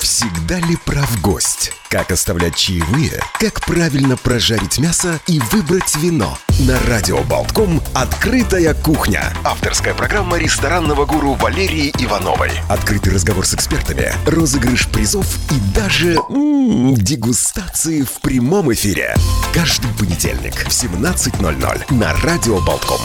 Всегда 0.00 0.58
ли 0.58 0.76
прав 0.86 1.20
гость? 1.20 1.72
Как 1.90 2.10
оставлять 2.10 2.56
чаевые? 2.56 3.20
Как 3.38 3.60
правильно 3.60 4.16
прожарить 4.16 4.78
мясо 4.78 5.20
и 5.26 5.38
выбрать 5.52 5.94
вино? 5.96 6.38
На 6.60 6.80
Радио 6.88 7.22
Болтком 7.22 7.82
«Открытая 7.94 8.72
кухня». 8.72 9.30
Авторская 9.44 9.92
программа 9.92 10.38
ресторанного 10.38 11.04
гуру 11.04 11.34
Валерии 11.34 11.92
Ивановой. 11.98 12.50
Открытый 12.70 13.12
разговор 13.12 13.46
с 13.46 13.54
экспертами, 13.54 14.12
розыгрыш 14.26 14.88
призов 14.88 15.26
и 15.50 15.74
даже 15.74 16.14
м-м, 16.14 16.94
дегустации 16.94 18.00
в 18.00 18.22
прямом 18.22 18.72
эфире. 18.72 19.14
Каждый 19.52 19.92
понедельник 19.98 20.54
в 20.54 20.68
17.00 20.68 21.94
на 21.94 22.14
Радио 22.22 22.58
Болтком. 22.60 23.00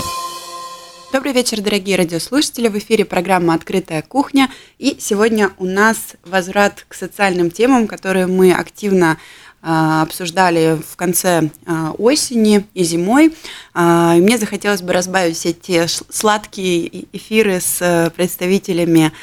Добрый 1.16 1.32
вечер, 1.32 1.62
дорогие 1.62 1.96
радиослушатели. 1.96 2.68
В 2.68 2.78
эфире 2.78 3.06
программа 3.06 3.54
«Открытая 3.54 4.02
кухня». 4.02 4.52
И 4.80 4.98
сегодня 5.00 5.52
у 5.60 5.64
нас 5.64 6.18
возврат 6.26 6.86
к 6.90 6.94
социальным 6.94 7.52
темам, 7.52 7.88
которые 7.88 8.28
мы 8.28 8.52
активно 8.52 9.18
а, 9.62 10.02
обсуждали 10.02 10.78
в 10.78 10.98
конце 10.98 11.50
а, 11.66 11.92
осени 11.98 12.66
и 12.74 12.84
зимой. 12.84 13.34
А, 13.74 14.16
и 14.18 14.20
мне 14.20 14.38
захотелось 14.38 14.82
бы 14.82 14.92
разбавить 14.92 15.38
все 15.38 15.54
те 15.54 15.88
сладкие 15.88 17.06
эфиры 17.14 17.62
с 17.62 17.82
э, 17.82 18.10
представителями 18.10 19.14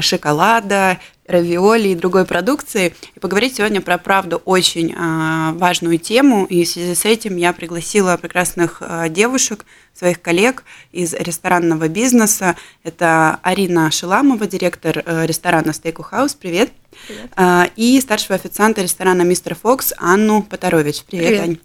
шоколада, 0.00 1.00
равиоли 1.26 1.88
и 1.88 1.94
другой 1.96 2.26
продукции. 2.26 2.94
И 3.16 3.18
поговорить 3.18 3.56
сегодня 3.56 3.80
про, 3.80 3.98
правду, 3.98 4.40
очень 4.44 4.94
важную 4.96 5.98
тему. 5.98 6.44
И 6.46 6.64
в 6.64 6.68
связи 6.68 6.94
с 6.94 7.04
этим 7.04 7.36
я 7.36 7.52
пригласила 7.52 8.16
прекрасных 8.16 8.82
девушек, 9.10 9.64
своих 10.00 10.22
коллег 10.22 10.64
из 10.92 11.12
ресторанного 11.12 11.88
бизнеса. 11.88 12.56
Это 12.84 13.38
Арина 13.42 13.90
Шиламова, 13.90 14.46
директор 14.46 15.02
э, 15.04 15.26
ресторана 15.26 15.74
Стейку 15.74 16.02
Хаус. 16.02 16.32
Привет. 16.32 16.70
Привет. 17.06 17.30
А, 17.36 17.68
и 17.76 18.00
старшего 18.00 18.34
официанта 18.34 18.80
ресторана 18.80 19.22
Мистер 19.22 19.54
Фокс 19.54 19.92
Анну 19.98 20.42
Поторович. 20.42 21.02
Привет, 21.04 21.26
Привет. 21.26 21.42
Ань. 21.42 21.58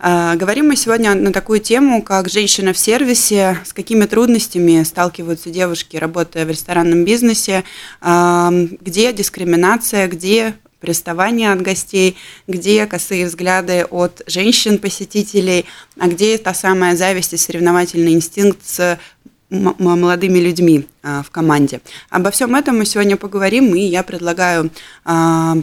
А, 0.00 0.34
говорим 0.34 0.66
мы 0.66 0.74
сегодня 0.74 1.14
на 1.14 1.32
такую 1.32 1.60
тему, 1.60 2.02
как 2.02 2.28
женщина 2.28 2.72
в 2.72 2.78
сервисе, 2.78 3.58
с 3.64 3.72
какими 3.72 4.04
трудностями 4.06 4.82
сталкиваются 4.82 5.50
девушки, 5.50 5.96
работая 5.96 6.44
в 6.44 6.50
ресторанном 6.50 7.04
бизнесе, 7.04 7.62
где 8.02 9.12
дискриминация, 9.12 10.08
где 10.08 10.54
приставания 10.86 11.52
от 11.52 11.62
гостей, 11.62 12.16
где 12.46 12.86
косые 12.86 13.26
взгляды 13.26 13.84
от 13.90 14.22
женщин-посетителей, 14.28 15.64
а 15.98 16.06
где 16.06 16.38
та 16.38 16.54
самая 16.54 16.94
зависть 16.94 17.32
и 17.32 17.36
соревновательный 17.36 18.12
инстинкт 18.12 18.60
с 18.64 18.98
молодыми 19.50 20.38
людьми 20.38 20.86
а, 21.02 21.22
в 21.22 21.30
команде. 21.30 21.80
Обо 22.10 22.30
всем 22.30 22.54
этом 22.54 22.78
мы 22.78 22.84
сегодня 22.84 23.16
поговорим, 23.16 23.74
и 23.74 23.80
я 23.80 24.02
предлагаю 24.02 24.70
а, 25.04 25.56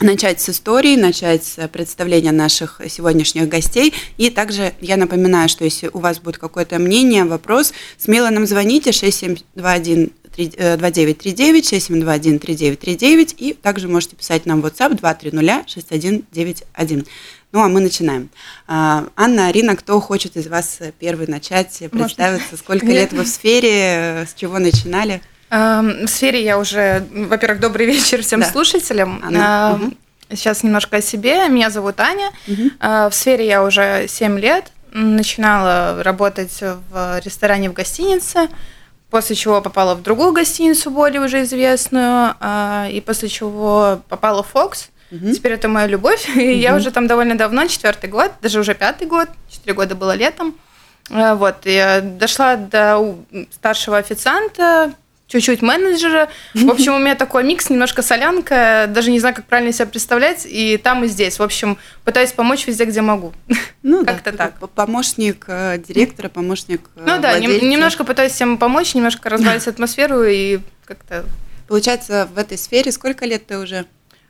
начать 0.00 0.40
с 0.40 0.48
истории, 0.48 0.96
начать 0.96 1.44
с 1.44 1.68
представления 1.68 2.32
наших 2.32 2.80
сегодняшних 2.88 3.48
гостей. 3.48 3.94
И 4.16 4.30
также 4.30 4.72
я 4.80 4.96
напоминаю, 4.96 5.48
что 5.48 5.64
если 5.64 5.90
у 5.92 5.98
вас 5.98 6.18
будет 6.18 6.38
какое-то 6.38 6.78
мнение, 6.78 7.24
вопрос, 7.24 7.72
смело 7.98 8.30
нам 8.30 8.46
звоните 8.46 8.92
6721 8.92 10.12
2939 10.36 11.68
6721 11.68 12.38
3939 12.38 13.34
и 13.38 13.52
также 13.54 13.88
можете 13.88 14.16
писать 14.16 14.46
нам 14.46 14.62
в 14.62 14.66
WhatsApp 14.66 14.96
230 14.96 15.70
6191. 15.70 17.06
Ну, 17.52 17.60
а 17.62 17.68
мы 17.68 17.80
начинаем. 17.80 18.30
А, 18.68 19.06
Анна, 19.16 19.48
Арина, 19.48 19.74
кто 19.74 20.00
хочет 20.00 20.36
из 20.36 20.46
вас 20.46 20.78
первый 21.00 21.26
начать, 21.26 21.78
представиться? 21.90 22.52
Можно? 22.52 22.56
Сколько 22.56 22.86
лет 22.86 23.12
вы 23.12 23.24
в 23.24 23.28
сфере, 23.28 24.26
с 24.28 24.34
чего 24.34 24.58
начинали? 24.58 25.20
В 25.50 26.06
сфере 26.06 26.44
я 26.44 26.58
уже, 26.58 27.04
во-первых, 27.10 27.60
добрый 27.60 27.86
вечер 27.86 28.22
всем 28.22 28.40
да. 28.40 28.46
слушателям. 28.46 29.20
Анна. 29.24 29.80
Угу. 29.82 29.94
Сейчас 30.36 30.62
немножко 30.62 30.98
о 30.98 31.02
себе. 31.02 31.48
Меня 31.48 31.70
зовут 31.70 31.98
Аня. 31.98 32.30
Угу. 32.46 32.70
В 32.80 33.10
сфере 33.12 33.48
я 33.48 33.64
уже 33.64 34.06
7 34.08 34.38
лет. 34.38 34.70
Начинала 34.92 36.02
работать 36.04 36.56
в 36.60 37.20
ресторане 37.24 37.68
в 37.70 37.72
гостинице 37.72 38.48
после 39.10 39.36
чего 39.36 39.60
попала 39.60 39.94
в 39.94 40.02
другую 40.02 40.32
гостиницу, 40.32 40.90
более 40.90 41.20
уже 41.20 41.42
известную, 41.42 42.34
а, 42.40 42.88
и 42.90 43.00
после 43.00 43.28
чего 43.28 44.00
попала 44.08 44.42
в 44.42 44.54
Fox. 44.54 44.88
Угу. 45.10 45.32
Теперь 45.32 45.52
это 45.52 45.68
моя 45.68 45.86
любовь, 45.86 46.28
и 46.36 46.52
угу. 46.52 46.58
я 46.60 46.76
уже 46.76 46.90
там 46.90 47.06
довольно 47.06 47.36
давно, 47.36 47.66
четвертый 47.66 48.08
год, 48.08 48.32
даже 48.40 48.60
уже 48.60 48.74
пятый 48.74 49.06
год, 49.06 49.28
четыре 49.50 49.74
года 49.74 49.94
было 49.94 50.14
летом. 50.14 50.54
А, 51.10 51.34
вот, 51.34 51.66
я 51.66 52.00
дошла 52.00 52.56
до 52.56 53.16
старшего 53.50 53.98
официанта, 53.98 54.94
чуть-чуть 55.30 55.62
менеджера. 55.62 56.28
В 56.54 56.70
общем, 56.70 56.94
у 56.94 56.98
меня 56.98 57.14
такой 57.14 57.44
микс, 57.44 57.70
немножко 57.70 58.02
солянка, 58.02 58.86
даже 58.88 59.10
не 59.10 59.20
знаю, 59.20 59.34
как 59.34 59.46
правильно 59.46 59.72
себя 59.72 59.86
представлять, 59.86 60.44
и 60.44 60.76
там, 60.76 61.04
и 61.04 61.08
здесь. 61.08 61.38
В 61.38 61.42
общем, 61.42 61.78
пытаюсь 62.04 62.32
помочь 62.32 62.66
везде, 62.66 62.84
где 62.84 63.00
могу. 63.00 63.32
Ну, 63.82 64.04
как-то 64.04 64.32
да, 64.32 64.50
так. 64.50 64.68
Помощник 64.70 65.46
э, 65.48 65.78
директора, 65.78 66.28
помощник 66.28 66.82
э, 66.96 67.00
Ну 67.00 67.18
да, 67.18 67.30
владельца. 67.30 67.64
немножко 67.64 68.04
пытаюсь 68.04 68.32
всем 68.32 68.58
помочь, 68.58 68.94
немножко 68.94 69.30
разбавить 69.30 69.66
атмосферу 69.66 70.22
и 70.22 70.60
как-то... 70.84 71.24
Получается, 71.66 72.28
в 72.34 72.36
этой 72.36 72.58
сфере 72.58 72.92
сколько 72.92 73.24
лет 73.24 73.46
ты 73.46 73.56
уже? 73.56 73.86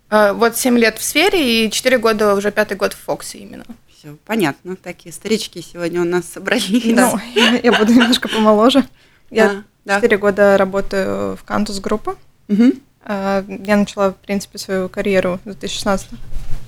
Э, 0.09 0.32
вот 0.34 0.56
7 0.56 0.78
лет 0.78 0.99
в 0.99 1.03
сфере 1.03 1.67
и 1.67 1.71
4 1.71 1.99
года, 1.99 2.37
уже 2.37 2.53
пятый 2.53 2.77
год 2.77 2.93
в 2.93 2.99
Фоксе 2.99 3.38
именно. 3.38 3.65
Все, 3.93 4.17
понятно. 4.25 4.77
Такие 4.77 5.12
старички 5.12 5.61
сегодня 5.61 6.00
у 6.00 6.05
нас 6.05 6.27
собрались. 6.27 6.84
Ну, 6.84 7.19
я 7.34 7.72
буду 7.72 7.93
немножко 7.93 8.28
помоложе. 8.28 8.84
Я 9.31 9.65
Четыре 9.87 10.17
да. 10.17 10.21
года 10.21 10.57
работаю 10.59 11.37
в 11.37 11.45
Кантус 11.45 11.81
Групп. 11.81 12.16
Угу. 12.49 12.73
Я 13.09 13.77
начала, 13.77 14.11
в 14.11 14.17
принципе, 14.17 14.59
свою 14.59 14.89
карьеру 14.89 15.41
2016, 15.45 16.09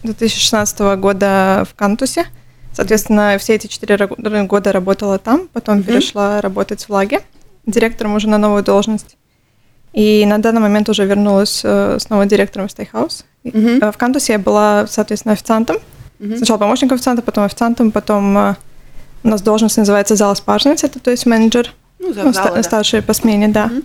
2016 0.03 0.81
года 0.99 1.65
в 1.69 1.75
Кантусе. 1.75 2.27
Соответственно, 2.73 3.37
все 3.39 3.55
эти 3.55 3.67
четыре 3.67 4.07
года 4.07 4.73
работала 4.73 5.19
там, 5.19 5.49
потом 5.53 5.79
угу. 5.79 5.85
перешла 5.85 6.41
работать 6.41 6.85
в 6.85 6.91
Лаге, 6.91 7.21
директором 7.67 8.15
уже 8.15 8.29
на 8.29 8.39
новую 8.39 8.63
должность. 8.63 9.17
И 9.93 10.25
на 10.25 10.39
данный 10.39 10.63
момент 10.63 10.89
уже 10.89 11.05
вернулась 11.05 11.61
э, 11.65 11.99
снова 12.01 12.25
директором 12.25 12.69
в 12.69 12.71
Стейхаус. 12.71 13.27
Угу. 13.45 13.93
В 13.93 13.97
Кантусе 13.99 14.35
я 14.35 14.39
была, 14.39 14.87
соответственно, 14.87 15.35
официантом. 15.35 15.77
Угу. 16.19 16.37
Сначала 16.37 16.57
помощником 16.57 16.95
официанта, 16.95 17.21
потом 17.21 17.45
официантом, 17.45 17.91
потом 17.91 18.39
э, 18.39 18.55
у 19.23 19.29
нас 19.29 19.43
должность 19.43 19.77
называется 19.77 20.17
zāles 20.17 20.35
pārzinis, 20.35 20.83
это 20.83 20.99
то 20.99 21.11
есть 21.11 21.27
менеджер. 21.27 21.75
Ну, 22.03 22.13
ну 22.15 22.33
ста- 22.33 22.53
да. 22.53 22.63
старшие 22.63 23.03
по 23.03 23.15
смене, 23.15 23.49
да. 23.49 23.67
Угу. 23.67 23.83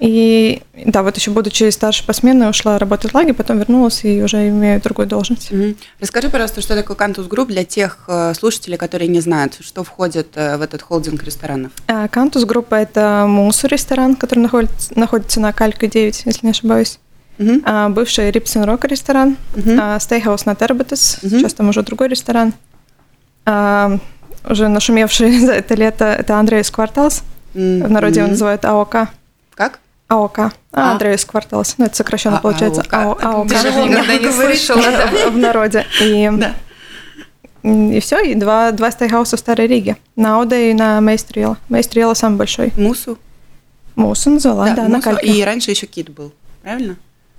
И 0.00 0.60
да, 0.86 1.02
вот 1.02 1.16
еще 1.16 1.30
будучи 1.30 1.70
старшей 1.70 2.04
по 2.04 2.12
смене, 2.12 2.48
ушла 2.48 2.78
работать 2.78 3.12
в 3.12 3.14
лаге, 3.14 3.32
потом 3.32 3.58
вернулась 3.58 4.04
и 4.04 4.22
уже 4.22 4.48
имею 4.48 4.82
другую 4.82 5.06
должность. 5.06 5.52
Угу. 5.52 5.76
Расскажи, 6.00 6.28
пожалуйста, 6.28 6.60
что 6.60 6.74
такое 6.74 6.96
Кантус 6.96 7.26
Групп 7.26 7.48
для 7.48 7.64
тех 7.64 8.00
э, 8.08 8.34
слушателей, 8.34 8.76
которые 8.76 9.08
не 9.08 9.20
знают, 9.20 9.56
что 9.60 9.84
входит 9.84 10.28
э, 10.34 10.56
в 10.56 10.62
этот 10.62 10.82
холдинг 10.82 11.22
ресторанов? 11.22 11.72
Кантус 12.10 12.44
Группа– 12.44 12.74
это 12.76 13.26
Muusu 13.28 13.70
ресторан, 13.70 14.16
который 14.16 14.40
находится, 14.40 14.98
находится 14.98 15.40
на 15.40 15.52
Калька 15.52 15.86
9, 15.86 16.22
если 16.26 16.46
не 16.46 16.50
ошибаюсь. 16.50 16.98
Uh-huh. 17.38 17.62
А, 17.64 17.88
бывший 17.88 18.30
Ribs'n 18.30 18.62
Rock 18.62 18.84
ресторан, 18.84 19.36
uh-huh. 19.54 19.98
Стейхаус 19.98 20.46
на 20.46 20.54
Тербетес, 20.54 21.18
uh-huh. 21.20 21.30
сейчас 21.30 21.54
там 21.54 21.68
уже 21.68 21.82
другой 21.82 22.08
ресторан. 22.08 22.54
А, 23.44 23.98
уже 24.48 24.68
нашумевший 24.68 25.38
за 25.46 25.52
это 25.52 25.74
лето, 25.74 26.04
это 26.04 26.38
Andrejostas 26.38 26.70
kvartāls. 26.70 27.22
Mm-hmm. 27.54 27.86
В 27.86 27.90
народе 27.90 28.20
его 28.20 28.30
называют 28.30 28.64
AOK. 28.64 29.08
Как? 29.54 29.78
AOK. 30.08 30.38
А, 30.38 30.52
а. 30.72 30.92
Andrejostas 30.92 31.24
kvartāls. 31.24 31.76
Ну, 31.78 31.86
это 31.86 31.96
сокращенно 31.96 32.38
а, 32.38 32.40
получается. 32.40 32.82
AOK. 32.90 33.24
AOK. 33.24 33.48
Тяжело 33.48 33.86
никогда 33.86 34.18
не 34.18 34.30
слышала. 34.30 34.82
В 35.30 35.36
народе. 35.36 35.86
И, 36.00 36.30
да. 36.32 36.54
и 37.62 38.00
все, 38.00 38.20
и 38.20 38.34
два, 38.34 38.72
два 38.72 38.90
стейхауса 38.90 39.36
в 39.36 39.40
Старой 39.40 39.66
Риге. 39.66 39.96
На 40.16 40.40
Audēju 40.40 40.70
и 40.70 40.74
на 40.74 41.00
Meistaru 41.00 41.36
iela. 41.36 41.58
Meistaru 41.68 41.99
iela 41.99 42.14
самый 42.14 42.36
большой. 42.36 42.72
Muusu? 42.76 43.18
Muusu 43.94 44.30
назвала, 44.30 44.70
да, 44.70 44.82
да 44.82 44.88
на 44.88 45.00
кальке. 45.00 45.26
И 45.26 45.44
раньше 45.44 45.70
еще 45.70 45.86
Кит 45.86 46.10
был, 46.10 46.32
правильно? 46.62 46.96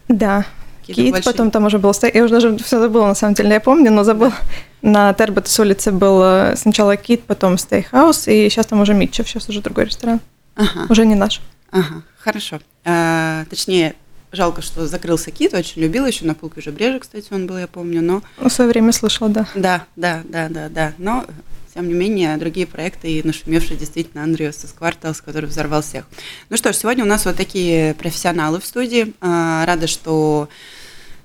Да. 0.08 0.46
Кит, 0.94 1.12
большие. 1.12 1.32
потом 1.32 1.52
там 1.52 1.66
уже 1.66 1.80
был... 1.80 1.94
Я 2.14 2.24
уже 2.24 2.34
даже 2.34 2.58
все 2.58 2.80
забыла, 2.80 3.08
на 3.08 3.16
самом 3.16 3.34
деле, 3.34 3.54
я 3.54 3.60
помню, 3.60 3.92
но 3.92 4.04
забыла. 4.04 4.34
На 4.82 5.14
Тербетес 5.14 5.60
улице 5.60 5.92
был 5.92 6.22
э, 6.22 6.56
сначала 6.58 6.96
Кит, 6.96 7.24
потом 7.24 7.58
Стейхаус, 7.58 8.28
и 8.28 8.50
сейчас 8.50 8.68
там 8.68 8.82
уже 8.82 8.94
Митчев, 8.94 9.28
сейчас 9.28 9.50
уже 9.50 9.62
другой 9.62 9.86
ресторан. 9.86 10.20
Ага. 10.56 10.86
Уже 10.90 11.06
не 11.06 11.16
наш. 11.16 11.42
Ага, 11.72 12.04
хорошо. 12.18 12.60
А, 12.84 13.46
точнее, 13.50 13.96
жалко, 14.32 14.62
что 14.62 14.86
закрылся 14.88 15.32
Кит, 15.32 15.54
очень 15.54 15.82
любил 15.82 16.06
еще 16.06 16.26
на 16.26 16.36
Pulkveža 16.36 16.72
Brieža, 16.72 17.00
кстати, 17.00 17.28
он 17.32 17.48
был, 17.48 17.58
я 17.58 17.68
помню, 17.68 18.02
но... 18.02 18.22
В 18.38 18.50
свое 18.50 18.70
время 18.70 18.92
слышала, 18.92 19.30
да. 19.30 19.48
Да, 19.56 19.86
да, 19.96 20.22
да, 20.26 20.50
да, 20.50 20.70
да. 20.70 20.94
Но 20.98 21.26
тем 21.76 21.90
не 21.90 21.94
менее, 21.94 22.38
другие 22.38 22.66
проекты 22.66 23.12
и 23.12 23.28
нашумевший 23.28 23.76
действительно 23.76 24.24
Андреас 24.24 24.64
из 24.64 24.72
Кварталс, 24.72 25.20
который 25.20 25.48
взорвал 25.48 25.82
всех. 25.82 26.06
Ну 26.50 26.56
что 26.56 26.72
ж, 26.72 26.78
сегодня 26.78 27.04
у 27.04 27.08
нас 27.08 27.26
вот 27.26 27.36
такие 27.36 27.94
профессионалы 27.96 28.62
в 28.62 28.66
студии. 28.66 29.14
А, 29.20 29.66
рада, 29.66 29.86
что 29.86 30.48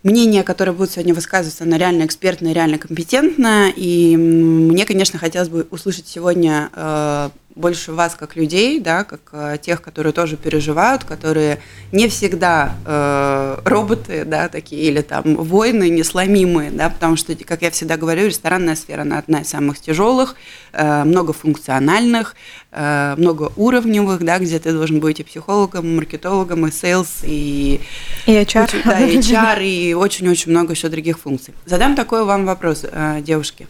мнение, 0.02 0.42
которое 0.42 0.72
будет 0.72 0.90
сегодня 0.90 1.14
высказываться, 1.14 1.62
оно 1.62 1.76
реально 1.76 2.04
экспертное, 2.04 2.52
реально 2.52 2.78
компетентное. 2.78 3.72
И 3.76 4.16
мне, 4.16 4.84
конечно, 4.86 5.20
хотелось 5.20 5.48
бы 5.48 5.68
услышать 5.70 6.08
сегодня 6.08 6.68
э, 6.72 7.30
больше 7.60 7.92
вас 7.92 8.16
как 8.18 8.36
людей, 8.36 8.80
да, 8.80 9.04
как 9.04 9.20
э, 9.32 9.58
тех, 9.60 9.82
которые 9.82 10.12
тоже 10.12 10.36
переживают, 10.36 11.04
которые 11.04 11.60
не 11.92 12.08
всегда 12.08 12.74
э, 12.84 13.58
роботы, 13.64 14.24
да, 14.24 14.48
такие, 14.48 14.82
или 14.82 15.02
там 15.02 15.36
воины 15.36 15.88
несломимые, 15.88 16.70
да, 16.70 16.90
потому 16.90 17.16
что, 17.16 17.34
как 17.36 17.62
я 17.62 17.70
всегда 17.70 17.96
говорю, 17.96 18.26
ресторанная 18.26 18.74
сфера, 18.74 19.02
она 19.02 19.18
одна 19.18 19.42
из 19.42 19.48
самых 19.48 19.80
тяжелых, 19.80 20.34
э, 20.72 21.04
многофункциональных, 21.04 22.34
э, 22.72 23.14
многоуровневых, 23.16 24.24
да, 24.24 24.38
где 24.38 24.58
ты 24.58 24.72
должен 24.72 25.00
быть 25.00 25.20
и 25.20 25.24
психологом, 25.24 25.86
и 25.86 25.94
маркетологом, 25.96 26.66
и 26.66 26.72
sales, 26.72 27.18
и... 27.22 27.80
И 28.26 28.32
HR. 28.32 28.70
Да, 28.84 29.00
и 29.00 29.18
HR, 29.20 29.64
и 29.64 29.94
очень-очень 29.94 30.50
много 30.50 30.72
еще 30.72 30.88
других 30.88 31.18
функций. 31.18 31.54
Задам 31.66 31.94
такой 31.94 32.24
вам 32.24 32.46
вопрос, 32.46 32.84
э, 32.90 33.20
девушки. 33.22 33.68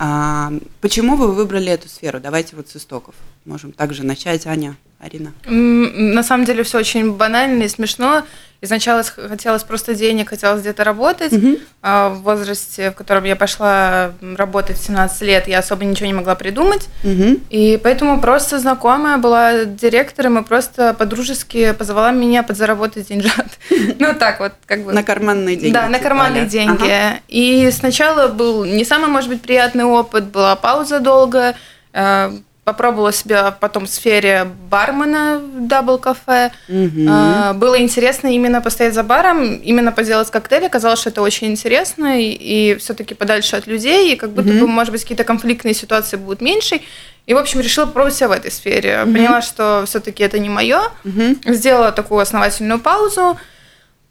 А, 0.00 0.52
почему 0.80 1.16
вы 1.16 1.32
выбрали 1.32 1.72
эту 1.72 1.88
сферу? 1.88 2.20
Давайте 2.20 2.54
вот 2.54 2.68
с 2.68 2.76
истоков. 2.76 3.16
Можем 3.44 3.72
также 3.72 4.04
начать, 4.04 4.46
Аня. 4.46 4.76
Арина? 5.00 5.32
На 5.46 6.22
самом 6.22 6.44
деле 6.44 6.62
все 6.62 6.78
очень 6.78 7.12
банально 7.12 7.64
и 7.64 7.68
смешно. 7.68 8.24
Изначально 8.60 9.04
хотелось 9.04 9.62
просто 9.62 9.94
денег, 9.94 10.30
хотелось 10.30 10.62
где-то 10.62 10.82
работать. 10.82 11.32
Угу. 11.32 11.58
А 11.82 12.08
в 12.08 12.22
возрасте, 12.22 12.90
в 12.90 12.94
котором 12.94 13.22
я 13.22 13.36
пошла 13.36 14.12
работать 14.36 14.78
в 14.78 14.84
17 14.84 15.22
лет, 15.22 15.46
я 15.46 15.60
особо 15.60 15.84
ничего 15.84 16.06
не 16.06 16.12
могла 16.12 16.34
придумать. 16.34 16.88
Угу. 17.04 17.40
И 17.50 17.78
поэтому 17.80 18.20
просто 18.20 18.58
знакомая 18.58 19.18
была 19.18 19.64
директором 19.64 20.38
и 20.38 20.42
просто 20.42 20.92
по-дружески 20.94 21.72
позвала 21.72 22.10
меня 22.10 22.42
подзаработать 22.42 23.08
деньжат. 23.08 23.46
Ну 24.00 24.14
так 24.14 24.40
вот, 24.40 24.52
как 24.66 24.84
бы. 24.84 24.92
На 24.92 25.02
карманные 25.02 25.56
деньги. 25.56 25.74
Да, 25.74 25.88
на 25.88 25.98
карманные 25.98 26.46
деньги. 26.46 27.20
И 27.28 27.70
сначала 27.70 28.28
был 28.28 28.64
не 28.64 28.84
самый, 28.84 29.08
может 29.08 29.28
быть, 29.28 29.40
приятный 29.42 29.84
опыт, 29.84 30.24
была 30.24 30.56
пауза 30.56 31.00
долгая 31.00 31.56
э, 31.92 32.30
попробовала 32.68 33.14
себя 33.14 33.50
потом 33.50 33.86
в 33.86 33.88
сфере 33.88 34.46
бармена 34.68 35.38
в 35.38 35.66
дабл 35.66 35.96
кафе. 35.96 36.50
Угу. 36.68 37.54
Было 37.54 37.80
интересно 37.80 38.28
именно 38.28 38.60
постоять 38.60 38.92
за 38.92 39.02
баром, 39.02 39.54
именно 39.54 39.90
поделать 39.90 40.30
коктейли. 40.30 40.66
Оказалось, 40.66 41.00
что 41.00 41.08
это 41.08 41.22
очень 41.22 41.46
интересно, 41.46 42.20
и, 42.20 42.26
и 42.28 42.74
все-таки 42.74 43.14
подальше 43.14 43.56
от 43.56 43.66
людей, 43.66 44.12
и 44.12 44.16
как 44.16 44.32
будто 44.32 44.50
угу. 44.50 44.60
бы, 44.60 44.66
может 44.66 44.92
быть, 44.92 45.00
какие-то 45.00 45.24
конфликтные 45.24 45.72
ситуации 45.72 46.18
будут 46.18 46.42
меньше. 46.42 46.82
И, 47.24 47.32
в 47.32 47.38
общем, 47.38 47.60
решила 47.60 47.86
попробовать 47.86 48.16
себя 48.16 48.28
в 48.28 48.32
этой 48.32 48.50
сфере. 48.50 49.00
Угу. 49.02 49.12
Поняла, 49.14 49.40
что 49.40 49.84
все-таки 49.86 50.22
это 50.22 50.38
не 50.38 50.50
мое. 50.50 50.82
Угу. 51.06 51.54
Сделала 51.54 51.90
такую 51.90 52.20
основательную 52.20 52.80
паузу. 52.80 53.38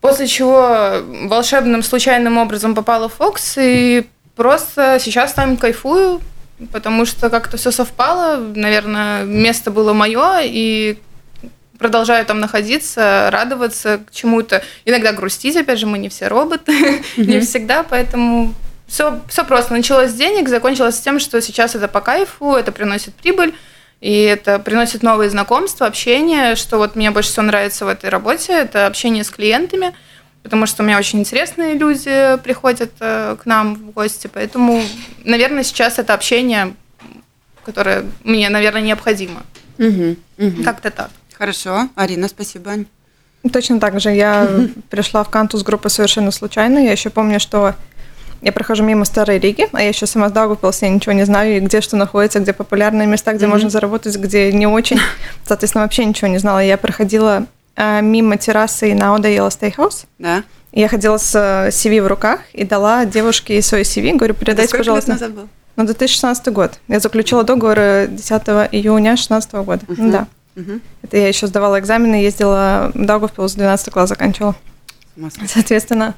После 0.01 0.25
чего 0.25 1.04
волшебным 1.27 1.83
случайным 1.83 2.39
образом 2.39 2.74
попала 2.74 3.07
в 3.07 3.19
Fox 3.19 3.59
и 3.62 4.07
просто 4.36 4.98
сейчас 5.00 5.33
там 5.33 5.57
кайфую, 5.57 6.21
потому 6.71 7.06
что 7.06 7.30
как-то 7.30 7.57
все 7.57 7.71
совпало. 7.71 8.38
Наверное, 8.38 9.24
место 9.24 9.71
было 9.71 9.94
мое, 9.94 10.39
и 10.44 10.98
продолжаю 11.77 12.25
там 12.25 12.39
находиться, 12.39 13.30
радоваться 13.31 14.00
к 14.00 14.12
чему-то. 14.12 14.63
Иногда 14.86 15.13
грустить, 15.13 15.56
опять 15.56 15.80
же, 15.80 15.86
мы 15.86 15.98
не 15.98 16.09
все 16.09 16.27
роботы, 16.27 17.04
не 17.18 17.39
всегда, 17.42 17.83
поэтому 17.83 18.54
все, 18.88 19.21
все 19.30 19.44
просто. 19.44 19.74
Началось 19.74 20.12
с 20.12 20.15
денег, 20.15 20.50
закончилось 20.50 20.95
с 20.95 21.01
тем, 21.01 21.19
что 21.19 21.42
сейчас 21.42 21.75
это 21.75 21.88
по 21.88 22.01
кайфу, 22.01 22.56
это 22.56 22.71
приносит 22.71 23.13
прибыль, 23.13 23.54
и 24.01 24.24
это 24.24 24.59
приносит 24.59 25.04
новые 25.04 25.30
знакомства, 25.30 25.86
общение, 25.86 26.56
что 26.56 26.77
вот 26.77 26.95
мне 26.95 27.12
больше 27.12 27.30
всего 27.30 27.45
нравится 27.45 27.86
в 27.86 27.89
этой 27.89 28.09
работе, 28.09 28.54
это 28.54 28.88
общение 28.88 29.24
с 29.24 29.30
клиентами– 29.30 29.94
потому 30.47 30.65
что 30.65 30.81
у 30.81 30.85
меня 30.85 30.97
очень 30.97 31.19
интересные 31.19 31.73
люди 31.73 32.38
приходят 32.41 32.94
э, 33.01 33.35
к 33.35 33.45
нам 33.45 33.75
в 33.75 33.91
гости, 33.91 34.29
поэтому, 34.33 34.81
наверное, 35.25 35.63
сейчас 35.63 35.99
это 35.99 36.13
общение, 36.13 36.73
которое 37.65 38.05
мне, 38.23 38.47
наверное, 38.47 38.81
необходимо. 38.81 39.44
Угу, 39.77 40.15
угу. 40.38 40.63
Как-то 40.63 40.89
так. 40.89 41.09
Хорошо. 41.33 41.89
Арина, 41.95 42.29
спасибо. 42.29 42.71
Точно 43.51 43.81
так 43.81 43.99
же. 43.99 44.11
Я 44.11 44.47
пришла 44.89 45.25
в 45.25 45.29
Кантус 45.29 45.63
группы 45.63 45.89
совершенно 45.89 46.31
случайно. 46.31 46.79
Я 46.79 46.94
еще 46.94 47.09
помню, 47.09 47.41
что 47.41 47.75
я 48.41 48.53
прохожу 48.53 48.85
мимо 48.85 49.03
Старой 49.03 49.39
Риги, 49.39 49.67
а 49.73 49.81
я 49.81 49.89
еще 49.89 50.05
сама 50.05 50.29
с 50.29 50.31
Даугавпилса, 50.31 50.85
я 50.85 50.91
ничего 50.94 51.11
не 51.11 51.25
знаю, 51.25 51.61
где 51.61 51.81
что 51.81 51.97
находится, 51.97 52.39
где 52.39 52.53
популярные 52.53 53.05
места, 53.05 53.33
где 53.33 53.44
mm-hmm. 53.44 53.49
можно 53.49 53.69
заработать, 53.69 54.15
где 54.15 54.53
не 54.53 54.65
очень. 54.65 55.01
Соответственно, 55.45 55.83
вообще 55.83 56.05
ничего 56.05 56.29
не 56.29 56.38
знала. 56.38 56.59
Я 56.59 56.77
проходила 56.77 57.47
мимо 57.77 58.38
террасы 58.38 58.94
на 58.94 59.13
Ода 59.13 59.29
Yellow 59.29 59.50
Steakhouse. 59.50 60.06
Да. 60.18 60.44
Я 60.71 60.88
ходила 60.88 61.18
с 61.18 61.35
CV 61.69 62.01
в 62.01 62.07
руках 62.07 62.41
и 62.53 62.63
дала 62.63 63.06
девушке 63.06 63.62
свой 63.62 63.81
CV. 63.81 64.15
Говорю, 64.15 64.33
передайте, 64.33 64.69
Это 64.69 64.77
пожалуйста. 64.77 65.12
Лет 65.12 65.21
назад 65.21 65.35
был? 65.35 65.50
Ну, 65.75 65.85
2016 65.85 66.47
год. 66.50 66.79
Я 66.88 67.00
заключила 67.00 67.44
договор 67.44 67.77
10 68.07 68.29
июня 68.71 69.12
2016 69.12 69.53
года. 69.53 69.85
Uh-huh. 69.85 70.12
Да. 70.12 70.27
Uh-huh. 70.56 70.81
Это 71.03 71.18
я 71.18 71.27
еще 71.27 71.47
сдавала 71.47 71.79
экзамены, 71.79 72.15
ездила 72.15 72.91
в 72.94 73.06
Даугавпилс, 73.06 73.53
12 73.53 73.94
класс 73.94 74.09
заканчивала. 74.09 74.56
Соответственно, 75.47 76.15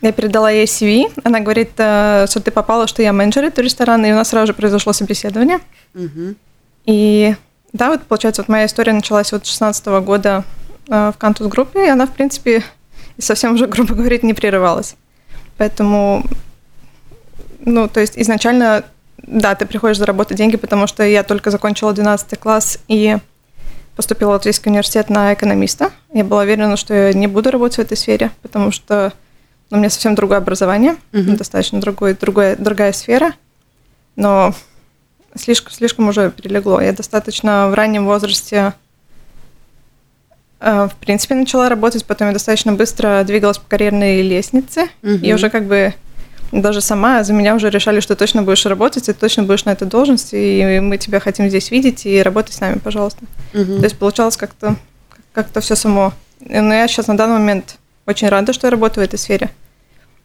я 0.00 0.12
передала 0.12 0.50
ей 0.50 0.66
CV. 0.66 1.12
Она 1.24 1.40
говорит, 1.40 1.70
э, 1.78 2.26
что 2.28 2.40
ты 2.40 2.50
попала, 2.50 2.86
что 2.88 3.02
я 3.02 3.12
менеджер 3.12 3.44
этого 3.44 3.64
ресторана, 3.64 4.06
и 4.06 4.12
у 4.12 4.16
нас 4.16 4.28
сразу 4.28 4.48
же 4.48 4.54
произошло 4.54 4.92
собеседование. 4.92 5.60
Uh-huh. 5.94 6.34
И 6.86 7.34
да, 7.72 7.88
вот 7.88 8.02
получается, 8.02 8.42
вот 8.42 8.48
моя 8.48 8.66
история 8.66 8.92
началась 8.92 9.30
вот 9.32 9.46
16 9.46 9.86
года 10.04 10.44
Э, 10.44 10.57
в 10.88 11.14
Кантус-группе, 11.18 11.86
и 11.86 11.88
она, 11.88 12.06
в 12.06 12.12
принципе, 12.12 12.64
совсем 13.18 13.54
уже, 13.54 13.66
грубо 13.68 13.94
говоря, 13.94 14.18
не 14.22 14.34
прерывалась. 14.34 14.96
Поэтому, 15.56 16.24
ну, 17.60 17.88
то 17.88 18.00
есть 18.00 18.14
изначально, 18.16 18.84
да, 19.18 19.54
ты 19.54 19.66
приходишь 19.66 19.98
заработать 19.98 20.38
деньги, 20.38 20.56
потому 20.56 20.86
что 20.86 21.02
я 21.02 21.22
только 21.22 21.50
закончила 21.50 21.92
12 21.92 22.38
класс 22.38 22.78
и 22.88 23.18
поступила 23.96 24.30
в 24.30 24.32
Латвийский 24.32 24.70
университет 24.70 25.10
на 25.10 25.34
экономиста. 25.34 25.90
Я 26.12 26.24
была 26.24 26.42
уверена, 26.42 26.76
что 26.76 26.94
я 26.94 27.12
не 27.12 27.26
буду 27.26 27.50
работать 27.50 27.78
в 27.78 27.80
этой 27.80 27.96
сфере, 27.96 28.30
потому 28.42 28.70
что 28.70 29.12
ну, 29.70 29.76
у 29.76 29.80
меня 29.80 29.90
совсем 29.90 30.14
другое 30.14 30.38
образование, 30.38 30.96
mm-hmm. 31.12 31.36
достаточно 31.36 31.80
другой, 31.80 32.14
другой, 32.14 32.56
другая 32.56 32.92
сфера, 32.92 33.34
но 34.14 34.54
слишком, 35.34 35.72
слишком 35.72 36.08
уже 36.08 36.30
перелегло. 36.30 36.80
Я 36.80 36.92
достаточно 36.92 37.68
в 37.68 37.74
раннем 37.74 38.06
возрасте 38.06 38.56
Э, 38.58 38.72
в 40.60 40.92
принципе, 41.00 41.34
начала 41.34 41.68
работать, 41.68 42.04
потом 42.04 42.28
я 42.28 42.32
достаточно 42.32 42.72
быстро 42.72 43.22
двигалась 43.24 43.58
по 43.58 43.68
карьерной 43.68 44.22
лестнице, 44.22 44.88
угу. 45.02 45.12
и 45.12 45.32
уже 45.32 45.50
как 45.50 45.66
бы 45.66 45.94
даже 46.50 46.80
сама 46.80 47.22
за 47.24 47.32
меня 47.32 47.54
уже 47.54 47.70
решали, 47.70 48.00
что 48.00 48.16
точно 48.16 48.42
будешь 48.42 48.64
работать, 48.66 49.08
и 49.08 49.12
точно 49.12 49.42
будешь 49.42 49.64
на 49.64 49.70
этой 49.70 49.86
должности, 49.86 50.34
и 50.34 50.80
мы 50.80 50.96
тебя 50.98 51.20
хотим 51.20 51.48
здесь 51.48 51.70
видеть, 51.70 52.06
и 52.06 52.22
работай 52.22 52.52
с 52.52 52.60
нами, 52.60 52.78
пожалуйста. 52.78 53.24
Угу. 53.54 53.76
То 53.76 53.84
есть 53.84 53.98
получалось 53.98 54.36
как-то 54.36 54.76
как-то 55.32 55.60
все 55.60 55.76
само. 55.76 56.12
Но 56.40 56.74
я 56.74 56.88
сейчас 56.88 57.06
на 57.06 57.16
данный 57.16 57.38
момент 57.38 57.76
очень 58.06 58.28
рада, 58.28 58.52
что 58.52 58.66
я 58.66 58.70
работаю 58.72 59.04
в 59.04 59.08
этой 59.08 59.18
сфере, 59.18 59.50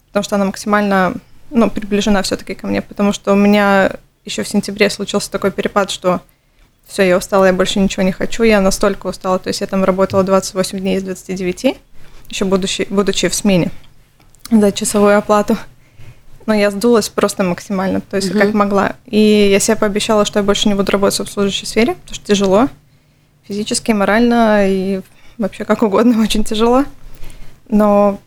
потому 0.08 0.24
что 0.24 0.36
она 0.36 0.46
максимально 0.46 1.14
ну, 1.52 1.70
приближена 1.70 2.24
все-таки 2.24 2.56
ко 2.56 2.66
мне, 2.66 2.82
потому 2.82 3.14
что 3.14 3.34
у 3.34 3.36
меня 3.36 3.92
еще 4.26 4.44
в 4.44 4.48
сентябре 4.48 4.90
случился 4.90 5.30
такой 5.30 5.52
перепад, 5.52 5.92
что 5.92 6.22
все, 6.88 7.04
я 7.04 7.18
устала, 7.18 7.46
я 7.46 7.54
больше 7.54 7.80
ничего 7.80 8.04
не 8.04 8.12
хочу, 8.12 8.44
я 8.44 8.62
настолько 8.62 9.08
устала, 9.08 9.40
то 9.40 9.48
есть 9.48 9.62
я 9.62 9.68
там 9.68 9.84
работала 9.84 10.24
28 10.24 10.80
дней 10.80 10.98
из 10.98 11.04
29, 11.04 11.78
еще 12.30 12.46
будучи, 12.46 12.88
будучи 12.90 13.28
в 13.28 13.36
смене 13.36 13.72
за 14.52 14.72
часовую 14.72 15.18
оплату. 15.18 15.58
Но 16.46 16.54
я 16.54 16.72
сдулась 16.72 17.08
просто 17.08 17.44
максимально, 17.44 18.02
то 18.02 18.18
есть 18.18 18.32
угу. 18.32 18.40
как 18.40 18.54
могла. 18.54 18.96
И 19.06 19.50
я 19.50 19.60
себе 19.60 19.78
пообещала, 19.78 20.26
что 20.26 20.40
я 20.40 20.44
больше 20.44 20.68
не 20.68 20.76
буду 20.76 20.92
работать 20.92 21.20
в 21.20 21.22
обслуживающей 21.22 21.66
сфере, 21.66 21.94
потому 21.96 22.16
что 22.16 22.26
тяжело, 22.26 22.68
физически, 23.48 23.94
морально 23.94 24.70
и 24.70 25.02
вообще 25.38 25.64
как 25.64 25.84
угодно, 25.84 26.22
очень 26.24 26.44
тяжело. 26.44 26.84
Но 27.70 28.20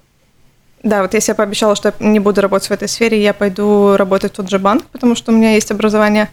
да, 0.82 1.02
вот 1.02 1.14
я 1.14 1.20
себе 1.20 1.34
пообещала, 1.34 1.76
что 1.76 1.92
я 1.98 2.06
не 2.06 2.20
буду 2.20 2.40
работать 2.40 2.68
в 2.68 2.72
этой 2.72 2.88
сфере, 2.88 3.22
я 3.22 3.34
пойду 3.34 3.96
работать 3.96 4.32
в 4.32 4.36
тот 4.36 4.48
же 4.48 4.58
банк, 4.58 4.84
потому 4.84 5.14
что 5.14 5.32
у 5.32 5.34
меня 5.34 5.52
есть 5.52 5.70
образование. 5.70 6.30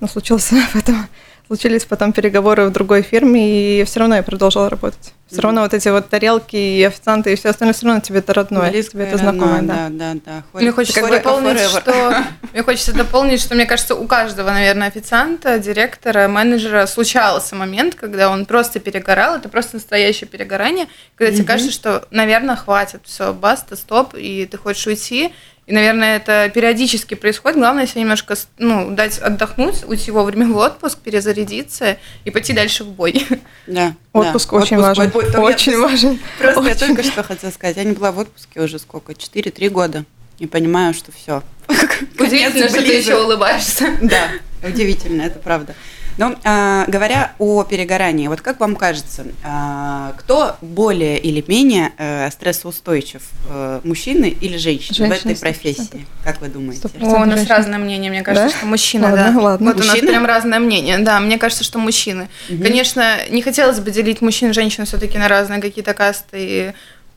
Но 0.00 0.08
случился 0.08 0.56
потом 0.72 0.96
случились 1.52 1.84
потом 1.84 2.14
переговоры 2.14 2.64
в 2.64 2.72
другой 2.72 3.02
фирме, 3.02 3.80
и 3.80 3.84
все 3.84 4.00
равно 4.00 4.16
я 4.16 4.22
продолжала 4.22 4.70
работать. 4.70 5.12
Все 5.26 5.36
mm-hmm. 5.36 5.42
равно 5.42 5.60
вот 5.60 5.74
эти 5.74 5.88
вот 5.90 6.08
тарелки 6.08 6.56
и 6.56 6.82
официанты 6.82 7.34
и 7.34 7.36
все 7.36 7.50
остальное, 7.50 7.74
все 7.74 7.84
равно 7.84 8.00
тебе 8.00 8.20
это 8.20 8.32
родное, 8.32 8.70
Близкое, 8.70 8.92
тебе 8.92 9.04
это 9.04 9.18
знакомое, 9.18 9.60
да. 9.60 9.88
Да, 9.90 10.14
да, 10.14 10.20
да. 10.24 10.58
Мне 10.58 10.72
хочется 10.72 11.06
дополнить, 11.06 11.60
что 11.60 12.24
мне 12.54 12.62
хочется 12.62 12.94
дополнить, 12.94 13.40
что 13.42 13.54
мне 13.54 13.66
кажется, 13.66 13.94
у 13.94 14.06
каждого, 14.06 14.50
наверное, 14.50 14.88
официанта, 14.88 15.58
директора, 15.58 16.26
менеджера 16.26 16.86
случался 16.86 17.54
момент, 17.54 17.96
когда 17.96 18.30
он 18.30 18.46
просто 18.46 18.80
перегорал, 18.80 19.36
это 19.36 19.50
просто 19.50 19.76
настоящее 19.76 20.28
перегорание, 20.28 20.86
когда 21.16 21.32
mm-hmm. 21.32 21.36
тебе 21.36 21.46
кажется, 21.46 21.72
что, 21.72 22.08
наверное, 22.10 22.56
хватит, 22.56 23.02
все, 23.04 23.34
баста, 23.34 23.76
стоп, 23.76 24.14
и 24.16 24.48
ты 24.50 24.56
хочешь 24.56 24.86
уйти, 24.86 25.34
и 25.72 25.74
наверное, 25.74 26.16
это 26.16 26.50
периодически 26.54 27.14
происходит. 27.14 27.56
Главное 27.56 27.86
себе 27.86 28.02
немножко 28.02 28.34
ну, 28.58 28.90
дать 28.90 29.16
отдохнуть, 29.16 29.84
уйти 29.86 30.10
вовремя 30.10 30.46
в 30.48 30.56
отпуск, 30.58 30.98
перезарядиться 30.98 31.96
и 32.26 32.30
пойти 32.30 32.52
дальше 32.52 32.84
в 32.84 32.88
бой. 32.88 33.26
Да. 33.66 33.94
Отпуск 34.12 34.50
да. 34.50 34.56
очень 34.58 34.76
отпуск, 34.76 34.98
важен. 34.98 35.10
Бой, 35.12 35.30
бой, 35.30 35.40
очень 35.40 35.80
важен. 35.80 36.18
Просто 36.38 36.60
очень. 36.60 36.68
я 36.68 36.74
только 36.74 37.02
что 37.02 37.22
хотела 37.22 37.50
сказать, 37.50 37.78
я 37.78 37.84
не 37.84 37.92
была 37.92 38.12
в 38.12 38.18
отпуске 38.18 38.60
уже 38.60 38.78
сколько? 38.78 39.12
4-3 39.12 39.70
года. 39.70 40.04
И 40.38 40.46
понимаю, 40.46 40.92
что 40.92 41.10
все. 41.10 41.42
Удивительно, 42.18 42.68
что 42.68 42.82
ты 42.82 42.92
еще 42.92 43.16
улыбаешься. 43.16 43.96
Да, 44.02 44.28
удивительно, 44.62 45.22
это 45.22 45.38
правда. 45.38 45.74
Но 46.18 46.34
а, 46.44 46.84
говоря 46.88 47.32
о 47.38 47.64
перегорании, 47.64 48.28
вот 48.28 48.40
как 48.40 48.60
вам 48.60 48.76
кажется, 48.76 49.24
а, 49.42 50.12
кто 50.18 50.56
более 50.60 51.18
или 51.18 51.44
менее 51.46 51.92
а, 51.98 52.30
стрессоустойчив, 52.30 53.22
а, 53.48 53.80
мужчины 53.84 54.26
или 54.26 54.56
женщины 54.56 54.94
Женщина, 54.94 55.14
в 55.14 55.18
этой 55.18 55.40
профессии? 55.40 56.06
Как 56.24 56.40
вы 56.40 56.48
думаете? 56.48 56.88
О, 57.00 57.22
у 57.22 57.24
нас 57.24 57.46
разное 57.46 57.78
мнение, 57.78 58.10
мне 58.10 58.22
кажется, 58.22 58.48
да? 58.48 58.56
что 58.56 58.66
мужчины, 58.66 59.04
ладно, 59.04 59.32
да. 59.32 59.40
Ладно. 59.40 59.66
Вот 59.66 59.76
мужчины? 59.76 59.98
у 59.98 60.02
нас 60.02 60.10
прям 60.10 60.26
разное 60.26 60.58
мнение, 60.58 60.98
да, 60.98 61.20
мне 61.20 61.38
кажется, 61.38 61.64
что 61.64 61.78
мужчины. 61.78 62.28
Угу. 62.48 62.62
Конечно, 62.62 63.28
не 63.30 63.42
хотелось 63.42 63.80
бы 63.80 63.90
делить 63.90 64.20
мужчин 64.20 64.50
и 64.50 64.52
женщин 64.52 64.84
все-таки 64.84 65.18
на 65.18 65.28
разные 65.28 65.60
какие-то 65.60 65.94
касты 65.94 66.38
и 66.38 66.72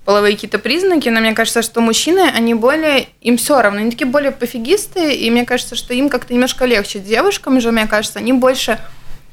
половые 0.06 0.36
какие-то 0.36 0.60
признаки, 0.60 1.10
но 1.10 1.20
мне 1.20 1.34
кажется, 1.34 1.64
что 1.64 1.82
мужчины, 1.82 2.32
они 2.34 2.54
более, 2.54 3.08
им 3.22 3.38
все 3.38 3.62
равно, 3.62 3.80
они 3.80 3.92
такие 3.92 4.06
более 4.06 4.32
пофигисты, 4.32 5.14
и 5.14 5.30
мне 5.32 5.46
кажется, 5.46 5.76
что 5.76 5.94
им 5.94 6.10
как-то 6.10 6.34
немножко 6.34 6.66
легче. 6.66 7.00
Девушкам 7.00 7.60
же, 7.60 7.72
мне 7.72 7.88
кажется, 7.88 8.20
они 8.20 8.32
больше 8.32 8.80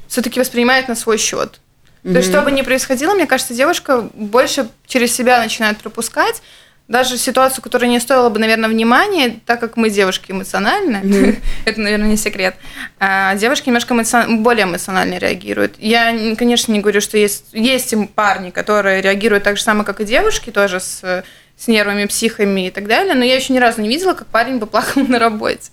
все-таки 0.07 0.39
воспринимают 0.39 0.87
на 0.87 0.95
свой 0.95 1.19
счет. 1.19 1.59
Mm-hmm. 2.03 2.11
То 2.11 2.17
есть, 2.17 2.29
что 2.29 2.41
бы 2.41 2.51
ни 2.51 2.63
происходило, 2.63 3.13
мне 3.13 3.27
кажется, 3.27 3.53
девушка 3.53 4.09
больше 4.13 4.67
через 4.87 5.13
себя 5.13 5.39
начинает 5.39 5.77
пропускать, 5.77 6.41
даже 6.87 7.17
ситуацию, 7.17 7.63
которая 7.63 7.89
не 7.89 7.99
стоила 7.99 8.29
бы, 8.29 8.39
наверное, 8.39 8.69
внимания, 8.69 9.39
так 9.45 9.59
как 9.59 9.77
мы 9.77 9.89
девушки 9.89 10.31
эмоциональны, 10.31 10.97
mm-hmm. 10.97 11.43
это, 11.65 11.81
наверное, 11.81 12.09
не 12.09 12.17
секрет, 12.17 12.55
а 12.99 13.35
девушки 13.35 13.69
немножко 13.69 13.95
более 14.39 14.65
эмоционально 14.65 15.17
реагируют. 15.17 15.75
Я, 15.79 16.35
конечно, 16.35 16.71
не 16.71 16.81
говорю, 16.81 16.99
что 16.99 17.17
есть, 17.17 17.45
есть 17.53 17.93
парни, 18.15 18.49
которые 18.49 19.01
реагируют 19.01 19.43
так 19.43 19.57
же 19.57 19.63
самое, 19.63 19.85
как 19.85 20.01
и 20.01 20.05
девушки, 20.05 20.49
тоже 20.49 20.79
с, 20.79 21.23
с 21.57 21.67
нервами, 21.67 22.05
психами 22.05 22.67
и 22.67 22.71
так 22.71 22.87
далее, 22.87 23.13
но 23.13 23.23
я 23.23 23.35
еще 23.35 23.53
ни 23.53 23.59
разу 23.59 23.81
не 23.81 23.87
видела, 23.87 24.13
как 24.13 24.27
парень 24.27 24.57
бы 24.57 24.67
плакал 24.67 25.03
на 25.07 25.19
работе. 25.19 25.71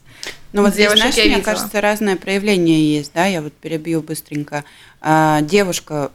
Ну 0.53 0.63
вот 0.63 0.75
здесь, 0.75 0.91
знаешь, 0.91 1.17
мне 1.17 1.43
кажется, 1.43 1.81
разное 1.81 2.17
проявление 2.17 2.97
есть, 2.97 3.13
да, 3.15 3.27
я 3.27 3.41
вот 3.41 3.53
перебью 3.53 4.03
быстренько. 4.03 4.65
А, 5.01 5.43
девушка 5.43 6.11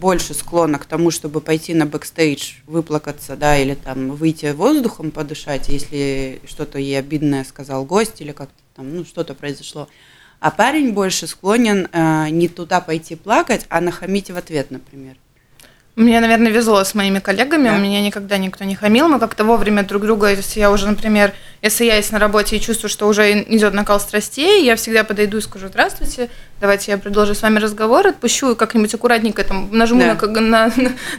больше 0.00 0.34
склонна 0.34 0.78
к 0.78 0.86
тому, 0.86 1.10
чтобы 1.10 1.40
пойти 1.40 1.74
на 1.74 1.86
бэкстейдж, 1.86 2.54
выплакаться, 2.66 3.36
да, 3.36 3.56
или 3.58 3.74
там 3.74 4.10
выйти 4.16 4.52
воздухом 4.52 5.10
подышать, 5.10 5.68
если 5.68 6.40
что-то 6.46 6.78
ей 6.78 6.98
обидное 6.98 7.44
сказал 7.44 7.84
гость 7.84 8.20
или 8.20 8.32
как-то 8.32 8.54
там, 8.74 8.96
ну, 8.96 9.04
что-то 9.04 9.34
произошло. 9.34 9.88
А 10.40 10.50
парень 10.50 10.92
больше 10.92 11.26
склонен 11.26 11.86
э, 11.92 12.30
не 12.30 12.48
туда 12.48 12.80
пойти 12.80 13.14
плакать, 13.14 13.66
а 13.68 13.80
нахамить 13.80 14.30
в 14.30 14.36
ответ, 14.36 14.70
например. 14.70 15.16
Мне, 15.96 16.20
наверное, 16.20 16.52
везло 16.52 16.82
с 16.84 16.94
моими 16.94 17.18
коллегами, 17.18 17.68
да. 17.68 17.74
у 17.74 17.78
меня 17.78 18.00
никогда 18.00 18.38
никто 18.38 18.64
не 18.64 18.76
хамил, 18.76 19.08
мы 19.08 19.18
как-то 19.18 19.44
вовремя 19.44 19.82
друг 19.82 20.04
друга, 20.04 20.30
если 20.30 20.60
я 20.60 20.70
уже, 20.70 20.86
например, 20.86 21.32
если 21.62 21.84
я 21.84 21.96
есть 21.96 22.12
на 22.12 22.18
работе 22.18 22.56
и 22.56 22.60
чувствую, 22.60 22.88
что 22.88 23.08
уже 23.08 23.42
идет 23.42 23.74
накал 23.74 23.98
страстей, 23.98 24.64
я 24.64 24.76
всегда 24.76 25.02
подойду 25.02 25.38
и 25.38 25.40
скажу 25.40 25.66
«Здравствуйте, 25.66 26.30
давайте 26.60 26.92
я 26.92 26.98
продолжу 26.98 27.34
с 27.34 27.42
вами 27.42 27.58
разговор, 27.58 28.06
отпущу 28.06 28.54
как-нибудь 28.54 28.94
аккуратненько, 28.94 29.42
там, 29.42 29.68
нажму 29.72 30.00
да. 30.00 30.14
на, 30.28 30.40
на, 30.40 30.72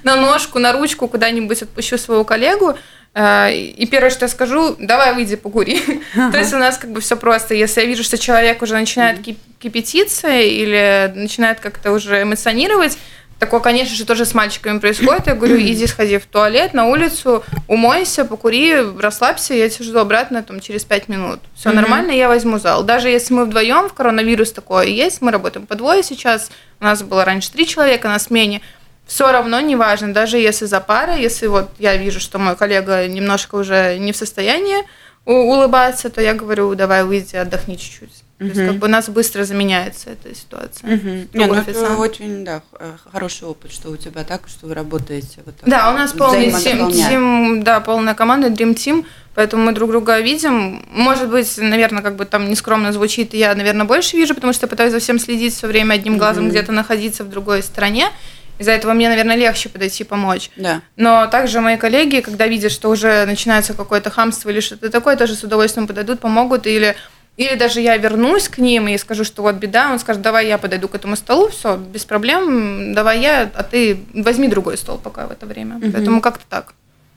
на 0.04 0.16
ножку, 0.16 0.58
на 0.58 0.72
ручку 0.72 1.10
куда-нибудь, 1.10 1.62
отпущу 1.62 1.98
своего 1.98 2.24
коллегу, 2.24 2.76
э, 3.14 3.54
и 3.54 3.86
первое, 3.88 4.10
что 4.10 4.26
я 4.26 4.30
скажу, 4.30 4.78
давай 4.80 5.14
выйди 5.14 5.36
покури. 5.36 5.82
То 6.14 6.38
есть 6.38 6.54
у 6.54 6.58
нас 6.58 6.78
как 6.78 6.92
бы 6.92 7.02
все 7.02 7.18
просто. 7.18 7.54
Если 7.54 7.82
я 7.82 7.88
вижу, 7.88 8.04
что 8.04 8.18
человек 8.18 8.62
уже 8.62 8.76
начинает 8.76 9.20
кипятиться 9.60 10.30
или 10.30 11.12
начинает 11.14 11.60
как-то 11.60 11.92
уже 11.92 12.24
эмоционировать, 12.24 12.98
Такое, 13.42 13.60
конечно 13.60 13.96
же, 13.96 14.06
тоже 14.06 14.26
с 14.26 14.36
мальчиками 14.36 14.78
происходит. 14.78 15.26
Я 15.26 15.34
говорю, 15.34 15.58
иди 15.60 15.88
сходи 15.88 16.20
в 16.20 16.28
туалет, 16.28 16.76
на 16.76 16.86
улицу, 16.86 17.44
умойся, 17.68 18.24
покури, 18.24 18.76
расслабься, 19.00 19.56
я 19.56 19.68
тебя 19.68 19.84
жду 19.84 19.98
обратно 19.98 20.44
там, 20.44 20.60
через 20.60 20.86
пять 20.86 21.08
минут. 21.08 21.40
Все 21.56 21.70
mm-hmm. 21.70 21.74
нормально, 21.74 22.12
я 22.12 22.28
возьму 22.28 22.60
зал. 22.60 22.84
Даже 22.84 23.10
если 23.10 23.34
мы 23.34 23.46
вдвоем, 23.46 23.90
в 23.90 23.94
коронавирус 23.94 24.52
такое 24.52 24.86
есть, 24.86 25.24
мы 25.24 25.32
работаем 25.32 25.66
по 25.66 25.74
двое 25.74 26.04
сейчас, 26.04 26.52
у 26.80 26.84
нас 26.84 27.02
было 27.02 27.26
раньше 27.26 27.52
три 27.52 27.66
человека 27.66 28.10
на 28.10 28.20
смене, 28.20 28.62
все 29.08 29.32
равно 29.32 29.60
не 29.60 29.76
важно, 29.76 30.14
даже 30.14 30.38
если 30.38 30.66
за 30.66 30.80
пара, 30.80 31.16
если 31.16 31.48
вот 31.48 31.72
я 31.80 31.98
вижу, 31.98 32.20
что 32.20 32.38
мой 32.38 32.56
коллега 32.56 33.08
немножко 33.08 33.56
уже 33.56 33.98
не 33.98 34.12
в 34.12 34.18
состоянии 34.18 34.86
улыбаться, 35.26 36.12
то 36.12 36.22
я 36.22 36.36
говорю, 36.36 36.76
давай 36.76 37.04
выйди, 37.04 37.38
отдохни 37.38 37.76
чуть-чуть. 37.76 38.21
То 38.42 38.48
есть 38.48 38.68
как 38.68 38.78
бы 38.78 38.88
у 38.88 38.90
нас 38.90 39.08
быстро 39.08 39.44
заменяется 39.44 40.10
эта 40.10 40.34
ситуация. 40.34 40.96
Угу. 40.96 41.10
Не, 41.34 41.46
ну, 41.46 41.54
это 41.54 41.96
очень 41.96 42.44
да, 42.44 42.64
э, 42.80 42.94
хороший 43.12 43.48
опыт, 43.48 43.72
что 43.72 43.92
у 43.92 43.98
тебя 43.98 44.24
так, 44.24 44.48
что 44.48 44.66
вы 44.66 44.74
работаете. 44.74 45.44
Вот 45.46 45.54
да, 45.64 45.92
у 45.92 45.94
нас 45.94 46.12
полный 46.14 46.52
тим, 46.52 47.62
да, 47.62 47.80
полная 47.82 48.16
команда, 48.16 48.48
Dream 48.48 48.74
Team, 48.74 49.06
поэтому 49.36 49.66
мы 49.66 49.74
друг 49.74 49.92
друга 49.92 50.20
видим. 50.20 50.84
Может 50.90 51.30
быть, 51.30 51.56
наверное, 51.60 52.02
как 52.02 52.16
бы 52.16 52.26
там 52.26 52.50
нескромно 52.50 52.92
звучит, 52.92 53.36
я, 53.36 53.54
наверное, 53.54 53.86
больше 53.86 54.18
вижу, 54.18 54.34
потому 54.34 54.54
что 54.54 54.68
пытаюсь 54.68 54.92
за 54.92 54.98
всем 54.98 55.20
следить 55.20 55.54
все 55.54 55.68
время 55.68 55.94
одним 55.94 56.18
глазом, 56.18 56.46
угу. 56.46 56.50
где-то 56.50 56.72
находиться 56.72 57.24
в 57.24 57.30
другой 57.30 57.62
стране. 57.62 58.08
Из-за 58.58 58.72
этого 58.72 58.94
мне, 58.94 59.08
наверное, 59.08 59.36
легче 59.36 59.70
подойти 59.70 60.04
помочь. 60.04 60.50
Да. 60.56 60.82
Но 60.96 61.28
также 61.28 61.62
мои 61.62 61.78
коллеги, 61.78 62.22
когда 62.22 62.48
видят, 62.48 62.72
что 62.72 62.90
уже 62.90 63.26
начинается 63.26 63.76
какое-то 63.76 64.10
хамство 64.10 64.50
или 64.50 64.62
что-то 64.62 64.90
такое, 64.90 65.16
тоже 65.16 65.36
с 65.36 65.44
удовольствием 65.44 65.86
подойдут, 65.86 66.20
помогут 66.20 66.66
или 66.66 66.96
или 67.38 67.56
даже 67.56 67.80
я 67.82 67.98
вернусь 67.98 68.50
к 68.50 68.58
ним 68.58 68.88
и 68.88 68.98
скажу, 68.98 69.24
что 69.24 69.42
вот 69.42 69.56
беда, 69.56 69.92
он 69.92 70.00
скажет, 70.00 70.22
давай 70.22 70.48
я 70.48 70.58
подойду 70.58 70.88
к 70.88 70.96
этому 70.96 71.16
столу, 71.16 71.50
все, 71.50 71.78
без 71.78 72.06
проблем, 72.06 72.94
давай 72.94 73.22
я, 73.22 73.50
а 73.54 73.64
ты 73.64 74.04
возьми 74.14 74.48
другой 74.48 74.78
стол 74.78 74.98
пока 74.98 75.28
в 75.28 75.32
это 75.32 75.46
время. 75.46 75.78
Угу. 75.78 75.92
Поэтому 75.92 76.22
как-то 76.22 76.44
так. 76.50 76.74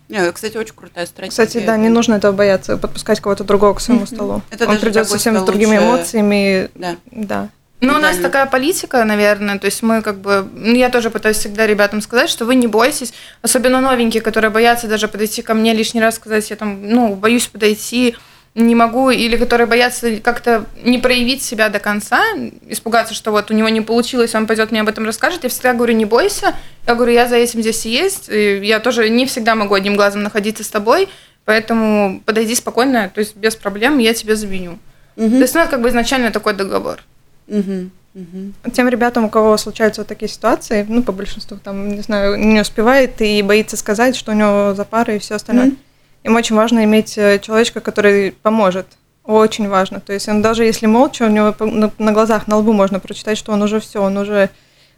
Не, 0.08 0.30
кстати, 0.32 0.56
очень 0.56 0.74
крутая 0.74 1.06
стратегия. 1.06 1.30
Кстати, 1.30 1.64
да, 1.64 1.76
не 1.76 1.88
нужно 1.88 2.14
этого 2.14 2.32
бояться, 2.32 2.76
подпускать 2.76 3.20
кого-то 3.20 3.42
другого 3.42 3.74
к 3.74 3.80
своему 3.80 4.06
столу. 4.06 4.42
Это 4.50 4.68
Он 4.68 4.78
придет 4.78 5.08
совсем 5.08 5.38
с 5.38 5.42
другими 5.42 5.76
лучше... 5.78 5.86
эмоциями. 5.86 6.70
Да. 6.74 6.96
да. 7.10 7.48
Ну, 7.80 7.94
у 7.94 7.98
нас 7.98 8.16
такая 8.16 8.46
политика, 8.46 9.04
наверное, 9.04 9.58
то 9.58 9.66
есть 9.66 9.82
мы 9.82 10.00
как 10.00 10.18
бы, 10.18 10.48
ну, 10.54 10.74
я 10.74 10.88
тоже 10.88 11.10
пытаюсь 11.10 11.36
всегда 11.36 11.66
ребятам 11.66 12.00
сказать, 12.00 12.30
что 12.30 12.44
вы 12.46 12.54
не 12.54 12.66
бойтесь, 12.66 13.12
особенно 13.42 13.80
новенькие, 13.80 14.22
которые 14.22 14.50
боятся 14.50 14.88
даже 14.88 15.08
подойти 15.08 15.42
ко 15.42 15.52
мне 15.52 15.74
лишний 15.74 16.00
раз 16.00 16.14
сказать, 16.14 16.48
я 16.48 16.56
там, 16.56 16.88
ну, 16.88 17.14
боюсь 17.14 17.46
подойти, 17.46 18.16
не 18.54 18.76
могу, 18.76 19.10
или 19.10 19.36
которые 19.36 19.66
боятся 19.66 20.20
как-то 20.20 20.66
не 20.84 20.98
проявить 20.98 21.42
себя 21.42 21.68
до 21.70 21.80
конца, 21.80 22.22
испугаться, 22.68 23.12
что 23.12 23.32
вот 23.32 23.50
у 23.50 23.54
него 23.54 23.68
не 23.68 23.80
получилось, 23.80 24.34
он 24.34 24.46
пойдет 24.46 24.70
мне 24.70 24.82
об 24.82 24.88
этом 24.88 25.04
расскажет, 25.04 25.42
я 25.42 25.50
всегда 25.50 25.74
говорю, 25.74 25.94
не 25.94 26.04
бойся, 26.04 26.54
я 26.86 26.94
говорю, 26.94 27.12
я 27.12 27.26
за 27.26 27.34
этим 27.34 27.62
здесь 27.62 27.84
и 27.84 27.90
есть, 27.90 28.28
и 28.28 28.64
я 28.64 28.78
тоже 28.78 29.08
не 29.08 29.26
всегда 29.26 29.56
могу 29.56 29.74
одним 29.74 29.96
глазом 29.96 30.22
находиться 30.22 30.62
с 30.62 30.68
тобой, 30.68 31.08
поэтому 31.44 32.22
подойди 32.24 32.54
спокойно, 32.54 33.10
то 33.12 33.18
есть 33.18 33.34
без 33.34 33.56
проблем, 33.56 33.98
я 33.98 34.14
тебе 34.14 34.36
заменю. 34.36 34.78
Угу. 35.16 35.30
То 35.30 35.40
есть, 35.40 35.54
ну, 35.54 35.60
это 35.60 35.70
как 35.70 35.82
бы 35.82 35.88
изначально 35.88 36.30
такой 36.30 36.54
договор. 36.54 37.00
Угу. 37.48 37.90
Угу. 38.14 38.70
Тем 38.72 38.88
ребятам, 38.88 39.24
у 39.24 39.30
кого 39.30 39.56
случаются 39.56 40.02
вот 40.02 40.08
такие 40.08 40.28
ситуации, 40.28 40.86
ну, 40.88 41.02
по 41.02 41.10
большинству, 41.10 41.56
там, 41.56 41.88
не 41.88 42.02
знаю, 42.02 42.38
не 42.38 42.60
успевает 42.60 43.20
и 43.20 43.42
боится 43.42 43.76
сказать, 43.76 44.14
что 44.14 44.30
у 44.30 44.34
него 44.36 44.74
за 44.74 44.84
парой 44.84 45.16
и 45.16 45.18
все 45.18 45.34
остальное. 45.34 45.68
Угу 45.68 45.76
им 46.24 46.36
очень 46.36 46.56
важно 46.56 46.84
иметь 46.84 47.16
э, 47.16 47.38
человечка, 47.38 47.80
который 47.80 48.32
поможет. 48.32 48.86
Очень 49.24 49.68
важно. 49.68 50.00
То 50.00 50.12
есть 50.12 50.28
он 50.28 50.42
даже 50.42 50.64
если 50.64 50.86
молча, 50.86 51.22
у 51.22 51.28
него 51.28 51.54
на 51.98 52.12
глазах, 52.12 52.46
на 52.46 52.56
лбу 52.56 52.72
можно 52.72 52.98
прочитать, 52.98 53.38
что 53.38 53.52
он 53.52 53.62
уже 53.62 53.80
все, 53.80 54.02
он 54.02 54.16
уже 54.16 54.50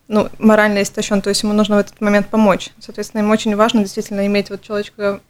ну, 0.09 0.29
морально 0.39 0.83
истощен, 0.83 1.21
то 1.21 1.31
есть 1.31 1.43
ему 1.43 1.53
нужно 1.53 1.77
в 1.77 1.81
этот 1.81 2.01
момент 2.01 2.29
помочь. 2.29 2.71
Соответственно, 2.79 3.21
им 3.21 3.31
очень 3.31 3.55
важно 3.57 3.83
действительно 3.83 4.27
иметь 4.27 4.51
вот 4.51 4.63
человечка 4.63 5.21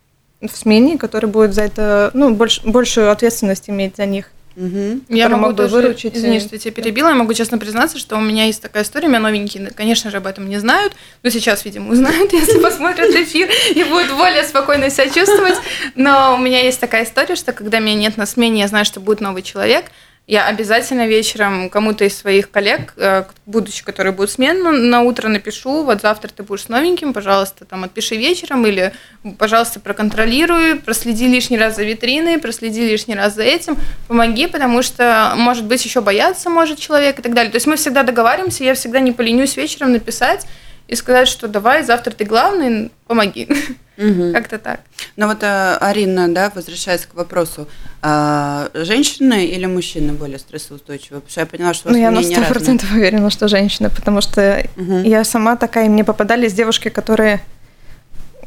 в 0.41 0.55
смене, 0.55 0.99
который 0.99 1.31
будет 1.31 1.55
за 1.55 1.62
это, 1.62 2.11
ну, 2.15 2.35
больш, 2.35 2.62
большую 2.62 3.11
ответственность 3.11 3.69
иметь 3.71 3.97
за 3.97 4.07
них. 4.07 4.31
Угу. 4.57 5.01
Я 5.11 5.29
могу 5.29 5.55
тоже, 5.55 5.75
выручить. 5.75 6.17
Извини, 6.17 6.41
что 6.41 6.55
я 6.55 6.59
тебя 6.59 6.73
перебила. 6.73 7.09
Я 7.09 7.15
могу 7.15 7.35
честно 7.35 7.59
признаться, 7.59 7.99
что 7.99 8.17
у 8.17 8.21
меня 8.21 8.47
есть 8.47 8.63
такая 8.63 8.85
история. 8.85 9.07
У 9.07 9.11
меня 9.11 9.21
новенькие, 9.21 9.71
конечно 9.71 10.11
же, 10.11 10.17
об 10.17 10.27
этом 10.27 10.49
не 10.49 10.59
знают. 10.59 10.95
Но 11.23 11.31
сейчас, 11.31 11.65
видимо, 11.65 11.93
узнают, 11.93 12.33
если 12.33 12.59
посмотрят 12.59 13.11
эфир 13.15 13.51
и 13.75 13.85
будут 13.85 14.17
более 14.17 14.45
спокойно 14.45 14.89
себя 14.89 15.11
чувствовать. 15.11 15.57
Но 15.95 16.35
у 16.35 16.39
меня 16.39 16.63
есть 16.63 16.81
такая 16.81 17.05
история, 17.05 17.37
что 17.37 17.53
когда 17.53 17.79
меня 17.79 17.97
нет 17.97 18.17
на 18.17 18.25
смене, 18.25 18.61
я 18.61 18.69
знаю, 18.69 18.85
что 18.85 19.01
будет 19.01 19.21
новый 19.21 19.43
человек– 19.43 19.87
я 20.26 20.47
обязательно 20.47 21.06
вечером 21.06 21.71
кому-то 21.71 22.04
из 22.04 22.18
своих 22.18 22.50
коллег, 22.50 22.95
э, 22.97 23.25
будущих, 23.47 23.85
которые 23.85 24.12
будут 24.12 24.33
смену, 24.33 24.73
на 24.73 25.02
утро 25.02 25.28
напишу, 25.28 25.85
вот 25.85 26.00
завтра 26.00 26.30
ты 26.35 26.42
будешь 26.42 26.66
новеньким, 26.66 27.12
пожалуйста, 27.12 27.64
там 27.64 27.85
отпиши 27.85 28.16
вечером, 28.16 28.66
или, 28.66 28.92
пожалуйста, 29.38 29.78
проконтролируй, 29.78 30.80
проследи 30.80 31.28
лишний 31.28 31.59
раз 31.59 31.76
за 31.76 31.85
витриной, 31.85 32.38
проследи 32.38 32.88
лишний 32.88 33.14
раз 33.14 33.37
за 33.37 33.45
этим, 33.45 33.76
помоги, 34.09 34.49
потому 34.49 34.83
что, 34.83 35.35
может 35.37 35.64
быть, 35.64 35.85
еще 35.85 36.00
бояться 36.00 36.50
может 36.50 36.80
человек 36.80 37.21
и 37.21 37.23
так 37.23 37.33
далее. 37.33 37.52
То 37.52 37.56
есть 37.56 37.68
мы 37.68 37.76
всегда 37.76 38.02
договариваемся, 38.02 38.64
я 38.64 38.75
всегда 38.75 38.99
не 38.99 39.12
поленюсь 39.12 39.56
вечером 39.56 39.92
написать 39.92 40.45
и 40.88 40.97
сказать, 40.97 41.28
что 41.28 41.47
давай, 41.47 41.85
завтра 41.85 42.11
ты 42.11 42.25
главный, 42.25 42.90
помоги. 43.06 43.49
Угу. 43.99 44.33
Как-то 44.33 44.59
так. 44.59 44.81
Ну 45.17 45.26
вот, 45.26 45.43
э, 45.43 45.76
Арина, 45.81 46.29
да, 46.29 46.53
возвращаясь 46.55 47.07
к 47.07 47.15
вопросу, 47.15 47.67
а, 48.03 48.69
женщины 48.75 49.47
или 49.47 49.67
мужчины 49.67 50.12
более 50.12 50.38
стрессоустойчивы? 50.38 51.21
Потому 51.21 51.31
что 51.31 51.41
я 51.41 51.47
поняла, 51.47 51.75
что 51.75 51.88
у 51.88 51.93
вас 51.93 51.97
Ну, 51.97 52.03
я 52.03 52.11
на 52.11 52.23
сто 52.23 52.43
процентов 52.43 52.93
уверена, 52.93 53.31
что 53.31 53.49
женщины, 53.49 53.91
потому 53.91 54.21
что 54.21 54.65
угу. 54.76 54.99
я 54.99 55.25
сама 55.25 55.57
такая, 55.57 55.88
мне 55.88 56.05
попадались 56.05 56.53
девушки, 56.53 56.88
которые, 56.88 57.41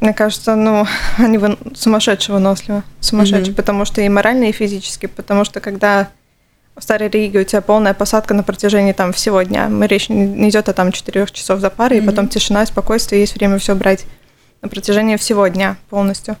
мне 0.00 0.14
кажется, 0.14 0.54
ну, 0.54 0.86
они 1.18 1.40
сумасшедшие 1.74 2.34
выносливы, 2.34 2.82
сумасшедшие, 3.00 3.52
угу. 3.52 3.56
потому 3.56 3.84
что 3.84 4.00
и 4.00 4.08
морально, 4.08 4.44
и 4.44 4.52
физически, 4.52 5.06
потому 5.06 5.44
что 5.44 5.60
когда 5.60 6.10
в 6.76 6.82
Старой 6.82 7.08
Риге 7.10 7.40
у 7.40 7.44
тебя 7.44 7.60
полная 7.60 7.92
посадка 7.92 8.34
на 8.34 8.42
протяжении 8.44 8.92
там 8.92 9.12
всего 9.12 9.42
дня, 9.42 9.68
мы 9.68 9.88
речь 9.88 10.08
не 10.08 10.48
идет 10.48 10.68
о 10.68 10.72
там 10.72 10.92
четырех 10.92 11.32
часов 11.32 11.60
за 11.60 11.70
парой, 11.70 11.98
mm 11.98 12.02
и 12.02 12.06
потом 12.06 12.28
тишина, 12.28 12.64
спокойствие, 12.64 13.20
есть 13.20 13.34
время 13.34 13.58
все 13.58 13.74
брать 13.74 14.06
на 14.62 14.68
протяжении 14.68 15.16
всего 15.16 15.46
дня 15.48 15.76
полностью. 15.88 16.36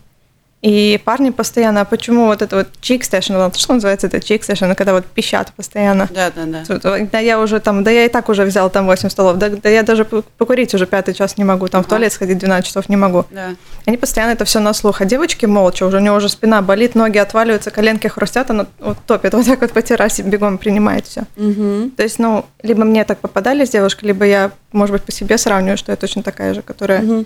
И 0.62 1.00
парни 1.06 1.30
постоянно, 1.30 1.80
а 1.80 1.84
почему 1.86 2.26
вот 2.26 2.42
это 2.42 2.56
вот 2.56 2.68
чик 2.82 3.02
station, 3.02 3.56
что 3.56 3.72
называется 3.72 4.08
это 4.08 4.20
чик 4.20 4.42
station, 4.42 4.74
когда 4.74 4.92
вот 4.92 5.06
пищат 5.06 5.52
постоянно. 5.56 6.06
Да, 6.12 6.30
да, 6.30 6.44
да. 6.44 6.98
Да 7.10 7.18
я 7.18 7.40
уже 7.40 7.60
там, 7.60 7.82
да 7.82 7.90
я 7.90 8.04
и 8.04 8.08
так 8.10 8.28
уже 8.28 8.44
взял 8.44 8.68
там 8.68 8.84
8 8.84 9.08
столов, 9.08 9.38
да, 9.38 9.48
да 9.48 9.70
я 9.70 9.82
даже 9.82 10.04
покурить 10.04 10.74
уже 10.74 10.84
пятый 10.86 11.14
час 11.14 11.38
не 11.38 11.44
могу, 11.44 11.68
там 11.68 11.80
ага. 11.80 11.86
в 11.86 11.88
туалет 11.88 12.12
сходить 12.12 12.36
12 12.36 12.66
часов 12.66 12.90
не 12.90 12.96
могу. 12.96 13.24
Да. 13.30 13.54
Они 13.86 13.96
постоянно 13.96 14.32
это 14.32 14.44
все 14.44 14.60
на 14.60 14.74
слух, 14.74 15.00
а 15.00 15.06
девочки 15.06 15.46
молча, 15.46 15.84
уже 15.84 15.96
у 15.96 16.00
нее 16.00 16.12
уже 16.12 16.28
спина 16.28 16.60
болит, 16.60 16.94
ноги 16.94 17.16
отваливаются, 17.16 17.70
коленки 17.70 18.08
хрустят, 18.08 18.50
она 18.50 18.66
вот 18.80 18.98
топит, 19.06 19.32
вот 19.32 19.46
так 19.46 19.62
вот 19.62 19.72
по 19.72 19.80
террасе 19.80 20.22
бегом 20.22 20.58
принимает 20.58 21.06
все. 21.06 21.22
Угу. 21.38 21.92
То 21.96 22.02
есть, 22.02 22.18
ну, 22.18 22.44
либо 22.62 22.84
мне 22.84 23.04
так 23.04 23.18
попадались 23.20 23.70
девушки, 23.70 24.04
либо 24.04 24.26
я, 24.26 24.50
может 24.72 24.92
быть, 24.92 25.04
по 25.04 25.12
себе 25.12 25.38
сравниваю, 25.38 25.78
что 25.78 25.90
я 25.90 25.96
точно 25.96 26.22
такая 26.22 26.52
же, 26.52 26.60
которая... 26.60 27.02
Угу 27.02 27.24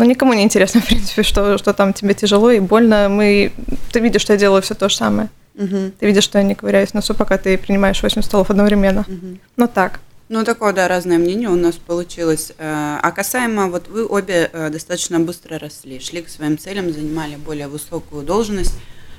но 0.00 0.06
никому 0.06 0.32
не 0.32 0.42
интересно, 0.42 0.80
в 0.84 0.86
принципе, 0.86 1.22
что, 1.22 1.58
что 1.58 1.74
там 1.74 1.92
тебе 1.92 2.14
тяжело 2.14 2.50
и 2.50 2.58
больно. 2.58 3.10
Мы... 3.10 3.52
Ты 3.92 4.00
видишь, 4.00 4.22
что 4.22 4.32
я 4.32 4.38
делаю 4.38 4.62
все 4.62 4.74
то 4.74 4.88
же 4.88 4.96
самое. 4.96 5.28
Угу. 5.56 5.92
Ты 5.98 6.06
видишь, 6.06 6.24
что 6.24 6.38
я 6.38 6.44
не 6.44 6.54
ковыряюсь 6.54 6.90
в 6.90 6.94
носу, 6.94 7.14
пока 7.14 7.36
ты 7.36 7.58
принимаешь 7.58 8.02
8 8.02 8.22
столов 8.22 8.48
одновременно. 8.48 9.02
Угу. 9.06 9.38
Ну 9.58 9.68
так. 9.68 10.00
Ну, 10.30 10.42
такое, 10.44 10.72
да, 10.72 10.88
разное 10.88 11.18
мнение 11.18 11.50
у 11.50 11.54
нас 11.54 11.74
получилось. 11.74 12.52
Э, 12.56 12.98
а 13.02 13.10
касаемо, 13.10 13.66
вот 13.66 13.88
вы 13.88 14.06
обе 14.06 14.48
э, 14.50 14.70
достаточно 14.70 15.20
быстро 15.20 15.58
росли, 15.58 16.00
шли 16.00 16.22
к 16.22 16.30
своим 16.30 16.56
целям, 16.56 16.92
занимали 16.92 17.36
более 17.36 17.68
высокую 17.68 18.22
должность 18.22 18.76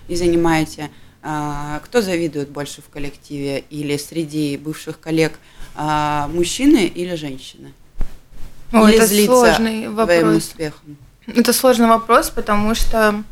и 0.08 0.16
занимаете. 0.16 0.90
А, 1.22 1.80
кто 1.86 2.02
завидует 2.02 2.50
больше 2.50 2.82
в 2.82 2.90
коллективе 2.90 3.64
или 3.70 3.98
среди 3.98 4.58
бывших 4.58 5.00
коллег, 5.00 5.34
мужчины 6.34 6.88
или 6.88 7.14
женщины? 7.14 7.72
О, 8.72 8.88
Или 8.88 8.98
это 8.98 9.08
сложный 9.08 9.90
вопрос. 9.90 10.38
успехом? 10.38 10.98
Это 11.28 11.54
сложный 11.54 11.88
вопрос, 11.88 12.30
потому 12.30 12.74
что 12.76 13.24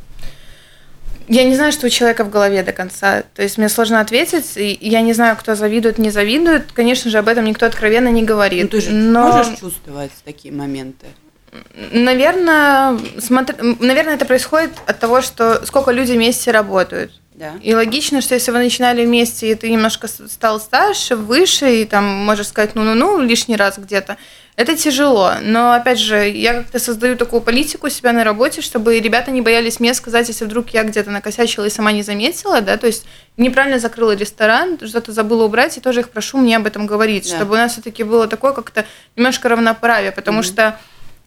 я 1.29 1.43
не 1.43 1.55
знаю, 1.55 1.71
что 1.71 1.85
у 1.85 1.89
человека 1.89 2.23
в 2.23 2.29
голове 2.31 2.63
до 2.63 2.71
конца. 2.71 3.23
То 3.35 3.43
есть 3.43 3.57
мне 3.59 3.69
сложно 3.69 4.01
ответить. 4.01 4.57
И 4.57 4.77
я 4.81 5.01
не 5.01 5.13
знаю, 5.13 5.37
кто 5.37 5.53
завидует, 5.55 5.99
не 5.99 6.09
завидует. 6.09 6.71
Конечно 6.73 7.11
же, 7.11 7.19
об 7.19 7.27
этом 7.27 7.45
никто 7.45 7.67
откровенно 7.67 8.09
не 8.09 8.23
говорит. 8.23 8.63
Ну, 8.63 8.69
ты 8.69 8.81
же 8.81 8.91
но... 8.91 9.31
можешь 9.31 9.59
чувствовать 9.59 10.11
такие 10.25 10.51
моменты? 10.51 11.05
Наверное, 11.91 12.97
смотр... 13.19 13.55
Наверное, 13.61 14.15
это 14.15 14.25
происходит 14.25 14.71
от 14.87 14.99
того, 14.99 15.21
что 15.21 15.63
сколько 15.67 15.91
люди 15.91 16.13
вместе 16.13 16.49
работают. 16.49 17.11
Да. 17.35 17.53
И 17.61 17.73
логично, 17.73 18.21
что 18.21 18.33
если 18.33 18.51
вы 18.51 18.57
начинали 18.57 19.05
вместе, 19.05 19.51
и 19.51 19.55
ты 19.55 19.69
немножко 19.69 20.07
стал 20.07 20.59
старше, 20.59 21.15
выше, 21.15 21.81
и 21.81 21.85
там 21.85 22.05
можешь 22.05 22.47
сказать 22.47 22.75
ну-ну-ну 22.75 23.21
лишний 23.21 23.55
раз 23.55 23.77
где-то, 23.77 24.17
это 24.59 24.75
тяжело, 24.75 25.35
но 25.41 25.71
опять 25.71 25.97
же, 25.99 26.27
я 26.27 26.53
как-то 26.53 26.79
создаю 26.79 27.15
такую 27.15 27.41
политику 27.41 27.87
у 27.87 27.89
себя 27.89 28.11
на 28.11 28.25
работе, 28.25 28.59
чтобы 28.59 28.99
ребята 28.99 29.31
не 29.31 29.41
боялись 29.41 29.79
мне 29.79 29.93
сказать, 29.93 30.27
если 30.27 30.43
вдруг 30.43 30.71
я 30.71 30.83
где-то 30.83 31.11
накосячила 31.11 31.63
и 31.63 31.69
сама 31.69 31.93
не 31.93 32.03
заметила, 32.03 32.59
да, 32.59 32.75
то 32.75 32.85
есть 32.85 33.05
неправильно 33.37 33.79
закрыла 33.79 34.17
ресторан, 34.17 34.77
что-то 34.85 35.13
забыла 35.13 35.45
убрать, 35.45 35.77
и 35.77 35.79
тоже 35.79 36.01
их 36.01 36.09
прошу 36.09 36.39
мне 36.39 36.57
об 36.57 36.67
этом 36.67 36.87
говорить, 36.87 37.29
да. 37.29 37.37
чтобы 37.37 37.53
у 37.53 37.57
нас 37.57 37.71
все-таки 37.71 38.03
было 38.03 38.27
такое 38.27 38.51
как-то 38.51 38.83
немножко 39.15 39.47
равноправие, 39.47 40.11
потому 40.11 40.41
mm-hmm. 40.41 40.43
что 40.43 40.77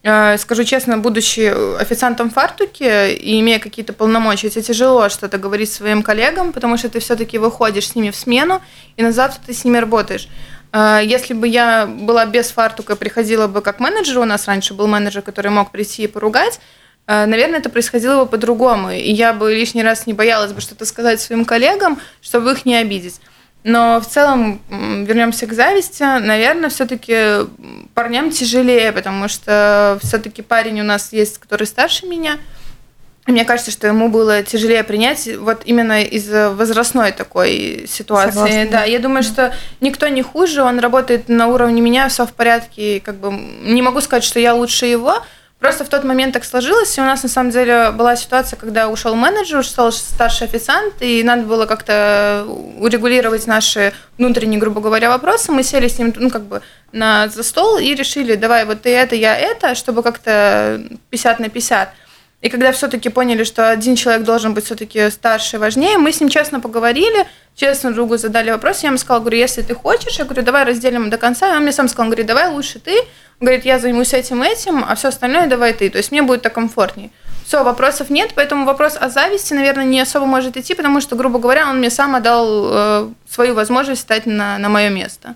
э, 0.03 0.37
Скажу 0.37 0.63
честно, 0.63 0.99
будучи 0.99 1.51
официантом 1.81 2.29
в 2.29 2.35
фартуке 2.35 3.15
и 3.15 3.39
имея 3.39 3.57
какие-то 3.57 3.93
полномочия, 3.93 4.51
тебе 4.51 4.61
тяжело 4.61 5.09
что-то 5.09 5.39
говорить 5.39 5.73
своим 5.73 6.03
коллегам, 6.03 6.53
потому 6.53 6.77
что 6.77 6.87
ты 6.87 6.99
все-таки 6.99 7.39
выходишь 7.39 7.87
с 7.87 7.95
ними 7.95 8.11
в 8.11 8.15
смену, 8.15 8.61
и 8.95 9.01
на 9.01 9.11
завтра 9.11 9.41
ты 9.43 9.53
с 9.55 9.65
ними 9.65 9.79
работаешь. 9.79 10.29
А, 10.75 10.99
если 10.99 11.35
бы 11.35 11.47
я 11.47 11.85
была 11.85 12.25
без 12.25 12.49
фартука, 12.49 12.95
приходила 12.95 13.47
бы 13.47 13.61
как 13.61 13.79
менеджер, 13.79 14.17
у 14.17 14.25
нас 14.25 14.47
раньше 14.47 14.73
был 14.73 14.87
менеджер, 14.87 15.21
который 15.21 15.51
мог 15.51 15.71
прийти 15.71 16.03
и 16.03 16.07
поругать, 16.07 16.59
а, 17.05 17.27
наверное, 17.27 17.59
это 17.59 17.69
происходило 17.69 18.23
бы 18.23 18.29
по-другому. 18.31 18.89
И 18.89 19.11
я 19.11 19.33
бы 19.33 19.53
лишний 19.53 19.83
раз 19.83 20.07
не 20.07 20.13
боялась 20.13 20.51
бы 20.51 20.61
что-то 20.61 20.85
сказать 20.85 21.21
своим 21.21 21.45
коллегам, 21.45 21.99
чтобы 22.21 22.51
их 22.53 22.65
не 22.65 22.75
обидеть. 22.75 23.21
Но 23.63 24.01
в 24.01 24.07
целом, 24.07 24.61
вернемся 24.69 25.45
к 25.45 25.53
зависти, 25.53 26.01
наверное, 26.01 26.69
все-таки 26.69 27.47
парням 27.93 28.31
тяжелее, 28.31 28.91
потому 28.91 29.29
что 29.29 29.99
все-таки 30.01 30.41
парень 30.41 30.81
у 30.81 30.83
нас 30.83 31.13
есть, 31.13 31.37
который 31.37 31.67
старше 31.67 32.07
меня– 32.07 32.39
мне 33.25 33.45
кажется, 33.45 33.71
что 33.71 33.87
ему 33.87 34.09
было 34.09 34.43
тяжелее 34.43 34.83
принять 34.83 35.29
вот 35.37 35.61
именно 35.65 36.03
из 36.03 36.27
возрастной 36.29 37.13
такой 37.13 37.85
ситуации. 37.87 38.31
Согласна, 38.31 38.65
да. 38.65 38.71
да, 38.79 38.83
я 38.83 38.99
думаю, 38.99 39.23
что 39.23 39.53
никто 39.79 40.07
не 40.09 40.21
хуже, 40.21 40.61
он 40.61 40.79
работает 40.79 41.29
на 41.29 41.47
уровне 41.47 41.81
меня, 41.81 42.09
все 42.09 42.25
в 42.25 42.33
порядке, 42.33 42.99
как 42.99 43.15
бы 43.15 43.31
не 43.31 43.81
могу 43.81 44.01
сказать, 44.01 44.23
что 44.23 44.39
я 44.39 44.53
лучше 44.53 44.87
его. 44.87 45.23
Просто 45.63 45.85
в 45.85 45.87
тот 45.87 46.03
момент 46.03 46.33
так 46.33 46.43
сложилось, 46.43 46.97
и 46.97 46.99
у 46.99 47.05
нас 47.05 47.23
на 47.23 47.29
самом 47.29 47.49
деле 47.49 47.91
была 47.91 48.17
ситуация, 48.17 48.57
когда 48.57 48.89
ушел 48.89 49.15
менеджер, 49.15 49.59
ушел 49.59 49.93
старший 49.93 50.47
официант, 50.47 50.95
и 50.99 51.23
надо 51.23 51.43
было 51.43 51.65
как-то 51.65 52.45
урегулировать 52.79 53.47
наши 53.47 53.93
внутренние, 54.17 54.59
грубо 54.59 54.81
говоря, 54.81 55.09
вопросы. 55.09 55.53
Мы 55.53 55.63
сели 55.63 55.87
с 55.87 55.97
ним, 55.97 56.11
ну, 56.17 56.29
как 56.29 56.43
бы 56.43 56.61
на, 56.91 57.29
за 57.29 57.43
стол 57.43 57.77
и 57.77 57.95
решили, 57.95 58.35
давай 58.35 58.65
вот 58.65 58.81
ты 58.81 58.89
это, 58.89 59.15
я 59.15 59.37
это, 59.37 59.73
чтобы 59.75 60.03
как-то 60.03 60.81
50 61.11 61.39
на 61.39 61.47
50. 61.47 61.93
И 62.43 62.49
когда 62.49 62.73
все-таки 62.73 63.07
поняли, 63.07 63.45
что 63.45 63.71
один 63.71 63.95
человек 63.95 64.23
должен 64.23 64.53
быть 64.53 64.65
все-таки 64.65 65.09
старше, 65.09 65.57
важнее, 65.59 65.97
мы 65.97 66.11
с 66.11 66.19
ним 66.19 66.29
честно 66.29 66.59
поговорили, 66.59 67.25
честно 67.55 67.93
другу 67.93 68.17
задали 68.17 68.51
вопрос. 68.51 68.83
Я 68.83 68.89
ему 68.89 68.97
сказала, 68.97 69.21
говорю, 69.21 69.37
если 69.37 69.61
ты 69.61 69.73
хочешь, 69.73 70.19
я 70.19 70.25
говорю, 70.25 70.43
давай 70.43 70.65
разделим 70.65 71.09
до 71.09 71.17
конца. 71.17 71.53
И 71.53 71.55
он 71.55 71.63
мне 71.63 71.71
сам 71.71 71.87
сказал, 71.87 72.07
он 72.07 72.09
говорит, 72.09 72.27
давай 72.27 72.49
лучше 72.49 72.79
ты. 72.79 72.97
Он 73.39 73.47
говорит, 73.47 73.63
я 73.63 73.79
займусь 73.79 74.13
этим 74.13 74.43
этим, 74.43 74.83
а 74.85 74.93
все 74.95 75.07
остальное 75.07 75.47
давай 75.47 75.71
ты. 75.71 75.89
То 75.89 75.99
есть 75.99 76.11
мне 76.11 76.21
будет 76.21 76.41
так 76.41 76.53
комфортнее. 76.53 77.11
Все, 77.45 77.63
вопросов 77.63 78.09
нет, 78.09 78.31
поэтому 78.35 78.65
вопрос 78.65 78.97
о 78.99 79.07
зависти, 79.07 79.53
наверное, 79.53 79.85
не 79.85 80.01
особо 80.01 80.25
может 80.25 80.57
идти, 80.57 80.75
потому 80.75 80.99
что, 80.99 81.15
грубо 81.15 81.39
говоря, 81.39 81.69
он 81.69 81.77
мне 81.77 81.89
сам 81.89 82.13
отдал 82.13 82.67
э, 82.71 83.09
свою 83.29 83.53
возможность 83.53 84.01
стать 84.01 84.25
на, 84.25 84.57
на 84.57 84.67
мое 84.67 84.89
место. 84.89 85.35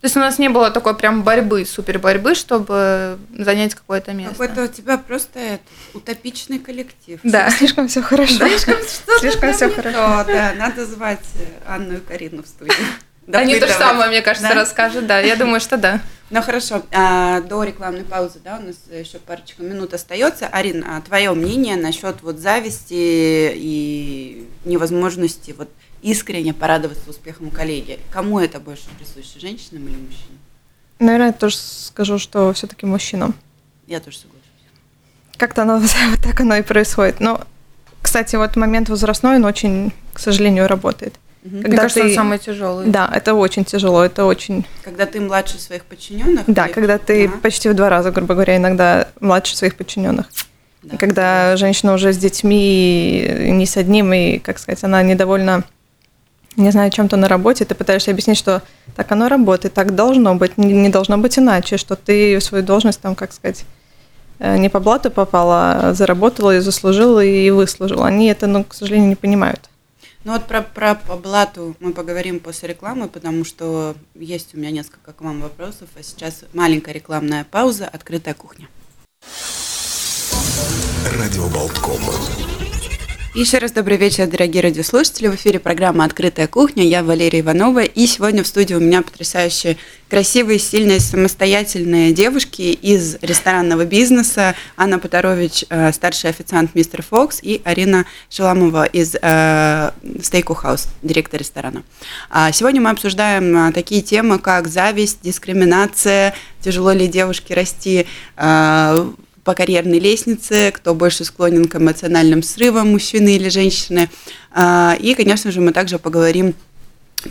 То 0.00 0.04
есть 0.04 0.16
у 0.16 0.20
нас 0.20 0.38
не 0.38 0.48
было 0.48 0.70
такой 0.70 0.96
прям 0.96 1.24
борьбы, 1.24 1.64
супер 1.64 1.98
борьбы, 1.98 2.36
чтобы 2.36 3.18
занять 3.36 3.74
какое-то 3.74 4.12
место. 4.12 4.34
Какой-то 4.34 4.64
у 4.64 4.68
тебя 4.68 4.96
просто 4.96 5.40
это, 5.40 5.62
утопичный 5.92 6.60
коллектив. 6.60 7.18
Да, 7.24 7.50
слишком 7.50 7.88
все 7.88 8.00
хорошо. 8.00 8.46
Слишком, 8.46 8.76
слишком 9.18 9.52
все 9.52 9.68
хорошо. 9.68 10.24
Да, 10.26 10.54
надо 10.56 10.86
звать 10.86 11.26
Анну 11.66 11.96
и 11.96 12.00
Карину 12.00 12.44
в 12.44 12.46
студию. 12.46 12.76
Они 13.32 13.58
то 13.58 13.66
же 13.66 13.72
самое, 13.72 14.08
мне 14.08 14.22
кажется, 14.22 14.54
расскажут, 14.54 15.06
да, 15.06 15.20
я 15.20 15.36
думаю, 15.36 15.60
что 15.60 15.76
да. 15.76 16.00
Ну 16.30 16.42
хорошо, 16.42 16.82
а, 16.92 17.40
до 17.40 17.62
рекламной 17.62 18.04
паузы, 18.04 18.38
да, 18.44 18.58
у 18.58 18.66
нас 18.66 18.76
еще 18.92 19.18
парочка 19.18 19.62
минут 19.62 19.94
остается. 19.94 20.46
Арин, 20.46 20.84
а 20.86 21.00
твое 21.00 21.32
мнение 21.32 21.76
насчет 21.76 22.20
вот 22.20 22.38
зависти 22.38 22.92
и 23.54 24.46
невозможности 24.66 25.54
вот 25.56 25.70
искренне 26.02 26.52
порадоваться 26.52 27.08
успехом 27.08 27.50
коллеги. 27.50 27.98
Кому 28.10 28.40
это 28.40 28.60
больше 28.60 28.84
присуще, 28.98 29.40
женщинам 29.40 29.84
или 29.88 29.96
мужчинам? 29.96 30.38
Наверное, 30.98 31.28
я 31.28 31.32
тоже 31.32 31.56
скажу, 31.56 32.18
что 32.18 32.52
все-таки 32.52 32.84
мужчинам. 32.84 33.34
Я 33.86 34.00
тоже 34.00 34.18
соглашусь. 34.18 34.42
Как-то 35.38 35.62
оно 35.62 35.78
вот 36.10 36.22
так 36.22 36.38
оно 36.40 36.56
и 36.56 36.62
происходит. 36.62 37.20
Но, 37.20 37.40
кстати, 38.02 38.36
вот 38.36 38.54
момент 38.56 38.90
возрастной, 38.90 39.36
он 39.36 39.46
очень, 39.46 39.92
к 40.12 40.18
сожалению, 40.18 40.68
работает. 40.68 41.14
Угу. 41.44 41.56
Когда 41.56 41.68
Мне 41.68 41.76
кажется, 41.76 42.00
ты... 42.00 42.08
он 42.08 42.14
самый 42.14 42.38
тяжелый. 42.38 42.86
Да, 42.86 43.10
это 43.14 43.34
очень 43.34 43.64
тяжело, 43.64 44.04
это 44.04 44.24
очень. 44.24 44.66
Когда 44.82 45.06
ты 45.06 45.20
младше 45.20 45.58
своих 45.58 45.84
подчиненных. 45.84 46.44
Да, 46.46 46.66
или... 46.66 46.72
когда 46.72 46.98
ты 46.98 47.28
да. 47.28 47.34
почти 47.42 47.68
в 47.68 47.74
два 47.74 47.88
раза, 47.88 48.10
грубо 48.10 48.34
говоря, 48.34 48.56
иногда 48.56 49.08
младше 49.20 49.56
своих 49.56 49.76
подчиненных. 49.76 50.26
Да. 50.82 50.94
И 50.94 50.98
когда 50.98 51.56
женщина 51.56 51.94
уже 51.94 52.12
с 52.12 52.18
детьми, 52.18 53.28
не 53.50 53.66
с 53.66 53.76
одним, 53.76 54.12
и, 54.12 54.38
как 54.38 54.58
сказать, 54.58 54.82
она 54.84 55.02
недовольна 55.02 55.64
не 56.58 56.72
знаю, 56.72 56.90
чем-то 56.90 57.16
на 57.16 57.28
работе, 57.28 57.64
ты 57.64 57.74
пытаешься 57.74 58.10
объяснить, 58.10 58.36
что 58.36 58.62
так 58.96 59.10
оно 59.12 59.28
работает, 59.28 59.74
так 59.74 59.94
должно 59.94 60.34
быть, 60.34 60.58
не, 60.58 60.72
не 60.72 60.88
должно 60.88 61.16
быть 61.16 61.38
иначе, 61.38 61.76
что 61.76 61.94
ты 61.94 62.40
свою 62.40 62.64
должность 62.64 63.00
там, 63.00 63.14
как 63.14 63.32
сказать, 63.32 63.64
э, 64.40 64.56
не 64.58 64.68
по 64.68 64.80
блату 64.80 65.10
попала, 65.10 65.72
а 65.72 65.94
заработала 65.94 66.56
и 66.56 66.60
заслужила 66.60 67.24
и 67.24 67.50
выслужила. 67.50 68.06
Они 68.06 68.26
это, 68.26 68.46
ну, 68.46 68.64
к 68.64 68.74
сожалению, 68.74 69.08
не 69.08 69.16
понимают. 69.16 69.70
Ну 70.24 70.32
вот 70.32 70.46
про, 70.46 70.62
про 70.62 70.94
по 70.96 71.16
блату 71.16 71.76
мы 71.78 71.92
поговорим 71.92 72.40
после 72.40 72.70
рекламы, 72.70 73.08
потому 73.08 73.44
что 73.44 73.94
есть 74.14 74.54
у 74.54 74.58
меня 74.58 74.70
несколько 74.70 75.12
к 75.12 75.20
вам 75.20 75.40
вопросов, 75.40 75.88
а 75.94 76.02
сейчас 76.02 76.44
маленькая 76.52 76.92
рекламная 76.92 77.46
пауза, 77.48 77.86
открытая 77.86 78.34
кухня. 78.34 78.68
Радио 81.12 81.48
Болтком. 81.48 82.00
Еще 83.38 83.58
раз 83.58 83.70
добрый 83.70 83.98
вечер, 83.98 84.26
дорогие 84.26 84.64
радиослушатели. 84.64 85.28
В 85.28 85.36
эфире 85.36 85.60
программа 85.60 86.04
«Открытая 86.04 86.48
кухня». 86.48 86.82
Я 86.84 87.04
Валерия 87.04 87.38
Иванова. 87.38 87.84
И 87.84 88.08
сегодня 88.08 88.42
в 88.42 88.48
студии 88.48 88.74
у 88.74 88.80
меня 88.80 89.00
потрясающие, 89.00 89.76
красивые, 90.10 90.58
сильные, 90.58 90.98
самостоятельные 90.98 92.12
девушки 92.12 92.62
из 92.62 93.16
ресторанного 93.22 93.84
бизнеса. 93.84 94.56
Анна 94.76 94.98
Поторович, 94.98 95.66
э, 95.68 95.92
старший 95.92 96.30
официант 96.30 96.74
«Мистер 96.74 97.02
Фокс», 97.02 97.38
и 97.40 97.62
Арина 97.62 98.06
Шаламова 98.28 98.86
из 98.86 99.14
э, 99.14 99.90
«Стейку 100.20 100.54
Хаус», 100.54 100.88
директор 101.04 101.38
ресторана. 101.38 101.84
А 102.30 102.50
сегодня 102.50 102.80
мы 102.80 102.90
обсуждаем 102.90 103.56
э, 103.68 103.72
такие 103.72 104.02
темы, 104.02 104.40
как 104.40 104.66
зависть, 104.66 105.20
дискриминация, 105.22 106.34
тяжело 106.60 106.90
ли 106.90 107.06
девушке 107.06 107.54
расти 107.54 108.04
по 109.48 109.54
карьерной 109.54 109.98
лестнице, 109.98 110.70
кто 110.72 110.94
больше 110.94 111.24
склонен 111.24 111.68
к 111.68 111.76
эмоциональным 111.76 112.42
срывам, 112.42 112.90
мужчины 112.90 113.34
или 113.36 113.48
женщины. 113.48 114.10
А, 114.50 114.94
и, 115.00 115.14
конечно 115.14 115.50
же, 115.50 115.62
мы 115.62 115.72
также 115.72 115.98
поговорим 115.98 116.54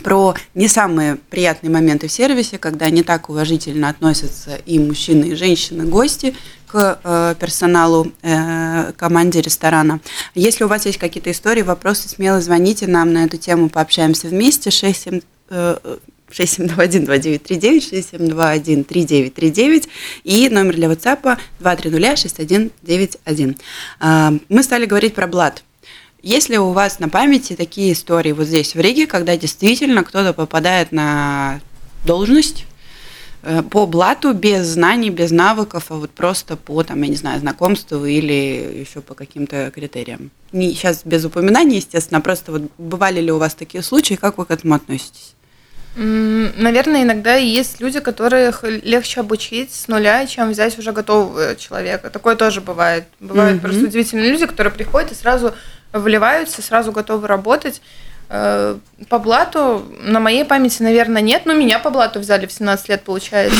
про 0.02 0.34
не 0.52 0.66
самые 0.66 1.14
приятные 1.30 1.70
моменты 1.70 2.08
в 2.08 2.12
сервисе, 2.12 2.58
когда 2.58 2.90
не 2.90 3.04
так 3.04 3.30
уважительно 3.30 3.88
относятся 3.88 4.56
и 4.66 4.80
мужчины, 4.80 5.26
и 5.26 5.34
женщины, 5.36 5.84
гости 5.84 6.34
к 6.66 6.98
э, 7.04 7.36
персоналу, 7.38 8.10
э, 8.22 8.92
команде 8.96 9.40
ресторана. 9.40 10.00
Если 10.34 10.64
у 10.64 10.68
вас 10.68 10.86
есть 10.86 10.98
какие-то 10.98 11.30
истории, 11.30 11.62
вопросы, 11.62 12.08
смело 12.08 12.40
звоните 12.40 12.88
нам 12.88 13.12
на 13.12 13.26
эту 13.26 13.36
тему, 13.36 13.68
пообщаемся 13.68 14.26
вместе. 14.26 14.72
6, 14.72 15.02
7, 15.02 15.20
э, 15.50 15.76
6721-2939, 16.30 18.12
6721-3939 18.12 19.88
и 20.24 20.48
номер 20.48 20.74
для 20.74 20.88
WhatsApp 20.88 21.38
230-6191. 21.60 23.58
А, 24.00 24.32
мы 24.48 24.62
стали 24.62 24.86
говорить 24.86 25.14
про 25.14 25.26
блат. 25.26 25.62
Есть 26.22 26.48
ли 26.48 26.58
у 26.58 26.72
вас 26.72 26.98
на 26.98 27.08
памяти 27.08 27.54
такие 27.54 27.92
истории 27.92 28.32
вот 28.32 28.46
здесь, 28.48 28.74
в 28.74 28.80
Риге, 28.80 29.06
когда 29.06 29.36
действительно 29.36 30.02
кто-то 30.02 30.32
попадает 30.32 30.90
на 30.90 31.60
должность 32.04 32.66
э, 33.42 33.62
по 33.62 33.86
блату 33.86 34.32
без 34.34 34.66
знаний, 34.66 35.10
без 35.10 35.30
навыков, 35.30 35.86
а 35.90 35.94
вот 35.94 36.10
просто 36.10 36.56
по, 36.56 36.82
там, 36.82 37.00
я 37.02 37.08
не 37.08 37.14
знаю, 37.14 37.38
знакомству 37.38 38.04
или 38.04 38.80
еще 38.80 39.00
по 39.00 39.14
каким-то 39.14 39.70
критериям? 39.72 40.32
Не, 40.50 40.74
сейчас 40.74 41.02
без 41.04 41.24
упоминаний, 41.24 41.76
естественно, 41.76 42.18
а 42.18 42.22
просто 42.22 42.50
вот 42.50 42.62
бывали 42.78 43.20
ли 43.20 43.30
у 43.30 43.38
вас 43.38 43.54
такие 43.54 43.84
случаи, 43.84 44.14
как 44.14 44.38
вы 44.38 44.44
к 44.44 44.50
этому 44.50 44.74
относитесь? 44.74 45.34
Наверное, 46.00 47.02
иногда 47.02 47.34
есть 47.34 47.80
люди, 47.80 47.98
которых 47.98 48.62
легче 48.62 49.18
обучить 49.18 49.74
с 49.74 49.88
нуля, 49.88 50.26
чем 50.26 50.50
взять 50.50 50.78
уже 50.78 50.92
готового 50.92 51.56
человека. 51.56 52.08
Такое 52.08 52.36
тоже 52.36 52.60
бывает. 52.60 53.06
Бывают 53.18 53.56
mm-hmm. 53.56 53.60
просто 53.60 53.84
удивительные 53.86 54.30
люди, 54.30 54.46
которые 54.46 54.72
приходят 54.72 55.10
и 55.10 55.16
сразу 55.16 55.54
вливаются, 55.92 56.62
сразу 56.62 56.92
готовы 56.92 57.26
работать. 57.26 57.82
Э, 58.28 58.78
по 59.08 59.18
блату 59.18 59.86
на 60.00 60.20
моей 60.20 60.44
памяти, 60.44 60.84
наверное, 60.84 61.20
нет. 61.20 61.46
Но 61.46 61.52
меня 61.52 61.80
по 61.80 61.90
блату 61.90 62.20
взяли 62.20 62.46
в 62.46 62.52
17 62.52 62.88
лет, 62.90 63.02
получается. 63.02 63.58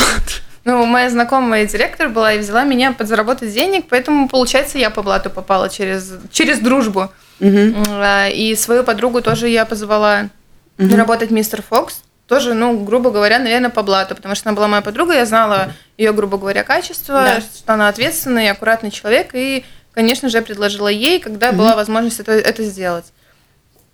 Ну, 0.64 0.84
моя 0.84 1.08
знакомая 1.10 1.66
директор 1.66 2.08
была 2.08 2.34
и 2.34 2.38
взяла 2.38 2.62
меня 2.64 2.92
подзаработать 2.92 3.54
денег, 3.54 3.86
поэтому, 3.88 4.28
получается, 4.28 4.76
я 4.76 4.90
по 4.90 5.02
блату 5.02 5.30
попала 5.30 5.70
через, 5.70 6.12
через 6.30 6.58
дружбу. 6.58 7.10
Mm-hmm. 7.40 8.32
И 8.32 8.54
свою 8.54 8.84
подругу 8.84 9.22
тоже 9.22 9.48
я 9.48 9.64
позвала 9.64 10.28
mm-hmm. 10.76 10.94
работать 10.94 11.30
мистер 11.30 11.62
Фокс 11.62 12.02
тоже, 12.28 12.52
ну, 12.52 12.84
грубо 12.84 13.10
говоря, 13.10 13.38
наверное, 13.38 13.70
по 13.70 13.82
блату, 13.82 14.14
потому 14.14 14.34
что 14.34 14.50
она 14.50 14.56
была 14.56 14.68
моя 14.68 14.82
подруга, 14.82 15.14
я 15.14 15.24
знала 15.24 15.72
ее, 15.96 16.12
грубо 16.12 16.36
говоря, 16.36 16.62
качество, 16.62 17.14
да. 17.14 17.40
что 17.40 17.72
она 17.72 17.88
ответственный, 17.88 18.50
аккуратный 18.50 18.90
человек, 18.90 19.30
и, 19.32 19.64
конечно 19.92 20.28
же, 20.28 20.36
я 20.36 20.42
предложила 20.42 20.88
ей, 20.88 21.20
когда 21.20 21.48
угу. 21.48 21.58
была 21.58 21.74
возможность 21.74 22.20
это, 22.20 22.32
это 22.32 22.62
сделать. 22.64 23.06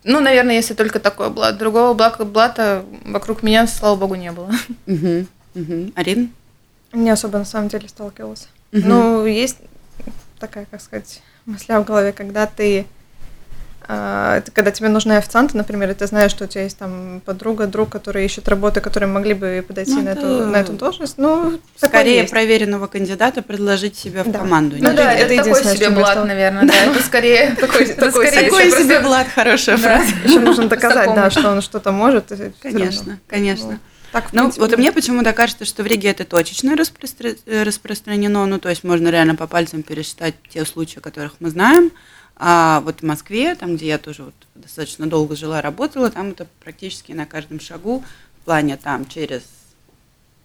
Ну, 0.03 0.21
наверное, 0.21 0.57
если 0.57 0.75
только 0.75 0.99
такое 0.99 1.31
блат. 1.31 1.57
Другого 1.57 1.95
блата, 1.95 2.25
блата 2.25 2.85
вокруг 3.05 3.43
меня, 3.45 3.67
слава 3.69 3.95
богу, 3.95 4.17
не 4.17 4.33
было. 4.33 4.51
Угу. 4.87 5.27
Угу. 5.55 5.93
Арин? 5.95 6.33
Не 6.93 7.11
особо, 7.11 7.39
на 7.39 7.45
самом 7.45 7.69
деле, 7.69 7.89
сталкивалась. 7.89 8.49
Угу. 8.73 8.83
Ну, 8.85 9.27
есть 9.27 9.59
такая, 10.41 10.67
как 10.69 10.83
сказать, 10.83 11.23
мысля 11.47 11.79
в 11.81 11.85
голове, 11.85 12.13
когда 12.13 12.47
ты 12.47 12.85
а, 13.87 14.43
когда 14.55 14.71
тебе 14.71 14.89
нужны 14.89 15.13
официанты, 15.13 15.57
например, 15.57 15.91
и 15.91 15.95
ты 15.95 16.07
знаешь, 16.07 16.31
что 16.31 16.45
у 16.45 16.47
тебя 16.47 16.63
есть 16.63 16.79
там 16.79 17.21
подруга, 17.25 17.67
друг, 17.67 17.91
который 17.91 18.25
ищет 18.25 18.49
работы, 18.49 18.81
которые 18.81 19.11
могли 19.11 19.35
бы 19.35 19.65
подойти 19.67 19.95
ну, 19.95 20.03
на, 20.03 20.09
эту, 20.09 20.27
на 20.47 20.57
эту 20.57 20.73
должность, 20.73 21.19
ну, 21.19 21.59
скорее 21.77 22.25
проверенного 22.25 22.87
кандидата 22.87 23.43
предложить 23.43 23.97
себя 23.97 24.25
в 24.25 24.31
да. 24.31 24.39
команду. 24.39 24.77
Ну 24.79 24.95
да, 24.95 25.13
это, 25.13 25.35
это 25.35 25.45
такой 25.45 25.65
себе 25.65 25.91
блат, 25.91 26.25
наверное, 26.25 26.65
да, 26.65 26.75
это 26.75 27.03
скорее 27.03 27.55
такой, 27.61 27.87
такой, 27.87 28.31
такой 28.31 28.71
себе 28.71 29.01
блат, 29.01 29.27
хорошая 29.35 29.77
фраза. 29.77 30.07
Еще 30.25 30.41
нужно 30.41 30.69
доказать, 30.69 31.15
да, 31.15 31.31
что 31.31 31.51
он 31.51 31.61
что-то 31.61 31.93
может. 31.93 32.33
Конечно, 32.63 33.19
конечно. 33.29 33.81
Так, 34.13 34.33
ну, 34.33 34.43
принципе, 34.43 34.61
вот 34.61 34.71
да. 34.71 34.77
мне 34.77 34.93
почему-то 34.93 35.33
кажется, 35.33 35.65
что 35.65 35.83
в 35.83 35.87
Риге 35.87 36.11
это 36.11 36.25
точечно 36.25 36.77
распро- 36.77 37.37
распространено, 37.65 38.47
ну, 38.47 38.61
то 38.61 38.69
есть 38.69 38.85
можно 38.85 39.09
реально 39.09 39.35
по 39.35 39.49
пальцам 39.49 39.83
пересчитать 39.83 40.37
те 40.49 40.65
случаи, 40.65 40.99
о 40.99 41.01
которых 41.01 41.33
мы 41.41 41.51
знаем, 41.51 41.91
а 42.37 42.81
вот 42.81 43.01
в 43.01 43.05
Москве, 43.05 43.55
там, 43.55 43.77
где 43.77 43.87
я 43.87 43.99
тоже 43.99 44.25
вот 44.25 44.35
достаточно 44.55 45.07
долго 45.07 45.37
жила, 45.37 45.63
работала, 45.63 46.11
там 46.11 46.31
это 46.31 46.47
практически 46.63 47.13
на 47.13 47.27
каждом 47.27 47.61
шагу, 47.61 48.05
в 48.41 48.45
плане 48.45 48.77
там 48.77 49.07
через 49.07 49.43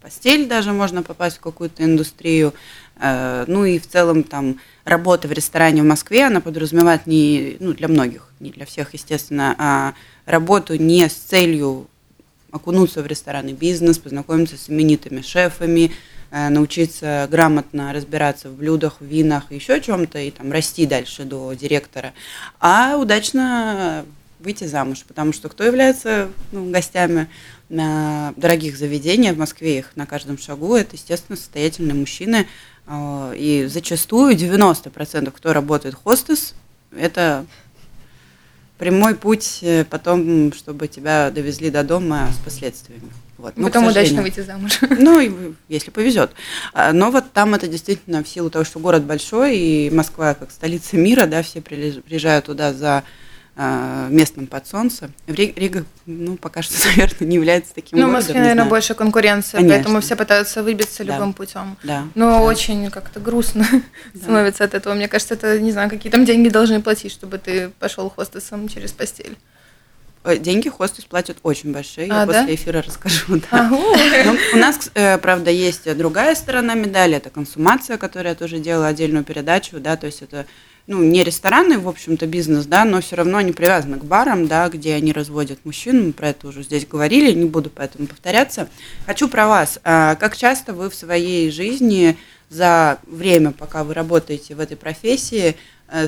постель 0.01 0.47
даже 0.47 0.71
можно 0.71 1.03
попасть 1.03 1.37
в 1.37 1.41
какую-то 1.41 1.83
индустрию. 1.83 2.53
Э, 2.95 3.45
ну 3.47 3.65
и 3.65 3.79
в 3.79 3.87
целом 3.87 4.23
там 4.23 4.59
работа 4.85 5.27
в 5.27 5.31
ресторане 5.31 5.81
в 5.81 5.85
Москве, 5.85 6.25
она 6.25 6.41
подразумевает 6.41 7.07
не, 7.07 7.57
ну 7.59 7.73
для 7.73 7.87
многих, 7.87 8.29
не 8.39 8.51
для 8.51 8.65
всех, 8.65 8.93
естественно, 8.93 9.55
а 9.57 9.93
работу 10.25 10.75
не 10.75 11.09
с 11.09 11.13
целью 11.13 11.87
окунуться 12.51 13.01
в 13.01 13.07
ресторанный 13.07 13.53
бизнес, 13.53 13.97
познакомиться 13.99 14.57
с 14.57 14.69
именитыми 14.69 15.21
шефами, 15.21 15.91
научиться 16.31 17.27
грамотно 17.31 17.91
разбираться 17.91 18.49
в 18.49 18.55
блюдах, 18.55 18.97
в 18.99 19.05
винах, 19.05 19.51
еще 19.51 19.81
чем-то, 19.81 20.19
и 20.19 20.31
там 20.31 20.51
расти 20.51 20.85
дальше 20.85 21.23
до 21.23 21.53
директора, 21.53 22.13
а 22.59 22.97
удачно 22.97 24.05
выйти 24.39 24.63
замуж, 24.63 25.03
потому 25.07 25.33
что 25.33 25.49
кто 25.49 25.63
является 25.63 26.29
ну, 26.51 26.69
гостями 26.71 27.29
на 27.67 28.33
дорогих 28.37 28.77
заведениях 28.77 29.35
в 29.35 29.39
Москве, 29.39 29.79
их 29.79 29.91
на 29.95 30.05
каждом 30.05 30.37
шагу, 30.37 30.75
это, 30.75 30.95
естественно, 30.95 31.37
состоятельные 31.37 31.93
мужчины, 31.93 32.47
э, 32.87 33.33
и 33.37 33.65
зачастую 33.67 34.35
90% 34.35 35.31
кто 35.31 35.53
работает 35.53 35.95
хостес, 35.95 36.55
это 36.97 37.45
прямой 38.77 39.15
путь 39.15 39.59
э, 39.61 39.83
потом, 39.83 40.53
чтобы 40.53 40.87
тебя 40.87 41.29
довезли 41.31 41.69
до 41.69 41.83
дома 41.83 42.29
с 42.31 42.43
последствиями. 42.43 43.11
Вот. 43.39 43.53
Ну, 43.55 43.67
Потом 43.67 43.87
удачно 43.87 44.21
выйти 44.21 44.41
замуж. 44.41 44.79
Ну, 44.89 45.55
если 45.69 45.91
повезет. 45.91 46.31
А, 46.73 46.91
но 46.91 47.09
вот 47.09 47.31
там 47.31 47.55
это 47.55 47.67
действительно 47.67 48.21
в 48.21 48.27
силу 48.27 48.49
того, 48.49 48.65
что 48.65 48.79
город 48.79 49.03
большой, 49.03 49.57
и 49.57 49.89
Москва 49.89 50.33
как 50.33 50.51
столица 50.51 50.97
мира, 50.97 51.25
да, 51.25 51.41
все 51.41 51.61
приезжают 51.61 52.45
туда 52.45 52.73
за 52.73 53.05
а, 53.55 54.09
местным 54.09 54.45
под 54.45 54.67
солнце. 54.67 55.09
Рига, 55.27 55.85
ну, 56.05 56.35
пока 56.35 56.61
что, 56.61 56.75
наверное, 56.89 57.27
не 57.27 57.35
является 57.35 57.73
таким 57.73 57.97
Ну, 57.97 58.09
в 58.09 58.11
Москве, 58.11 58.33
наверное, 58.35 58.55
знаю. 58.55 58.69
больше 58.69 58.93
конкуренция, 58.93 59.59
Конечно. 59.59 59.75
поэтому 59.77 60.01
все 60.01 60.15
пытаются 60.17 60.61
выбиться 60.61 61.05
да. 61.05 61.13
любым 61.13 61.31
путем. 61.31 61.77
Да. 61.83 62.07
Но 62.15 62.39
да. 62.39 62.41
очень 62.41 62.91
как-то 62.91 63.21
грустно 63.21 63.65
да. 64.13 64.19
становится 64.21 64.65
от 64.65 64.73
этого. 64.73 64.93
Мне 64.95 65.07
кажется, 65.07 65.35
это, 65.35 65.57
не 65.61 65.71
знаю, 65.71 65.89
какие 65.89 66.11
там 66.11 66.25
деньги 66.25 66.49
должны 66.49 66.81
платить, 66.81 67.13
чтобы 67.13 67.37
ты 67.37 67.69
пошел 67.79 68.09
хостесом 68.09 68.67
через 68.67 68.91
постель. 68.91 69.37
Э, 70.23 70.37
деньги 70.37 70.69
хостес 70.69 71.05
платят 71.05 71.37
очень 71.43 71.71
большие. 71.71 72.07
А, 72.11 72.21
Я 72.21 72.25
да? 72.25 72.33
после 72.33 72.55
эфира 72.55 72.81
расскажу. 72.81 73.41
Да. 73.51 73.69
Ну, 73.69 74.37
у 74.53 74.57
нас, 74.57 74.91
э, 74.93 75.17
правда, 75.17 75.49
есть 75.49 75.95
другая 75.97 76.35
сторона 76.35 76.73
медали. 76.73 77.15
Это 77.15 77.29
консумация, 77.29 77.97
которая 77.97 78.35
тоже 78.35 78.59
делала 78.59 78.87
отдельную 78.87 79.23
передачу. 79.23 79.79
Да, 79.79 79.95
то 79.95 80.07
есть 80.07 80.21
это 80.21 80.45
ну, 80.87 81.03
не 81.03 81.23
ресторанный, 81.23 81.77
в 81.77 81.87
общем-то, 81.87 82.25
бизнес, 82.25 82.65
да, 82.65 82.83
но 82.83 82.99
все 82.99 83.15
равно 83.15 83.37
они 83.37 83.51
привязаны 83.51 83.99
к 83.99 84.03
барам, 84.03 84.47
да, 84.47 84.67
где 84.69 84.95
они 84.95 85.13
разводят 85.13 85.63
мужчин. 85.63 86.07
Мы 86.07 86.13
про 86.13 86.29
это 86.29 86.47
уже 86.47 86.63
здесь 86.63 86.87
говорили, 86.87 87.31
не 87.31 87.45
буду 87.45 87.69
поэтому 87.69 88.07
повторяться. 88.07 88.67
Хочу 89.05 89.29
про 89.29 89.47
вас. 89.47 89.79
А 89.83 90.15
как 90.15 90.35
часто 90.35 90.73
вы 90.73 90.89
в 90.89 90.95
своей 90.95 91.51
жизни 91.51 92.17
за 92.49 92.97
время, 93.05 93.51
пока 93.51 93.83
вы 93.83 93.93
работаете 93.93 94.55
в 94.55 94.59
этой 94.59 94.75
профессии, 94.75 95.55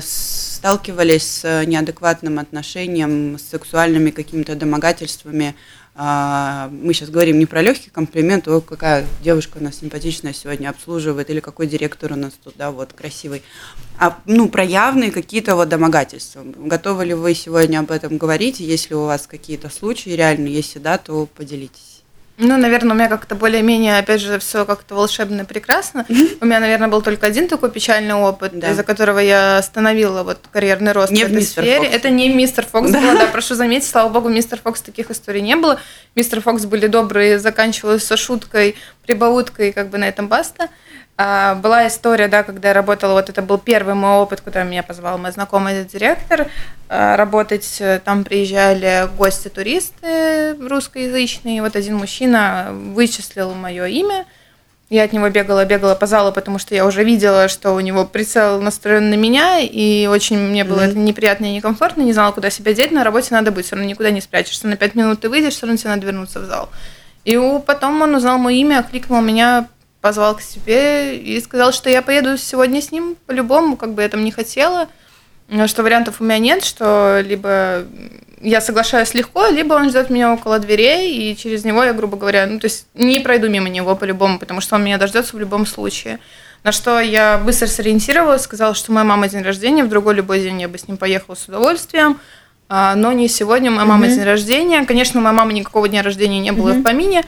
сталкивались 0.00 1.40
с 1.40 1.64
неадекватным 1.66 2.38
отношением, 2.38 3.38
с 3.38 3.42
сексуальными 3.42 4.10
какими-то 4.10 4.54
домогательствами. 4.54 5.54
А, 5.94 6.70
мы 6.72 6.94
сейчас 6.94 7.10
говорим 7.10 7.38
не 7.38 7.44
про 7.44 7.60
легкий 7.60 7.90
комплимент, 7.90 8.48
о, 8.48 8.62
какая 8.62 9.04
девушка 9.22 9.58
у 9.58 9.62
нас 9.62 9.80
симпатичная 9.80 10.32
сегодня 10.32 10.70
обслуживает, 10.70 11.28
или 11.28 11.40
какой 11.40 11.66
директор 11.66 12.12
у 12.12 12.16
нас 12.16 12.32
тут, 12.42 12.54
да, 12.56 12.70
вот, 12.70 12.94
красивый. 12.94 13.42
А, 13.98 14.18
ну, 14.24 14.48
про 14.48 14.64
явные 14.64 15.10
какие-то 15.10 15.54
вот 15.54 15.68
домогательства. 15.68 16.42
Готовы 16.44 17.04
ли 17.04 17.14
вы 17.14 17.34
сегодня 17.34 17.80
об 17.80 17.90
этом 17.90 18.16
говорить? 18.16 18.60
Если 18.60 18.94
у 18.94 19.04
вас 19.04 19.26
какие-то 19.26 19.68
случаи 19.68 20.10
реальные, 20.10 20.54
если 20.54 20.78
да, 20.78 20.96
то 20.96 21.26
поделитесь. 21.26 21.91
Ну, 22.38 22.56
наверное, 22.56 22.92
у 22.92 22.94
меня 22.96 23.08
как-то 23.08 23.34
более-менее, 23.34 23.98
опять 23.98 24.20
же, 24.20 24.38
все 24.38 24.64
как-то 24.64 24.94
волшебно 24.94 25.44
прекрасно. 25.44 26.06
У 26.40 26.46
меня, 26.46 26.60
наверное, 26.60 26.88
был 26.88 27.02
только 27.02 27.26
один 27.26 27.46
такой 27.46 27.70
печальный 27.70 28.14
опыт, 28.14 28.52
да. 28.58 28.70
из-за 28.70 28.82
которого 28.82 29.18
я 29.18 29.58
остановила 29.58 30.22
вот 30.22 30.38
карьерный 30.50 30.92
рост 30.92 31.12
не 31.12 31.24
в 31.24 31.28
этой 31.28 31.42
сфере. 31.42 31.78
Фокс. 31.78 31.94
Это 31.94 32.10
не 32.10 32.30
мистер 32.30 32.66
Фокс 32.66 32.90
да. 32.90 33.00
был, 33.00 33.18
да, 33.18 33.26
прошу 33.26 33.54
заметить, 33.54 33.86
слава 33.86 34.08
богу, 34.08 34.28
мистер 34.28 34.58
Фокс 34.62 34.80
таких 34.80 35.10
историй 35.10 35.42
не 35.42 35.56
было. 35.56 35.78
Мистер 36.14 36.40
Фокс 36.40 36.64
были 36.64 36.86
добрые, 36.86 37.38
заканчивалось 37.38 38.04
со 38.04 38.16
шуткой, 38.16 38.76
прибауткой, 39.06 39.72
как 39.72 39.90
бы 39.90 39.98
на 39.98 40.08
этом 40.08 40.28
баста. 40.28 40.68
А, 41.24 41.54
была 41.54 41.86
история, 41.86 42.26
да, 42.26 42.42
когда 42.42 42.68
я 42.68 42.74
работала, 42.74 43.12
вот 43.12 43.30
это 43.30 43.42
был 43.42 43.56
первый 43.56 43.94
мой 43.94 44.16
опыт, 44.16 44.40
куда 44.40 44.64
меня 44.64 44.82
позвал 44.82 45.18
мой 45.18 45.30
знакомый 45.30 45.84
директор 45.84 46.48
а, 46.88 47.16
работать. 47.16 47.80
Там 48.04 48.24
приезжали 48.24 49.08
гости, 49.16 49.46
туристы 49.46 50.56
русскоязычные. 50.60 51.62
Вот 51.62 51.76
один 51.76 51.96
мужчина 51.96 52.70
вычислил 52.72 53.54
мое 53.54 53.86
имя. 53.86 54.26
Я 54.90 55.04
от 55.04 55.12
него 55.12 55.28
бегала, 55.28 55.64
бегала 55.64 55.94
по 55.94 56.06
залу, 56.06 56.32
потому 56.32 56.58
что 56.58 56.74
я 56.74 56.84
уже 56.84 57.04
видела, 57.04 57.46
что 57.46 57.70
у 57.70 57.78
него 57.78 58.04
прицел 58.04 58.60
настроен 58.60 59.08
на 59.08 59.14
меня, 59.14 59.60
и 59.60 60.08
очень 60.08 60.38
мне 60.38 60.64
было 60.64 60.80
mm-hmm. 60.80 60.90
это 60.90 60.98
неприятно 60.98 61.44
и 61.44 61.54
некомфортно, 61.54 62.02
не 62.02 62.12
знала, 62.12 62.32
куда 62.32 62.50
себя 62.50 62.74
деть, 62.74 62.90
на 62.90 63.04
работе 63.04 63.28
надо 63.30 63.52
быть, 63.52 63.66
все 63.66 63.76
равно 63.76 63.88
никуда 63.88 64.10
не 64.10 64.20
спрячешься. 64.20 64.66
На 64.66 64.76
пять 64.76 64.96
минут 64.96 65.20
ты 65.20 65.28
выйдешь, 65.28 65.54
все 65.54 65.66
равно 65.66 65.78
тебе 65.78 65.90
надо 65.90 66.04
вернуться 66.04 66.40
в 66.40 66.46
зал. 66.46 66.68
И 67.24 67.38
потом 67.64 68.02
он 68.02 68.16
узнал 68.16 68.38
мое 68.38 68.56
имя, 68.56 68.80
окликнул 68.80 69.20
меня 69.20 69.68
позвал 70.02 70.36
к 70.36 70.42
себе 70.42 71.16
и 71.16 71.40
сказал, 71.40 71.72
что 71.72 71.88
я 71.88 72.02
поеду 72.02 72.36
сегодня 72.36 72.82
с 72.82 72.92
ним 72.92 73.16
по-любому, 73.26 73.76
как 73.76 73.94
бы 73.94 74.02
я 74.02 74.08
там 74.08 74.24
не 74.24 74.32
хотела, 74.32 74.88
что 75.66 75.82
вариантов 75.82 76.20
у 76.20 76.24
меня 76.24 76.38
нет, 76.38 76.64
что 76.64 77.22
либо 77.24 77.84
я 78.40 78.60
соглашаюсь 78.60 79.14
легко, 79.14 79.46
либо 79.46 79.74
он 79.74 79.90
ждет 79.90 80.10
меня 80.10 80.34
около 80.34 80.58
дверей, 80.58 81.14
и 81.14 81.36
через 81.36 81.64
него 81.64 81.84
я, 81.84 81.92
грубо 81.92 82.16
говоря, 82.16 82.46
ну, 82.46 82.58
то 82.58 82.66
есть 82.66 82.86
не 82.94 83.20
пройду 83.20 83.48
мимо 83.48 83.68
него 83.68 83.94
по-любому, 83.94 84.38
потому 84.38 84.60
что 84.60 84.74
он 84.74 84.84
меня 84.84 84.98
дождется 84.98 85.36
в 85.36 85.40
любом 85.40 85.64
случае. 85.64 86.18
На 86.64 86.72
что 86.72 87.00
я 87.00 87.38
быстро 87.38 87.66
сориентировалась, 87.68 88.42
сказала, 88.42 88.74
что 88.74 88.92
моя 88.92 89.04
мама 89.04 89.28
день 89.28 89.42
рождения, 89.42 89.84
в 89.84 89.88
другой 89.88 90.14
любой 90.14 90.40
день 90.40 90.60
я 90.60 90.68
бы 90.68 90.78
с 90.78 90.88
ним 90.88 90.96
поехала 90.96 91.36
с 91.36 91.46
удовольствием, 91.46 92.20
а, 92.68 92.94
но 92.96 93.12
не 93.12 93.28
сегодня, 93.28 93.70
моя 93.70 93.84
мама 93.84 94.06
mm-hmm. 94.06 94.14
день 94.14 94.24
рождения. 94.24 94.84
Конечно, 94.84 95.20
у 95.20 95.22
моей 95.22 95.36
мамы 95.36 95.52
никакого 95.52 95.88
дня 95.88 96.02
рождения 96.02 96.40
не 96.40 96.52
было 96.52 96.70
mm-hmm. 96.70 96.80
в 96.80 96.82
помине, 96.82 97.24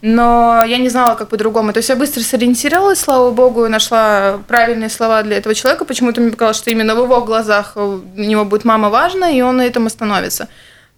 но 0.00 0.62
я 0.66 0.78
не 0.78 0.88
знала, 0.88 1.14
как 1.14 1.28
по-другому. 1.28 1.72
То 1.72 1.78
есть 1.78 1.88
я 1.88 1.96
быстро 1.96 2.20
сориентировалась, 2.20 3.00
слава 3.00 3.30
богу, 3.30 3.68
нашла 3.68 4.38
правильные 4.46 4.90
слова 4.90 5.22
для 5.22 5.36
этого 5.36 5.54
человека. 5.54 5.84
Почему-то 5.84 6.20
мне 6.20 6.30
показалось, 6.30 6.58
что 6.58 6.70
именно 6.70 6.94
в 6.94 7.02
его 7.02 7.24
глазах 7.24 7.72
у 7.76 8.00
него 8.14 8.44
будет 8.44 8.64
мама 8.64 8.90
важна, 8.90 9.30
и 9.30 9.40
он 9.40 9.56
на 9.56 9.66
этом 9.66 9.86
остановится. 9.86 10.48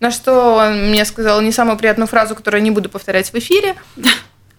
На 0.01 0.11
что 0.11 0.55
он 0.55 0.89
мне 0.89 1.05
сказал 1.05 1.41
не 1.41 1.53
самую 1.53 1.77
приятную 1.77 2.09
фразу, 2.09 2.35
которую 2.35 2.61
я 2.61 2.65
не 2.65 2.71
буду 2.71 2.89
повторять 2.89 3.33
в 3.33 3.35
эфире. 3.37 3.75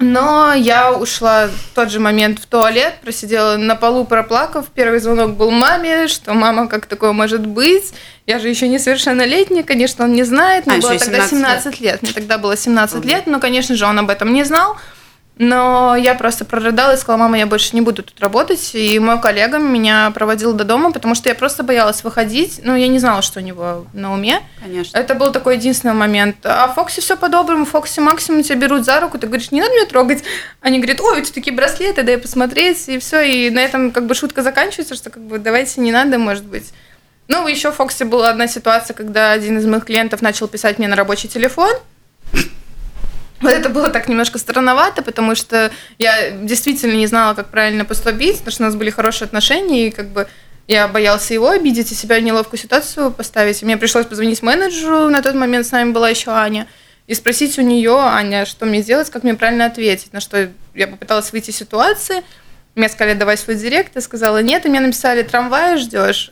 Но 0.01 0.53
я 0.53 0.91
ушла 0.91 1.47
в 1.47 1.75
тот 1.75 1.91
же 1.91 1.99
момент 1.99 2.39
в 2.39 2.45
туалет, 2.45 2.95
просидела 3.01 3.57
на 3.57 3.75
полу, 3.75 4.05
проплакав. 4.05 4.65
Первый 4.73 4.99
звонок 4.99 5.35
был 5.35 5.51
маме, 5.51 6.07
что 6.07 6.33
мама, 6.33 6.67
как 6.67 6.85
такое 6.85 7.11
может 7.11 7.45
быть? 7.45 7.93
Я 8.27 8.39
же 8.39 8.49
еще 8.49 8.67
несовершеннолетняя, 8.67 9.63
конечно, 9.63 10.05
он 10.05 10.13
не 10.13 10.23
знает. 10.23 10.65
Мне 10.65 10.77
а, 10.77 10.81
было 10.81 10.97
тогда 10.97 11.27
17 11.27 11.65
лет. 11.65 11.81
лет. 11.81 12.01
Мне 12.01 12.11
тогда 12.13 12.37
было 12.37 12.57
17 12.57 12.97
угу. 12.97 13.07
лет, 13.07 13.27
но, 13.27 13.39
конечно 13.39 13.75
же, 13.75 13.85
он 13.85 13.99
об 13.99 14.09
этом 14.09 14.33
не 14.33 14.43
знал. 14.43 14.77
Но 15.37 15.95
я 15.95 16.13
просто 16.13 16.45
прорыдала 16.45 16.93
и 16.93 16.97
сказала, 16.97 17.21
мама, 17.21 17.37
я 17.37 17.47
больше 17.47 17.75
не 17.75 17.81
буду 17.81 18.03
тут 18.03 18.19
работать. 18.19 18.71
И 18.73 18.99
мой 18.99 19.19
коллега 19.19 19.57
меня 19.57 20.11
проводил 20.11 20.53
до 20.53 20.65
дома, 20.65 20.91
потому 20.91 21.15
что 21.15 21.29
я 21.29 21.35
просто 21.35 21.63
боялась 21.63 22.03
выходить. 22.03 22.59
Ну, 22.63 22.75
я 22.75 22.87
не 22.87 22.99
знала, 22.99 23.21
что 23.21 23.39
у 23.39 23.41
него 23.41 23.87
на 23.93 24.13
уме. 24.13 24.41
Конечно. 24.61 24.95
Это 24.97 25.15
был 25.15 25.31
такой 25.31 25.55
единственный 25.55 25.93
момент. 25.93 26.37
А 26.43 26.67
в 26.67 26.75
Фоксе 26.75 27.01
все 27.01 27.17
по-доброму. 27.17 27.65
В 27.65 27.69
Фоксе 27.69 28.01
максимум 28.01 28.43
тебя 28.43 28.57
берут 28.57 28.85
за 28.85 28.99
руку, 28.99 29.17
ты 29.17 29.25
говоришь, 29.25 29.51
не 29.51 29.61
надо 29.61 29.73
меня 29.73 29.85
трогать. 29.85 30.23
Они 30.59 30.77
говорят, 30.77 31.01
ой, 31.01 31.21
у 31.21 31.23
тебя 31.23 31.33
такие 31.33 31.55
браслеты, 31.55 32.03
дай 32.03 32.17
посмотреть. 32.17 32.87
И 32.89 32.99
все. 32.99 33.21
И 33.21 33.49
на 33.49 33.59
этом 33.59 33.91
как 33.91 34.05
бы 34.05 34.13
шутка 34.13 34.43
заканчивается, 34.43 34.95
что 34.95 35.09
как 35.09 35.23
бы 35.23 35.39
давайте 35.39 35.81
не 35.81 35.91
надо, 35.91 36.19
может 36.19 36.45
быть. 36.45 36.71
Ну, 37.29 37.47
еще 37.47 37.71
в 37.71 37.75
Фоксе 37.75 38.05
была 38.05 38.29
одна 38.29 38.47
ситуация, 38.47 38.93
когда 38.93 39.31
один 39.31 39.57
из 39.57 39.65
моих 39.65 39.85
клиентов 39.85 40.21
начал 40.21 40.47
писать 40.47 40.77
мне 40.77 40.87
на 40.87 40.95
рабочий 40.95 41.29
телефон. 41.29 41.71
Вот 43.43 43.51
это 43.51 43.69
было 43.69 43.89
так 43.89 44.07
немножко 44.07 44.37
странновато, 44.37 45.01
потому 45.01 45.35
что 45.35 45.71
я 45.97 46.29
действительно 46.31 46.93
не 46.93 47.07
знала, 47.07 47.33
как 47.33 47.49
правильно 47.49 47.85
поступить, 47.85 48.37
потому 48.37 48.51
что 48.51 48.63
у 48.63 48.65
нас 48.67 48.75
были 48.75 48.91
хорошие 48.91 49.25
отношения, 49.25 49.87
и 49.87 49.91
как 49.91 50.09
бы 50.09 50.27
я 50.67 50.87
боялся 50.87 51.33
его 51.33 51.49
обидеть 51.49 51.91
и 51.91 51.95
себя 51.95 52.19
в 52.19 52.21
неловкую 52.21 52.59
ситуацию 52.59 53.11
поставить. 53.11 53.61
И 53.61 53.65
мне 53.65 53.77
пришлось 53.77 54.05
позвонить 54.05 54.43
менеджеру, 54.43 55.09
на 55.09 55.21
тот 55.21 55.35
момент 55.35 55.65
с 55.65 55.71
нами 55.71 55.91
была 55.91 56.09
еще 56.09 56.31
Аня, 56.31 56.67
и 57.07 57.15
спросить 57.15 57.57
у 57.57 57.61
нее, 57.61 57.97
Аня, 57.97 58.45
что 58.45 58.65
мне 58.65 58.81
сделать, 58.81 59.09
как 59.09 59.23
мне 59.23 59.33
правильно 59.33 59.65
ответить. 59.65 60.13
На 60.13 60.21
что 60.21 60.49
я 60.75 60.87
попыталась 60.87 61.31
выйти 61.33 61.49
из 61.49 61.57
ситуации. 61.57 62.23
Мне 62.75 62.87
сказали, 62.87 63.17
давай 63.17 63.37
свой 63.37 63.57
директ. 63.57 63.95
Я 63.95 64.01
сказала, 64.01 64.41
нет, 64.41 64.65
и 64.65 64.69
мне 64.69 64.79
написали, 64.79 65.23
трамвая 65.23 65.77
ждешь 65.77 66.31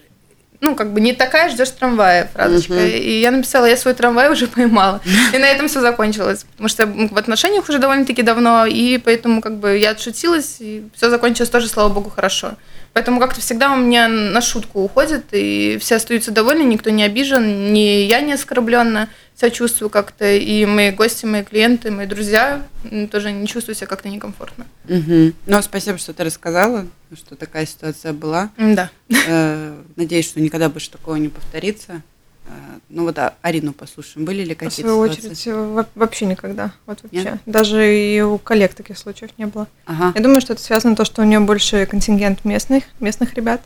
ну, 0.62 0.76
как 0.76 0.92
бы 0.92 1.00
не 1.00 1.14
такая 1.14 1.50
ждешь 1.50 1.70
трамвая, 1.70 2.30
фразочка. 2.34 2.74
Uh-huh. 2.74 3.00
И 3.00 3.22
я 3.22 3.32
написала, 3.32 3.66
я 3.66 3.78
свой 3.78 3.94
трамвай 3.94 4.30
уже 4.30 4.48
поймала. 4.56 5.02
И 5.34 5.38
на 5.38 5.46
этом 5.46 5.68
все 5.68 5.82
закончилось. 5.82 6.46
Потому 6.52 6.70
что 6.70 6.86
в 6.86 7.18
отношениях 7.18 7.70
уже 7.70 7.80
довольно-таки 7.80 8.22
давно, 8.22 8.66
и 8.66 8.98
поэтому 8.98 9.42
как 9.42 9.58
бы 9.58 9.78
я 9.78 9.92
отшутилась, 9.92 10.58
и 10.60 10.84
все 10.96 11.10
закончилось 11.10 11.50
тоже, 11.50 11.68
слава 11.68 11.90
богу, 11.90 12.10
хорошо. 12.10 12.56
Поэтому 12.94 13.20
как-то 13.20 13.42
всегда 13.42 13.72
у 13.74 13.78
меня 13.78 14.08
на 14.08 14.42
шутку 14.42 14.82
уходит, 14.82 15.26
и 15.32 15.78
все 15.80 15.96
остаются 15.96 16.32
довольны, 16.32 16.64
никто 16.64 16.90
не 16.90 17.04
обижен, 17.04 17.74
ни 17.74 18.06
я 18.06 18.22
не 18.22 18.34
оскорбленно 18.34 19.10
себя 19.36 19.52
чувствую 19.52 19.90
как-то, 19.90 20.30
и 20.30 20.66
мои 20.66 20.92
гости, 20.92 21.26
мои 21.26 21.44
клиенты, 21.44 21.92
мои 21.92 22.08
друзья 22.08 22.66
тоже 23.12 23.32
не 23.32 23.48
чувствуют 23.48 23.78
себя 23.78 23.88
как-то 23.88 24.10
некомфортно. 24.10 24.66
Угу. 24.90 25.34
Ну, 25.46 25.62
спасибо, 25.62 25.98
что 25.98 26.14
ты 26.14 26.24
рассказала, 26.24 26.88
что 27.14 27.36
такая 27.36 27.66
ситуация 27.66 28.12
была. 28.12 28.50
Да. 28.58 28.90
Э, 29.28 29.76
надеюсь, 29.96 30.28
что 30.28 30.42
никогда 30.42 30.70
больше 30.70 30.90
такого 30.92 31.16
не 31.16 31.30
повторится. 31.30 32.02
Э, 32.50 32.80
ну 32.90 33.04
вот 33.04 33.18
а, 33.20 33.36
Арину 33.42 33.74
послушаем. 33.74 34.26
Были 34.26 34.44
ли 34.44 34.56
какие-то 34.56 34.76
В 34.76 34.96
свою 34.96 35.14
ситуации? 35.14 35.52
очередь, 35.52 35.88
вообще 35.96 36.26
никогда. 36.26 36.74
Вот 36.86 37.00
вообще. 37.04 37.24
Нет? 37.24 37.40
Даже 37.46 37.96
и 37.96 38.22
у 38.22 38.38
коллег 38.38 38.74
таких 38.74 38.98
случаев 38.98 39.32
не 39.38 39.46
было. 39.46 39.68
Ага. 39.86 40.14
Я 40.16 40.22
думаю, 40.22 40.42
что 40.42 40.54
это 40.54 40.62
связано 40.62 40.96
с 40.96 40.98
то, 40.98 41.06
что 41.06 41.22
у 41.22 41.26
нее 41.26 41.40
больше 41.40 41.86
контингент 41.86 42.44
местных, 42.46 42.86
местных 43.00 43.36
ребят, 43.36 43.62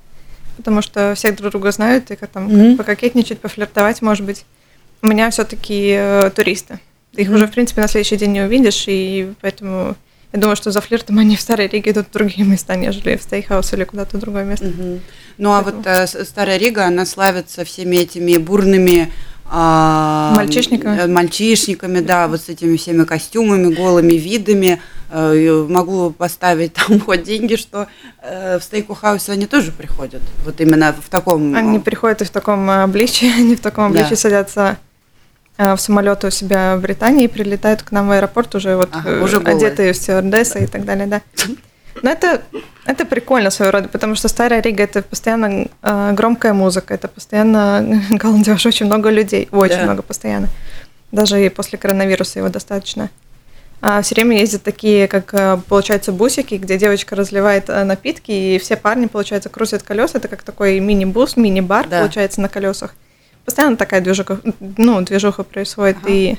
потому 0.58 0.82
что 0.82 1.14
все 1.16 1.32
друг 1.32 1.52
друга 1.52 1.72
знают, 1.72 2.12
и 2.12 2.16
как 2.16 2.30
там 2.30 2.48
mm-hmm. 2.48 2.78
пококетничать, 2.78 3.40
пофлиртовать, 3.40 4.02
может 4.02 4.26
быть. 4.26 4.46
У 5.02 5.08
меня 5.08 5.30
все-таки 5.32 5.96
э, 5.98 6.30
туристы. 6.36 6.80
Ты 7.14 7.22
их 7.22 7.30
mm-hmm. 7.30 7.36
уже, 7.36 7.48
в 7.48 7.52
принципе, 7.52 7.82
на 7.82 7.88
следующий 7.88 8.18
день 8.18 8.32
не 8.32 8.42
увидишь, 8.42 8.86
и 8.88 9.34
поэтому 9.42 9.96
я 10.34 10.40
думаю, 10.40 10.56
что 10.56 10.72
за 10.72 10.82
флиртом 10.82 11.20
они 11.20 11.36
в 11.36 11.42
Старой 11.42 11.68
Риге 11.68 11.92
идут 11.92 12.08
в 12.08 12.12
другие 12.12 12.46
места, 12.46 12.76
нежели 12.76 13.16
в 13.18 13.22
стейкхаус 13.22 13.72
или 13.74 13.84
куда-то 13.84 14.18
в 14.18 14.20
другое 14.20 14.44
место. 14.44 14.66
Mm-hmm. 14.66 15.00
Ну 15.38 15.54
а 15.54 15.62
вот 15.62 15.86
э, 15.86 16.08
Старая 16.08 16.58
Рига, 16.58 16.86
она 16.86 17.06
славится 17.06 17.64
всеми 17.64 17.98
этими 17.98 18.38
бурными 18.38 19.12
а, 19.46 20.34
мальчишниками. 20.36 20.98
Э, 20.98 21.08
мальчишниками, 21.08 22.00
да, 22.00 22.28
вот 22.28 22.42
с 22.42 22.50
этими 22.50 22.78
всеми 22.78 23.04
костюмами, 23.04 23.72
голыми 23.74 24.14
видами. 24.14 24.82
Э, 25.12 25.66
могу 25.70 26.10
поставить 26.10 26.74
там 26.88 27.00
хоть 27.00 27.22
деньги, 27.22 27.56
что 27.56 27.88
э, 28.24 28.58
в 28.58 28.64
стейкхаусе 28.64 29.34
они 29.34 29.46
тоже 29.46 29.72
приходят. 29.72 30.24
Вот 30.44 30.60
именно 30.60 30.96
в 31.00 31.10
таком... 31.10 31.54
Они 31.54 31.78
приходят 31.78 32.24
и 32.24 32.26
в 32.26 32.32
таком 32.32 32.68
обличии, 32.72 33.32
они 33.38 33.56
в 33.56 33.60
таком 33.60 33.86
обличии 33.86 34.10
да. 34.10 34.16
садятся 34.16 34.78
в 35.58 35.78
самолет 35.78 36.24
у 36.24 36.32
себя 36.32 36.76
в 36.78 36.82
Британии 36.82 37.28
прилетают 37.28 37.84
к 37.84 37.92
нам 37.92 38.08
в 38.08 38.12
аэропорт 38.12 38.56
уже 38.56 38.76
вот 38.76 38.90
ага, 38.92 39.24
уже 39.24 39.38
одетые 39.38 39.94
в 39.94 39.96
стюардессы 39.96 40.64
и 40.64 40.68
так 40.68 40.84
далее, 40.84 41.06
да. 41.08 41.22
Но 42.02 42.10
это, 42.10 42.42
это 42.86 43.06
прикольно 43.06 43.52
своего 43.52 43.72
рода, 43.72 43.88
потому 43.88 44.16
что 44.16 44.28
Старая 44.28 44.62
Рига– 44.62 44.84
это 44.86 45.04
постоянно 45.04 45.68
э, 45.82 46.12
громкая 46.14 46.54
музыка, 46.54 46.94
это 46.94 47.08
постоянно 47.08 48.02
галдеж, 48.10 48.66
очень 48.66 48.88
много 48.88 49.10
людей, 49.10 49.48
очень 49.52 49.78
да. 49.78 49.84
много 49.84 50.02
постоянно. 50.02 50.50
Даже 51.12 51.46
и 51.46 51.50
после 51.50 51.78
коронавируса 51.78 52.40
его 52.40 52.50
достаточно. 52.50 53.10
А 53.86 54.02
все 54.02 54.16
время 54.16 54.40
ездят 54.40 54.64
такие, 54.64 55.08
как, 55.08 55.34
э, 55.34 55.60
получается, 55.68 56.12
бусики, 56.12 56.56
где 56.56 56.78
девочка 56.78 57.16
разливает 57.16 57.70
э, 57.70 57.84
напитки, 57.84 58.32
и 58.32 58.58
все 58.58 58.76
парни, 58.76 59.06
получается, 59.06 59.50
крутят 59.50 59.84
колеса. 59.84 60.18
Это 60.18 60.28
как 60.28 60.42
такой 60.42 60.80
мини-бус, 60.80 61.38
мини-бар, 61.38 61.88
да. 61.88 62.00
получается, 62.00 62.42
на 62.42 62.50
колесах. 62.50 62.96
Постоянно 63.46 63.78
такая 63.78 64.02
движуха, 64.02 64.40
ну, 64.78 65.02
движуха 65.02 65.44
происходит, 65.44 65.98
ага. 65.98 66.10
и 66.10 66.38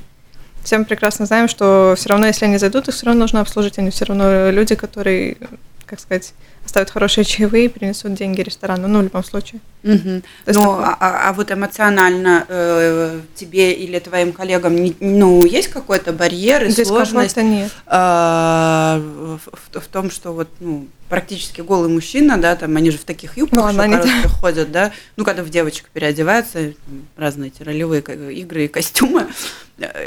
все 0.63 0.79
мы 0.79 0.87
прекрасно 0.87 1.27
знаем, 1.27 1.47
что 1.49 1.95
все 1.97 2.09
равно, 2.09 2.27
если 2.27 2.47
они 2.47 2.57
зайдут, 2.57 2.89
их 2.89 2.95
все 2.95 3.07
равно 3.07 3.21
нужно 3.21 3.41
обслужить. 3.41 3.79
Они 3.79 3.91
все 3.91 4.07
равно 4.07 4.51
люди, 4.51 4.75
которые, 4.75 5.37
как 5.85 6.01
сказать, 6.01 6.33
оставят 6.65 6.91
хорошие 6.91 7.25
чаевые 7.25 7.67
и 7.67 7.69
принесут 7.69 8.15
деньги 8.15 8.41
ресторану, 8.41 8.89
ну, 8.89 9.01
в 9.01 9.03
любом 9.03 9.23
случае. 9.23 9.61
Угу. 9.85 10.23
Ну, 10.47 10.71
а, 10.81 10.97
а, 10.99 11.33
вот 11.35 11.53
эмоционально 11.53 12.47
э, 12.49 13.21
тебе 13.35 13.75
или 13.75 13.99
твоим 13.99 14.33
коллегам, 14.33 14.75
ну, 14.99 15.45
есть 15.45 15.69
какой-то 15.69 16.15
барьер 16.15 16.65
и 16.65 16.71
Здесь 16.71 16.89
сложность 16.89 17.37
нет. 17.37 17.71
Э, 17.87 18.97
в, 18.99 19.39
в, 19.39 19.81
в 19.81 19.87
том, 19.89 20.11
что 20.11 20.33
вот, 20.33 20.49
ну, 20.61 20.89
практически 21.09 21.61
голый 21.61 21.91
мужчина, 21.91 22.39
да, 22.39 22.57
там 22.57 22.77
они 22.77 22.91
же 22.91 22.99
в 22.99 23.05
таких 23.05 23.37
юбках 23.37 23.73
ну, 23.73 23.79
коротких 23.79 24.31
ходят, 24.41 24.73
да, 24.73 24.93
ну, 25.17 25.25
когда 25.25 25.43
в 25.43 25.51
девочек 25.51 25.91
переодеваются, 25.93 26.73
разные 27.17 27.51
эти 27.51 27.63
ролевые 27.63 28.01
игры 28.33 28.65
и 28.65 28.69
костюмы, 28.69 29.27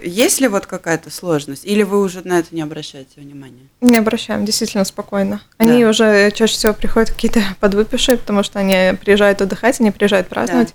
есть 0.02 0.40
ли 0.40 0.48
вот 0.48 0.66
какая-то 0.66 1.10
сложность, 1.12 1.66
или 1.66 1.84
вы 1.84 2.02
уже 2.02 2.26
на 2.26 2.40
это 2.40 2.56
не 2.56 2.62
обращаете 2.62 3.20
внимания? 3.20 3.68
Не 3.82 3.98
обращаем, 3.98 4.46
действительно 4.46 4.86
спокойно. 4.86 5.42
Они 5.58 5.84
да. 5.84 5.90
уже 5.90 6.32
чаще 6.32 6.54
всего 6.54 6.74
приходят 6.74 7.12
какие-то 7.12 7.42
подвыпившие, 7.60 8.18
потому 8.18 8.44
что 8.44 8.60
они 8.60 8.98
приезжают 8.98 9.42
отдыхать, 9.42 9.67
они 9.80 9.92
приезжают 9.92 10.28
праздновать. 10.28 10.70
Да. 10.70 10.74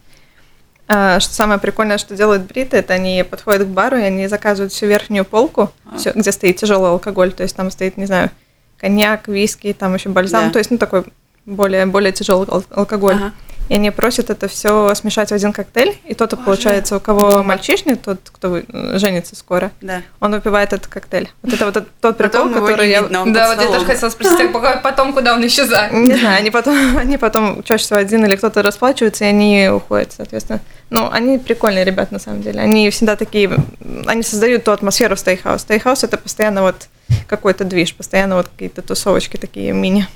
А, 0.95 1.21
что 1.21 1.33
самое 1.33 1.59
прикольное, 1.59 1.99
что 1.99 2.17
делают 2.17 2.43
бриты, 2.43 2.77
это 2.77 2.95
они 2.95 3.25
подходят 3.29 3.67
к 3.67 3.71
бару 3.71 3.97
и 3.97 4.03
они 4.03 4.27
заказывают 4.27 4.73
всю 4.73 4.87
верхнюю 4.87 5.25
полку, 5.25 5.71
а. 5.87 5.97
всё, 5.97 6.13
где 6.15 6.33
стоит 6.33 6.57
тяжелый 6.57 6.91
алкоголь, 6.91 7.33
то 7.33 7.43
есть 7.43 7.57
там 7.57 7.71
стоит, 7.71 7.97
не 7.97 8.07
знаю, 8.07 8.31
коньяк, 8.79 9.29
виски, 9.29 9.73
там 9.73 9.95
еще 9.95 10.11
бальзам, 10.11 10.47
да. 10.47 10.51
то 10.51 10.59
есть, 10.59 10.71
ну, 10.71 10.79
такой 10.79 11.05
более, 11.47 11.87
более 11.87 12.13
тяжелый 12.13 12.47
алкоголь. 12.71 13.15
Ага. 13.15 13.33
И 13.73 13.75
они 13.75 13.91
просят 13.91 14.29
это 14.29 14.49
все 14.49 14.95
смешать 14.95 15.31
в 15.31 15.33
один 15.33 15.55
коктейль, 15.55 15.97
и 16.05 16.13
тот, 16.13 16.35
Боже. 16.35 16.45
получается, 16.45 16.99
у 16.99 17.01
кого 17.01 17.43
мальчишник, 17.43 18.03
тот, 18.03 18.19
кто 18.31 18.61
женится 18.99 19.35
скоро, 19.35 19.71
да. 19.81 20.03
он 20.21 20.33
выпивает 20.33 20.75
этот 20.75 20.89
коктейль. 20.89 21.31
Вот 21.41 21.55
это 21.55 21.65
вот 21.65 21.89
тот 22.03 22.19
прикол, 22.19 22.49
потом 22.51 22.55
который 22.55 22.91
я... 22.91 23.01
Видно, 23.01 23.33
да, 23.33 23.49
вот 23.49 23.63
я 23.63 23.69
тоже 23.69 23.87
хотела 23.87 24.11
спросить, 24.11 24.51
а 24.53 24.77
потом 24.77 25.15
куда 25.15 25.33
он 25.33 25.47
исчезает? 25.47 25.91
Не 25.91 26.17
знаю, 26.17 26.41
они 26.41 26.51
потом, 26.51 26.77
они 26.99 27.17
потом 27.17 27.63
чаще 27.63 27.85
всего 27.85 27.99
один 27.99 28.27
или 28.27 28.37
кто-то 28.37 28.61
расплачивается, 28.61 29.25
и 29.25 29.29
они 29.29 29.71
уходят, 29.73 30.13
соответственно. 30.15 30.61
Ну, 30.91 31.09
они 31.11 31.39
прикольные 31.39 31.87
ребята, 31.87 32.13
на 32.13 32.21
самом 32.21 32.43
деле. 32.43 32.61
Они 32.61 32.91
всегда 32.91 33.17
такие, 33.17 33.57
они 34.05 34.23
создают 34.23 34.65
ту 34.65 34.73
атмосферу 34.73 35.17
стейхаус. 35.17 35.63
Стейхаус– 35.63 36.03
это 36.05 36.19
постоянно 36.19 36.61
вот 36.61 36.89
какой-то 37.27 37.65
движ, 37.65 37.95
постоянно 37.95 38.37
вот 38.37 38.49
какие-то 38.49 38.83
тусовочки 38.83 39.39
такие 39.39 39.73
мини. 39.73 40.07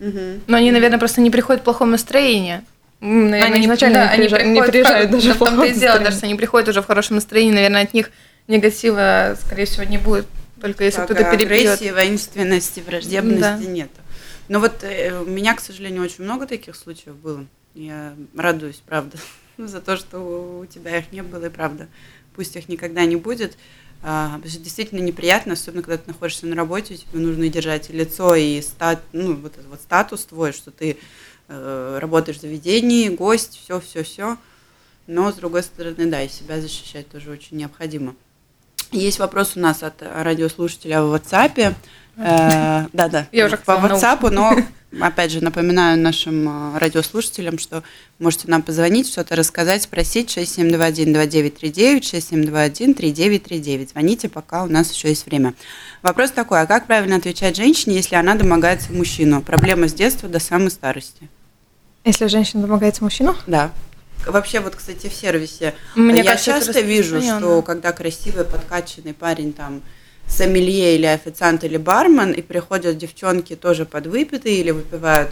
Но 0.00 0.56
они, 0.56 0.72
наверное, 0.72 0.98
просто 0.98 1.20
не 1.20 1.30
приходят 1.30 1.62
в 1.62 1.64
плохом 1.64 1.92
настроении. 1.92 2.62
Наверное, 3.00 3.56
они 3.56 3.64
изначально 3.64 3.98
да, 3.98 4.16
не, 4.16 4.28
приходят, 4.28 4.46
не 4.46 4.62
приезжают 4.62 5.10
даже 5.10 5.28
да, 5.28 5.34
в 5.34 5.38
том-то 5.38 5.64
и 5.64 5.74
дело, 5.74 5.98
даже 5.98 6.16
если 6.16 6.26
они 6.26 6.34
приходят 6.36 6.68
уже 6.68 6.80
в 6.80 6.86
хорошем 6.86 7.16
настроении, 7.16 7.52
наверное, 7.52 7.82
от 7.82 7.92
них 7.92 8.10
негатива, 8.48 9.36
скорее 9.40 9.66
всего, 9.66 9.84
не 9.84 9.98
будет, 9.98 10.26
только 10.60 10.84
если 10.84 11.02
кто-то 11.02 11.24
перепьет. 11.24 11.68
Агрессии, 11.68 11.90
воинственности, 11.90 12.80
враждебности 12.80 13.40
да. 13.40 13.56
нет. 13.58 13.90
Но 14.48 14.60
вот 14.60 14.82
э, 14.82 15.20
у 15.20 15.26
меня, 15.26 15.54
к 15.54 15.60
сожалению, 15.60 16.02
очень 16.02 16.24
много 16.24 16.46
таких 16.46 16.76
случаев 16.76 17.16
было. 17.16 17.44
Я 17.74 18.14
радуюсь, 18.36 18.82
правда, 18.86 19.18
за 19.58 19.80
то, 19.80 19.96
что 19.96 20.60
у 20.60 20.66
тебя 20.66 20.98
их 20.98 21.12
не 21.12 21.22
было, 21.22 21.46
и 21.46 21.50
правда. 21.50 21.88
Пусть 22.34 22.56
их 22.56 22.68
никогда 22.68 23.04
не 23.04 23.16
будет. 23.16 23.56
А, 24.06 24.34
потому 24.34 24.50
что 24.50 24.60
действительно 24.60 25.00
неприятно, 25.00 25.54
особенно 25.54 25.82
когда 25.82 25.96
ты 25.96 26.08
находишься 26.08 26.46
на 26.46 26.54
работе, 26.54 26.96
тебе 26.96 27.20
нужно 27.20 27.48
держать 27.48 27.88
лицо 27.88 28.34
и 28.34 28.60
стат, 28.60 29.00
ну, 29.12 29.34
вот 29.34 29.54
этот 29.54 29.66
вот 29.66 29.80
статус 29.80 30.26
твой, 30.26 30.52
что 30.52 30.70
ты 30.70 30.98
работаешь 31.48 32.38
в 32.38 32.40
заведении, 32.40 33.08
гость, 33.08 33.60
все, 33.62 33.80
все, 33.80 34.02
все. 34.02 34.36
Но, 35.06 35.30
с 35.30 35.34
другой 35.34 35.62
стороны, 35.62 36.06
да, 36.06 36.22
и 36.22 36.28
себя 36.28 36.60
защищать 36.60 37.08
тоже 37.08 37.30
очень 37.30 37.58
необходимо. 37.58 38.14
Есть 38.90 39.18
вопрос 39.18 39.52
у 39.56 39.60
нас 39.60 39.82
от 39.82 40.02
радиослушателя 40.02 41.02
в 41.02 41.14
WhatsApp. 41.14 41.74
Э, 42.16 42.86
да-да, 42.92 43.26
Я 43.32 43.46
уже 43.46 43.56
по 43.56 43.72
WhatsApp, 43.72 44.30
но 44.30 44.56
опять 45.00 45.32
же, 45.32 45.42
напоминаю 45.42 45.98
нашим 45.98 46.76
э, 46.76 46.78
радиослушателям, 46.78 47.58
что 47.58 47.82
можете 48.20 48.48
нам 48.48 48.62
позвонить, 48.62 49.08
что-то 49.08 49.34
рассказать, 49.34 49.82
спросить 49.82 50.36
6721-2939, 50.36 52.00
6721-3939. 52.94 53.90
Звоните, 53.90 54.28
пока 54.28 54.62
у 54.62 54.68
нас 54.68 54.92
еще 54.92 55.08
есть 55.08 55.26
время. 55.26 55.54
Вопрос 56.02 56.30
такой, 56.30 56.60
а 56.60 56.66
как 56.66 56.86
правильно 56.86 57.16
отвечать 57.16 57.56
женщине, 57.56 57.96
если 57.96 58.14
она 58.14 58.36
домогается 58.36 58.92
мужчину? 58.92 59.42
Проблема 59.42 59.88
с 59.88 59.94
детства 59.94 60.28
до 60.28 60.38
самой 60.38 60.70
старости. 60.70 61.28
Если 62.04 62.26
женщина 62.26 62.62
домогается 62.62 63.02
мужчину? 63.02 63.34
Да. 63.46 63.70
Вообще, 64.26 64.60
вот, 64.60 64.76
кстати, 64.76 65.08
в 65.08 65.14
сервисе 65.14 65.74
Мне 65.94 66.20
я 66.20 66.32
кажется, 66.32 66.52
часто 66.52 66.80
вижу, 66.80 67.20
что 67.20 67.62
когда 67.62 67.92
красивый, 67.92 68.44
подкачанный 68.44 69.14
парень 69.14 69.52
там 69.52 69.82
сомелье 70.26 70.96
или 70.96 71.06
официант 71.06 71.64
или 71.64 71.76
бармен, 71.76 72.32
и 72.32 72.40
приходят 72.40 72.96
девчонки 72.96 73.56
тоже 73.56 73.84
подвыпитые 73.84 74.56
или 74.56 74.70
выпивают 74.70 75.30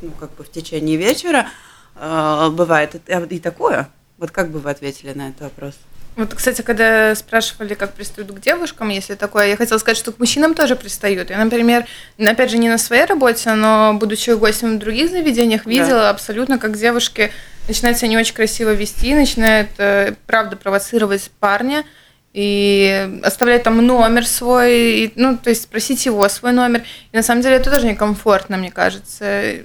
ну, 0.00 0.10
как 0.12 0.34
бы 0.34 0.44
в 0.44 0.50
течение 0.50 0.96
вечера. 0.96 1.48
Э, 1.96 2.48
бывает 2.50 2.94
и, 2.94 3.34
и 3.34 3.38
такое. 3.38 3.88
Вот 4.18 4.30
как 4.30 4.50
бы 4.50 4.58
вы 4.58 4.70
ответили 4.70 5.12
на 5.12 5.28
этот 5.28 5.42
вопрос? 5.42 5.74
Вот, 6.16 6.34
кстати, 6.34 6.62
когда 6.62 7.14
спрашивали, 7.14 7.74
как 7.74 7.94
пристают 7.94 8.32
к 8.32 8.40
девушкам, 8.40 8.88
если 8.88 9.14
такое, 9.14 9.46
я 9.46 9.56
хотела 9.56 9.78
сказать, 9.78 9.96
что 9.96 10.12
к 10.12 10.18
мужчинам 10.18 10.54
тоже 10.54 10.76
пристают. 10.76 11.30
Я, 11.30 11.42
например, 11.42 11.86
опять 12.18 12.50
же, 12.50 12.58
не 12.58 12.68
на 12.68 12.78
своей 12.78 13.04
работе, 13.04 13.54
но, 13.54 13.94
будучи 13.94 14.30
гостем 14.30 14.76
в 14.76 14.78
других 14.78 15.10
заведениях, 15.10 15.66
видела 15.66 16.00
да. 16.00 16.10
абсолютно, 16.10 16.58
как 16.58 16.76
девушки 16.76 17.30
начинают 17.68 17.98
себя 17.98 18.08
не 18.08 18.18
очень 18.18 18.34
красиво 18.34 18.72
вести, 18.74 19.14
начинают, 19.14 19.70
э, 19.78 20.14
правда, 20.26 20.56
провоцировать 20.56 21.30
парня, 21.38 21.84
и 22.32 23.20
оставлять 23.24 23.64
там 23.64 23.84
номер 23.84 24.26
свой, 24.26 24.74
и, 24.74 25.12
ну, 25.16 25.36
то 25.36 25.50
есть 25.50 25.62
спросить 25.62 26.06
его 26.06 26.28
свой 26.28 26.52
номер. 26.52 26.82
И 27.12 27.16
на 27.16 27.22
самом 27.22 27.42
деле 27.42 27.56
это 27.56 27.70
тоже 27.70 27.86
некомфортно, 27.86 28.56
мне 28.56 28.70
кажется. 28.70 29.64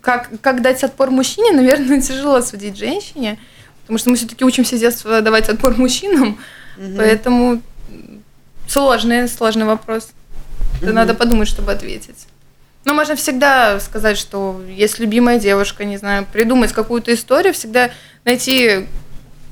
Как, 0.00 0.28
как 0.40 0.62
дать 0.62 0.82
отпор 0.82 1.10
мужчине, 1.10 1.52
наверное, 1.56 2.00
тяжело 2.00 2.40
судить 2.42 2.76
женщине, 2.76 3.38
потому 3.92 3.98
что 3.98 4.10
мы 4.10 4.16
все-таки 4.16 4.44
учимся 4.44 4.76
с 4.78 4.80
детства 4.80 5.20
давать 5.20 5.50
отпор 5.50 5.76
мужчинам, 5.76 6.38
угу. 6.78 6.96
поэтому 6.96 7.60
сложный, 8.66 9.28
сложный 9.28 9.66
вопрос. 9.66 10.12
Это 10.78 10.86
угу. 10.86 10.94
надо 10.94 11.14
подумать, 11.14 11.46
чтобы 11.46 11.72
ответить. 11.72 12.26
Но 12.86 12.94
можно 12.94 13.16
всегда 13.16 13.78
сказать, 13.80 14.16
что 14.16 14.62
есть 14.66 14.98
любимая 14.98 15.38
девушка, 15.38 15.84
не 15.84 15.98
знаю, 15.98 16.26
придумать 16.32 16.72
какую-то 16.72 17.12
историю, 17.12 17.52
всегда 17.52 17.90
найти 18.24 18.86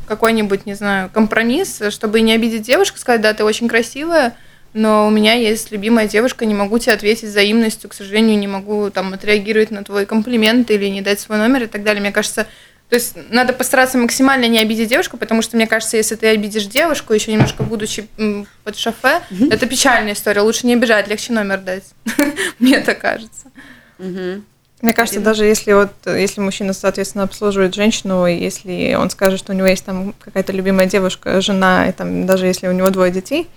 какой-нибудь, 0.08 0.64
не 0.64 0.74
знаю, 0.74 1.10
компромисс, 1.12 1.82
чтобы 1.90 2.22
не 2.22 2.32
обидеть 2.32 2.62
девушку, 2.62 2.98
сказать, 2.98 3.20
да, 3.20 3.34
ты 3.34 3.44
очень 3.44 3.68
красивая, 3.68 4.34
но 4.72 5.06
у 5.06 5.10
меня 5.10 5.34
есть 5.34 5.70
любимая 5.70 6.08
девушка, 6.08 6.46
не 6.46 6.54
могу 6.54 6.78
тебе 6.78 6.94
ответить 6.94 7.28
взаимностью, 7.28 7.90
к 7.90 7.94
сожалению, 7.94 8.38
не 8.38 8.48
могу 8.48 8.88
там 8.90 9.12
отреагировать 9.12 9.70
на 9.70 9.84
твой 9.84 10.06
комплимент 10.06 10.70
или 10.70 10.86
не 10.86 11.02
дать 11.02 11.20
свой 11.20 11.36
номер 11.38 11.64
и 11.64 11.66
так 11.66 11.82
далее. 11.82 12.00
Мне 12.00 12.10
кажется, 12.12 12.46
то 12.90 12.96
есть 12.96 13.14
надо 13.30 13.52
постараться 13.52 13.98
максимально 13.98 14.46
не 14.46 14.58
обидеть 14.58 14.88
девушку, 14.88 15.16
потому 15.16 15.42
что 15.42 15.56
мне 15.56 15.68
кажется, 15.68 15.96
если 15.96 16.16
ты 16.16 16.26
обидишь 16.26 16.66
девушку, 16.66 17.14
еще 17.14 17.32
немножко 17.32 17.62
будучи 17.62 18.08
под 18.64 18.76
шофе, 18.76 19.22
mm-hmm. 19.30 19.54
это 19.54 19.66
печальная 19.66 20.14
история. 20.14 20.40
Лучше 20.40 20.66
не 20.66 20.74
обижать, 20.74 21.06
легче 21.06 21.32
номер 21.32 21.58
дать. 21.60 21.84
Мне 22.58 22.80
так 22.80 22.98
кажется. 22.98 23.46
Mm-hmm. 23.98 24.42
Мне 24.82 24.92
кажется, 24.92 25.20
даже 25.20 25.44
если 25.44 25.72
вот 25.72 25.92
если 26.04 26.40
мужчина, 26.40 26.72
соответственно, 26.72 27.22
обслуживает 27.22 27.76
женщину, 27.76 28.26
если 28.26 28.94
он 28.98 29.08
скажет, 29.10 29.38
что 29.38 29.52
у 29.52 29.54
него 29.54 29.68
есть 29.68 29.84
там 29.84 30.12
какая-то 30.18 30.52
любимая 30.52 30.86
девушка, 30.86 31.40
жена, 31.40 31.88
и 31.88 31.92
там 31.92 32.26
даже 32.26 32.46
если 32.46 32.66
у 32.66 32.72
него 32.72 32.90
двое 32.90 33.12
детей, 33.12 33.48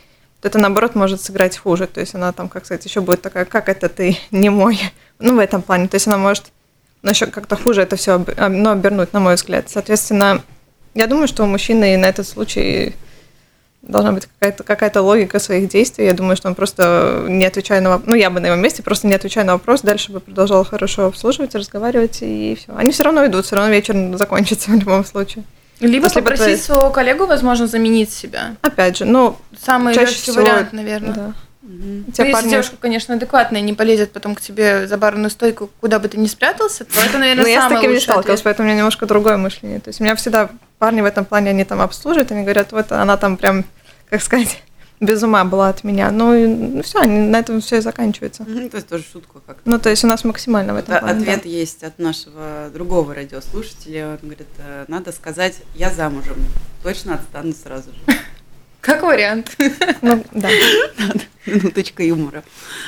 то 0.42 0.48
это 0.48 0.60
наоборот 0.60 0.94
может 0.94 1.22
сыграть 1.22 1.58
хуже. 1.58 1.88
То 1.88 2.02
есть 2.02 2.14
она 2.14 2.34
там, 2.34 2.50
как 2.50 2.66
сказать, 2.66 2.86
еще 2.86 3.02
будет 3.02 3.24
такая, 3.24 3.46
как 3.46 3.68
это 3.68 3.90
ты 3.90 4.16
не 4.32 4.52
мой. 4.52 4.80
Ну, 5.18 5.38
в 5.38 5.40
этом 5.40 5.64
плане. 5.64 5.88
То 5.88 5.96
есть 5.96 6.06
она 6.06 6.18
может 6.18 6.52
ну, 7.04 7.10
еще 7.10 7.28
как-то 7.28 7.56
хуже 7.56 7.82
это 7.82 7.96
все 7.96 8.18
ну, 8.18 8.70
обернуть, 8.72 9.14
на 9.14 9.20
мой 9.20 9.36
взгляд. 9.36 9.70
Соответственно, 9.70 10.42
я 10.94 11.08
думаю, 11.08 11.28
что 11.28 11.44
у 11.44 11.48
мужчины 11.48 11.98
на 11.98 12.08
этот 12.08 12.28
случай 12.28 12.96
должна 13.82 14.14
быть 14.14 14.28
какая-то 14.28 14.64
какая 14.64 15.02
логика 15.02 15.40
своих 15.40 15.68
действий. 15.68 16.06
Я 16.06 16.14
думаю, 16.14 16.38
что 16.38 16.48
он 16.48 16.56
просто 16.56 17.26
не 17.28 17.46
отвечая 17.46 17.82
на 17.82 17.90
вопрос, 17.90 18.08
ну, 18.08 18.16
я 18.16 18.30
бы 18.30 18.40
на 18.40 18.48
его 18.48 18.56
месте 18.56 18.82
просто 18.82 19.08
не 19.08 19.14
отвечая 19.14 19.44
на 19.44 19.54
вопрос, 19.54 19.82
дальше 19.82 20.14
бы 20.14 20.22
продолжал 20.22 20.64
хорошо 20.64 21.08
обслуживать, 21.08 21.54
разговаривать, 21.56 22.20
и 22.22 22.58
все. 22.58 22.74
Они 22.78 22.92
все 22.92 23.04
равно 23.04 23.26
идут, 23.26 23.46
все 23.46 23.58
равно 23.58 23.72
вечер 23.72 23.96
закончится 24.18 24.72
в 24.72 24.76
любом 24.76 25.04
случае. 25.04 25.44
Либо 25.82 26.06
Если 26.06 26.22
попросить 26.22 26.46
твои... 26.46 26.58
своего 26.58 26.90
коллегу, 26.90 27.26
возможно, 27.26 27.68
заменить 27.68 28.12
себя. 28.14 28.56
Опять 28.62 28.98
же, 28.98 29.06
ну, 29.06 29.36
самый 29.60 29.94
чаще 29.94 30.14
всего, 30.14 30.42
вариант, 30.42 30.72
наверное. 30.72 31.14
Да. 31.14 31.34
Угу. 31.64 31.72
Ну, 31.72 32.04
если 32.08 32.32
парни... 32.32 32.50
девушка, 32.50 32.76
конечно, 32.78 33.16
адекватная, 33.16 33.62
не 33.62 33.74
полезет 33.74 34.12
потом 34.12 34.36
к 34.36 34.42
тебе 34.42 34.86
за 34.86 34.98
барную 34.98 35.30
стойку, 35.30 35.70
куда 35.80 36.00
бы 36.00 36.10
ты 36.10 36.18
ни 36.18 36.28
спрятался, 36.28 36.84
то 36.84 37.00
это, 37.00 37.18
наверное, 37.18 37.46
самое 37.46 37.58
Ну, 37.58 37.62
я 37.62 37.62
с 37.70 37.74
таким 37.74 37.94
не 37.94 38.00
сталкивалась, 38.02 38.42
поэтому 38.42 38.68
у 38.68 38.70
меня 38.70 38.78
немножко 38.80 39.06
другое 39.06 39.38
мышление. 39.38 39.80
То 39.80 39.90
есть 39.90 40.02
у 40.02 40.04
меня 40.04 40.16
всегда 40.16 40.50
парни 40.78 41.00
в 41.00 41.06
этом 41.06 41.24
плане, 41.24 41.52
они 41.52 41.64
там 41.64 41.80
обслуживают, 41.80 42.32
они 42.32 42.44
говорят, 42.44 42.74
вот 42.74 42.92
она 42.92 43.16
там 43.16 43.38
прям, 43.38 43.64
как 44.10 44.22
сказать, 44.22 44.62
без 45.00 45.24
ума 45.24 45.46
была 45.46 45.70
от 45.70 45.86
меня. 45.86 46.12
Ну, 46.12 46.48
ну 46.48 46.84
все, 46.84 47.06
на 47.06 47.40
этом 47.40 47.62
все 47.62 47.78
и 47.78 47.80
заканчивается. 47.80 48.44
Mm-hmm, 48.44 48.70
то 48.70 48.76
есть 48.76 48.90
тоже 48.90 49.06
шутка 49.10 49.40
как 49.46 49.58
-то. 49.58 49.62
Ну, 49.64 49.80
то 49.80 49.90
есть 49.90 50.04
у 50.04 50.08
нас 50.08 50.26
максимально 50.26 50.74
в 50.74 50.78
этом 50.78 51.00
плане. 51.00 51.22
Ответ 51.22 51.44
да. 51.44 51.50
есть 51.50 51.82
от 51.86 51.98
нашего 51.98 52.70
другого 52.74 53.16
радиослушателя. 53.16 54.10
Он 54.22 54.30
говорит, 54.30 54.48
«Э, 54.58 54.84
надо 54.90 55.14
сказать, 55.14 55.56
я 55.76 55.90
замужем. 55.92 56.36
Точно 56.84 57.16
отстану 57.16 57.54
сразу 57.54 57.92
же. 57.92 58.18
Как 58.84 59.02
вариант. 59.02 59.56
Ну, 60.02 60.26
да. 60.34 60.50
Минуточка 61.46 62.04
юмора. 62.04 62.44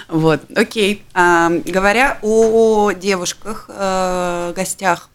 Вот, 0.10 0.41
окей. 0.53 1.03
А, 1.13 1.49
говоря 1.49 2.19
о 2.21 2.91
девушках, 2.91 3.69
э, 3.69 4.53
гостях, 4.53 5.10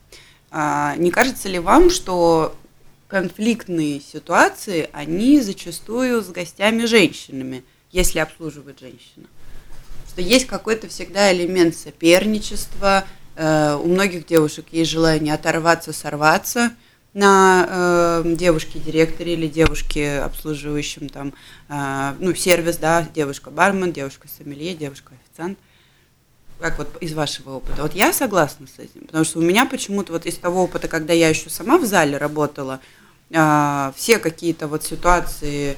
А 0.50 0.96
не 0.96 1.10
кажется 1.10 1.50
ли 1.50 1.58
вам, 1.58 1.90
что 1.90 2.56
конфликтные 3.08 4.00
ситуации, 4.00 4.88
они 4.92 5.42
зачастую 5.42 6.22
с 6.22 6.28
гостями 6.28 6.86
женщинами, 6.86 7.62
если 7.92 8.18
обслуживает 8.18 8.80
женщина? 8.80 9.26
Что 10.08 10.22
есть 10.22 10.46
какой-то 10.46 10.88
всегда 10.88 11.30
элемент 11.30 11.76
соперничества, 11.76 13.04
э, 13.36 13.78
у 13.80 13.86
многих 13.86 14.26
девушек 14.26 14.66
есть 14.72 14.90
желание 14.90 15.34
оторваться, 15.34 15.92
сорваться 15.92 16.72
на 17.12 17.66
э, 17.68 18.34
девушке-директоре 18.36 19.34
или 19.34 19.48
девушке, 19.48 20.20
обслуживающем 20.20 21.08
там, 21.08 21.34
э, 21.68 22.14
ну, 22.18 22.34
сервис, 22.34 22.76
да, 22.76 23.06
девушка-бармен, 23.14 23.92
девушка-сомелье, 23.92 24.74
девушка-официант– 24.74 25.58
как 26.60 26.78
вот 26.78 26.96
из 27.00 27.14
вашего 27.14 27.54
опыта? 27.54 27.82
Вот 27.82 27.94
я 27.94 28.12
согласна 28.12 28.66
с 28.66 28.78
этим, 28.78 29.06
потому 29.06 29.24
что 29.24 29.38
у 29.38 29.42
меня 29.42 29.66
почему-то 29.66 30.12
вот 30.12 30.26
из 30.26 30.36
того 30.36 30.64
опыта, 30.64 30.88
когда 30.88 31.12
я 31.12 31.28
еще 31.28 31.50
сама 31.50 31.78
в 31.78 31.86
зале 31.86 32.18
работала, 32.18 32.80
э, 33.30 33.92
все 33.96 34.18
какие-то 34.18 34.68
вот 34.68 34.84
ситуации, 34.84 35.76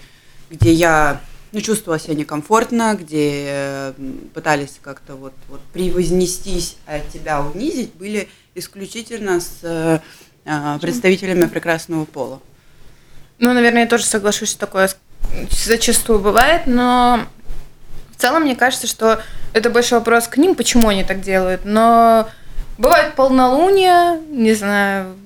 где 0.50 0.72
я 0.72 1.20
ну, 1.52 1.60
чувствовала 1.60 2.00
себя 2.00 2.14
некомфортно, 2.14 2.96
где 2.98 3.44
э, 3.46 3.92
пытались 4.34 4.78
как-то 4.82 5.14
вот, 5.14 5.34
вот 5.48 5.60
превознестись, 5.72 6.76
а 6.86 6.98
тебя 6.98 7.42
унизить, 7.42 7.94
были 7.94 8.28
исключительно 8.54 9.40
с 9.40 9.60
э, 9.62 10.00
представителями 10.80 11.46
прекрасного 11.46 12.04
пола. 12.04 12.40
Ну, 13.38 13.52
наверное, 13.52 13.82
я 13.82 13.88
тоже 13.88 14.04
соглашусь, 14.04 14.50
что 14.50 14.60
такое 14.60 14.90
зачастую 15.50 16.18
бывает, 16.20 16.62
но 16.66 17.20
в 18.16 18.20
целом 18.20 18.42
мне 18.42 18.54
кажется, 18.54 18.86
что 18.86 19.20
это 19.52 19.70
больше 19.70 19.94
вопрос 19.94 20.28
к 20.28 20.36
ним, 20.36 20.54
почему 20.54 20.88
они 20.88 21.04
так 21.04 21.20
делают. 21.20 21.62
Но 21.64 22.28
бывает 22.78 23.14
полнолуние, 23.14 24.20
не 24.30 24.54
знаю, 24.54 25.16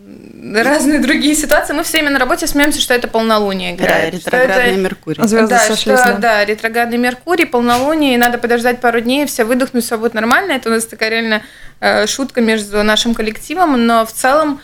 разные 0.54 0.98
другие 0.98 1.34
ситуации. 1.34 1.72
Мы 1.72 1.82
все 1.82 1.98
время 1.98 2.10
на 2.10 2.18
работе 2.18 2.46
смеемся, 2.46 2.80
что 2.80 2.94
это 2.94 3.08
полнолуние 3.08 3.74
играет. 3.74 4.12
Да, 4.12 4.18
ретроградный 4.18 4.72
это... 4.72 4.80
Меркурий. 4.80 5.28
Звезды 5.28 5.48
да, 5.48 5.58
сошлись, 5.58 5.98
что, 5.98 6.12
да. 6.12 6.18
да, 6.18 6.44
ретроградный 6.44 6.98
Меркурий, 6.98 7.46
полнолуние, 7.46 8.14
и 8.14 8.16
надо 8.16 8.38
подождать 8.38 8.80
пару 8.80 9.00
дней, 9.00 9.26
все 9.26 9.44
выдохнуть, 9.44 9.84
все 9.84 9.98
будет 9.98 10.14
нормально. 10.14 10.52
Это 10.52 10.68
у 10.68 10.72
нас 10.72 10.84
такая 10.86 11.10
реально 11.10 11.42
э, 11.80 12.06
шутка 12.06 12.40
между 12.40 12.82
нашим 12.82 13.14
коллективом, 13.14 13.86
но 13.86 14.06
в 14.06 14.12
целом 14.12 14.60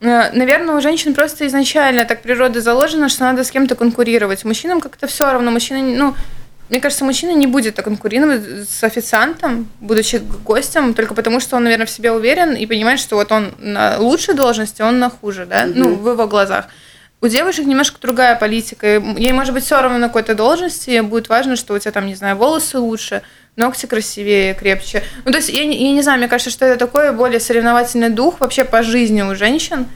Наверное, 0.00 0.76
у 0.76 0.80
женщин 0.80 1.14
просто 1.14 1.46
изначально 1.46 2.04
так 2.04 2.20
природа 2.20 2.60
заложена, 2.60 3.08
что 3.08 3.24
надо 3.24 3.44
с 3.44 3.50
кем-то 3.50 3.74
конкурировать. 3.76 4.44
Мужчинам 4.44 4.80
как-то 4.80 5.06
все 5.06 5.30
равно. 5.32 5.50
Мужчины, 5.50 5.96
ну, 5.96 6.14
мне 6.68 6.80
кажется, 6.80 7.04
мужчина 7.04 7.30
не 7.30 7.46
будет 7.46 7.80
конкурировать 7.80 8.68
с 8.68 8.84
официантом, 8.84 9.68
будучи 9.80 10.16
гостем, 10.44 10.94
только 10.94 11.14
потому, 11.14 11.40
что 11.40 11.56
он, 11.56 11.64
наверное, 11.64 11.86
в 11.86 11.90
себе 11.90 12.12
уверен 12.12 12.54
и 12.54 12.66
понимает, 12.66 13.00
что 13.00 13.16
вот 13.16 13.32
он 13.32 13.54
на 13.58 13.98
лучшей 13.98 14.34
должности, 14.34 14.82
он 14.82 14.98
на 14.98 15.08
хуже, 15.08 15.46
да, 15.46 15.64
mm-hmm. 15.64 15.72
ну, 15.74 15.94
в 15.94 16.10
его 16.10 16.26
глазах. 16.26 16.66
У 17.22 17.28
девушек 17.28 17.66
немножко 17.66 17.98
другая 18.00 18.36
политика. 18.36 18.86
Ей, 18.86 19.32
может 19.32 19.54
быть, 19.54 19.64
все 19.64 19.80
равно 19.80 19.98
на 19.98 20.08
какой-то 20.08 20.34
должности, 20.34 21.00
будет 21.00 21.28
важно, 21.28 21.56
что 21.56 21.74
у 21.74 21.78
тебя 21.78 21.92
там, 21.92 22.06
не 22.06 22.14
знаю, 22.14 22.36
волосы 22.36 22.78
лучше, 22.78 23.22
ногти 23.56 23.86
красивее, 23.86 24.52
крепче. 24.54 25.02
Ну, 25.24 25.30
то 25.32 25.38
есть, 25.38 25.48
я, 25.48 25.62
я 25.62 25.92
не 25.92 26.02
знаю, 26.02 26.18
мне 26.18 26.28
кажется, 26.28 26.50
что 26.50 26.66
это 26.66 26.78
такой 26.78 27.12
более 27.12 27.40
соревновательный 27.40 28.10
дух 28.10 28.40
вообще 28.40 28.64
по 28.64 28.82
жизни 28.82 29.22
у 29.22 29.34
женщин 29.34 29.86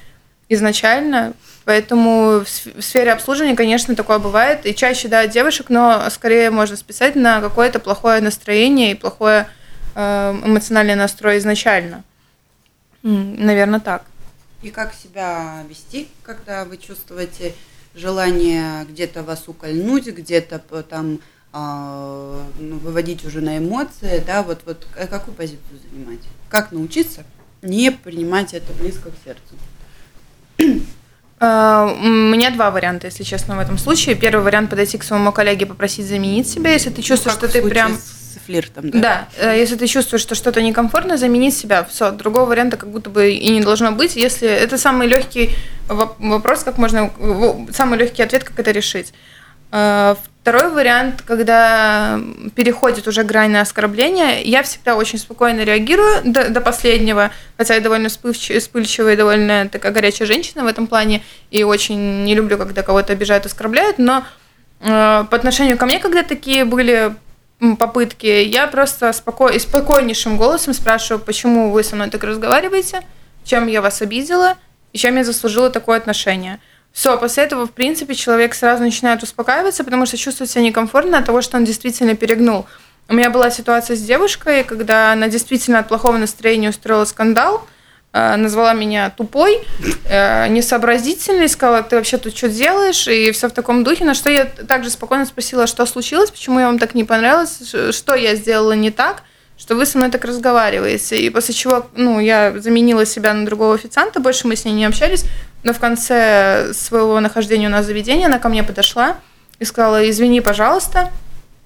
изначально. 0.48 1.34
Поэтому 1.64 2.42
в 2.42 2.82
сфере 2.82 3.12
обслуживания, 3.12 3.54
конечно, 3.54 3.94
такое 3.94 4.18
бывает. 4.18 4.64
И 4.64 4.74
чаще, 4.74 5.08
да, 5.08 5.26
девушек, 5.26 5.66
но 5.68 6.08
скорее 6.10 6.50
можно 6.50 6.76
списать 6.76 7.16
на 7.16 7.40
какое-то 7.42 7.80
плохое 7.80 8.20
настроение 8.22 8.92
и 8.92 8.94
плохое 8.94 9.46
э, 9.94 10.40
эмоциональный 10.44 10.94
настрой 10.94 11.38
изначально. 11.38 12.02
Наверное, 13.02 13.80
так. 13.80 14.02
И 14.62 14.70
как 14.70 14.92
себя 14.94 15.64
вести, 15.68 16.08
когда 16.22 16.64
вы 16.64 16.76
чувствуете 16.76 17.54
желание 17.94 18.84
где-то 18.84 19.22
вас 19.22 19.48
укольнуть, 19.48 20.06
где-то 20.06 20.58
там 20.82 21.20
э, 21.52 22.42
выводить 22.58 23.24
уже 23.24 23.40
на 23.40 23.58
эмоции, 23.58 24.22
да, 24.26 24.42
вот, 24.42 24.60
вот 24.66 24.86
какую 25.08 25.34
позицию 25.34 25.80
занимать? 25.90 26.20
Как 26.48 26.72
научиться 26.72 27.24
не 27.62 27.90
принимать 27.90 28.54
это 28.54 28.72
близко 28.74 29.10
к 29.10 29.14
сердцу? 29.24 30.84
Э, 31.40 31.88
у 31.98 32.08
меня 32.08 32.50
два 32.50 32.70
варианта, 32.70 33.06
если 33.06 33.22
честно, 33.22 33.56
в 33.56 33.60
этом 33.60 33.78
случае. 33.78 34.14
Первый 34.14 34.42
вариант 34.42 34.68
подойти 34.68 34.98
к 34.98 35.04
своему 35.04 35.32
коллеге, 35.32 35.64
попросить 35.64 36.06
заменить 36.06 36.48
себя, 36.48 36.72
если 36.72 36.90
ты 36.90 37.00
чувствуешь, 37.00 37.38
ну, 37.40 37.48
что 37.48 37.60
ты 37.60 37.66
прям 37.66 37.96
с 37.96 38.19
флиртом, 38.38 38.90
да? 38.90 38.98
Да, 39.00 39.28
э, 39.38 39.58
если 39.58 39.76
ты 39.76 39.86
чувствуешь, 39.86 40.22
что 40.22 40.34
что-то 40.34 40.62
некомфортно, 40.62 41.16
заменить 41.16 41.56
себя. 41.56 41.84
Все, 41.84 42.10
другого 42.12 42.44
варианта 42.46 42.76
как 42.76 42.90
будто 42.90 43.10
бы 43.10 43.32
и 43.32 43.50
не 43.50 43.60
должно 43.60 43.92
быть. 43.92 44.16
Если 44.16 44.48
это 44.48 44.78
самый 44.78 45.08
легкий 45.08 45.50
вопрос, 45.88 46.62
как 46.62 46.78
можно, 46.78 47.10
самый 47.72 47.98
легкий 47.98 48.22
ответ, 48.22 48.44
как 48.44 48.58
это 48.58 48.70
решить. 48.70 49.12
Э, 49.72 50.14
второй 50.42 50.70
вариант, 50.70 51.22
когда 51.26 52.18
переходит 52.54 53.06
уже 53.06 53.22
грань 53.22 53.50
на 53.50 53.60
оскорбление, 53.60 54.42
я 54.42 54.62
всегда 54.62 54.96
очень 54.96 55.18
спокойно 55.18 55.60
реагирую 55.64 56.22
до, 56.24 56.48
до 56.48 56.60
последнего, 56.60 57.30
хотя 57.56 57.74
я 57.74 57.80
довольно 57.80 58.08
вспыльчивая 58.08 59.12
и 59.12 59.16
довольно 59.16 59.68
такая 59.68 59.92
горячая 59.92 60.26
женщина 60.26 60.64
в 60.64 60.66
этом 60.66 60.86
плане, 60.86 61.22
и 61.50 61.62
очень 61.62 62.24
не 62.24 62.34
люблю, 62.34 62.56
когда 62.58 62.82
кого-то 62.82 63.12
обижают, 63.12 63.46
оскорбляют, 63.46 63.98
но 63.98 64.24
э, 64.80 65.24
по 65.30 65.36
отношению 65.36 65.76
ко 65.76 65.86
мне, 65.86 65.98
когда 65.98 66.22
такие 66.22 66.64
были 66.64 67.14
попытки, 67.78 68.26
я 68.26 68.66
просто 68.66 69.12
споко... 69.12 69.50
спокойнейшим 69.58 70.36
голосом 70.36 70.74
спрашиваю, 70.74 71.22
почему 71.22 71.70
вы 71.70 71.84
со 71.84 71.96
мной 71.96 72.10
так 72.10 72.24
разговариваете, 72.24 73.02
чем 73.44 73.66
я 73.66 73.82
вас 73.82 74.02
обидела, 74.02 74.56
и 74.92 74.98
чем 74.98 75.16
я 75.16 75.24
заслужила 75.24 75.70
такое 75.70 75.98
отношение– 75.98 76.60
все, 76.92 77.16
после 77.18 77.44
этого, 77.44 77.66
в 77.66 77.72
принципе, 77.72 78.14
человек 78.14 78.54
сразу 78.54 78.82
начинает 78.82 79.22
успокаиваться, 79.22 79.84
потому 79.84 80.06
что 80.06 80.16
чувствует 80.16 80.50
себя 80.50 80.62
некомфортно 80.62 81.18
от 81.18 81.24
того, 81.24 81.40
что 81.40 81.56
он 81.56 81.64
действительно 81.64 82.16
перегнул. 82.16 82.66
У 83.08 83.14
меня 83.14 83.30
была 83.30 83.50
ситуация 83.50 83.96
с 83.96 84.02
девушкой, 84.02 84.64
когда 84.64 85.12
она 85.12 85.28
действительно 85.28 85.80
от 85.80 85.88
плохого 85.88 86.16
настроения 86.16 86.70
устроила 86.70 87.04
скандал, 87.04 87.66
назвала 88.12 88.72
меня 88.72 89.10
тупой, 89.10 89.58
э, 90.04 90.48
несообразительной, 90.48 91.48
сказала, 91.48 91.82
ты 91.82 91.96
вообще 91.96 92.18
тут 92.18 92.36
что 92.36 92.48
делаешь, 92.48 93.06
и 93.06 93.30
все 93.30 93.48
в 93.48 93.52
таком 93.52 93.84
духе, 93.84 94.04
на 94.04 94.14
что 94.14 94.28
я 94.28 94.44
также 94.44 94.90
спокойно 94.90 95.26
спросила, 95.26 95.66
что 95.66 95.86
случилось, 95.86 96.30
почему 96.30 96.58
я 96.58 96.66
вам 96.66 96.78
так 96.78 96.94
не 96.94 97.04
понравилось, 97.04 97.74
что 97.92 98.14
я 98.14 98.34
сделала 98.34 98.72
не 98.72 98.90
так, 98.90 99.22
что 99.56 99.76
вы 99.76 99.86
со 99.86 99.98
мной 99.98 100.10
так 100.10 100.24
разговариваете. 100.24 101.20
И 101.20 101.30
после 101.30 101.54
чего, 101.54 101.86
ну, 101.94 102.18
я 102.18 102.58
заменила 102.58 103.06
себя 103.06 103.34
на 103.34 103.44
другого 103.44 103.74
официанта, 103.74 104.18
больше 104.18 104.48
мы 104.48 104.56
с 104.56 104.64
ней 104.64 104.72
не 104.72 104.86
общались, 104.86 105.24
но 105.62 105.72
в 105.72 105.78
конце 105.78 106.72
своего 106.72 107.20
нахождения 107.20 107.68
у 107.68 107.70
нас 107.70 107.86
заведения 107.86 108.26
она 108.26 108.38
ко 108.38 108.48
мне 108.48 108.64
подошла 108.64 109.18
и 109.58 109.64
сказала, 109.64 110.08
извини, 110.08 110.40
пожалуйста, 110.40 111.12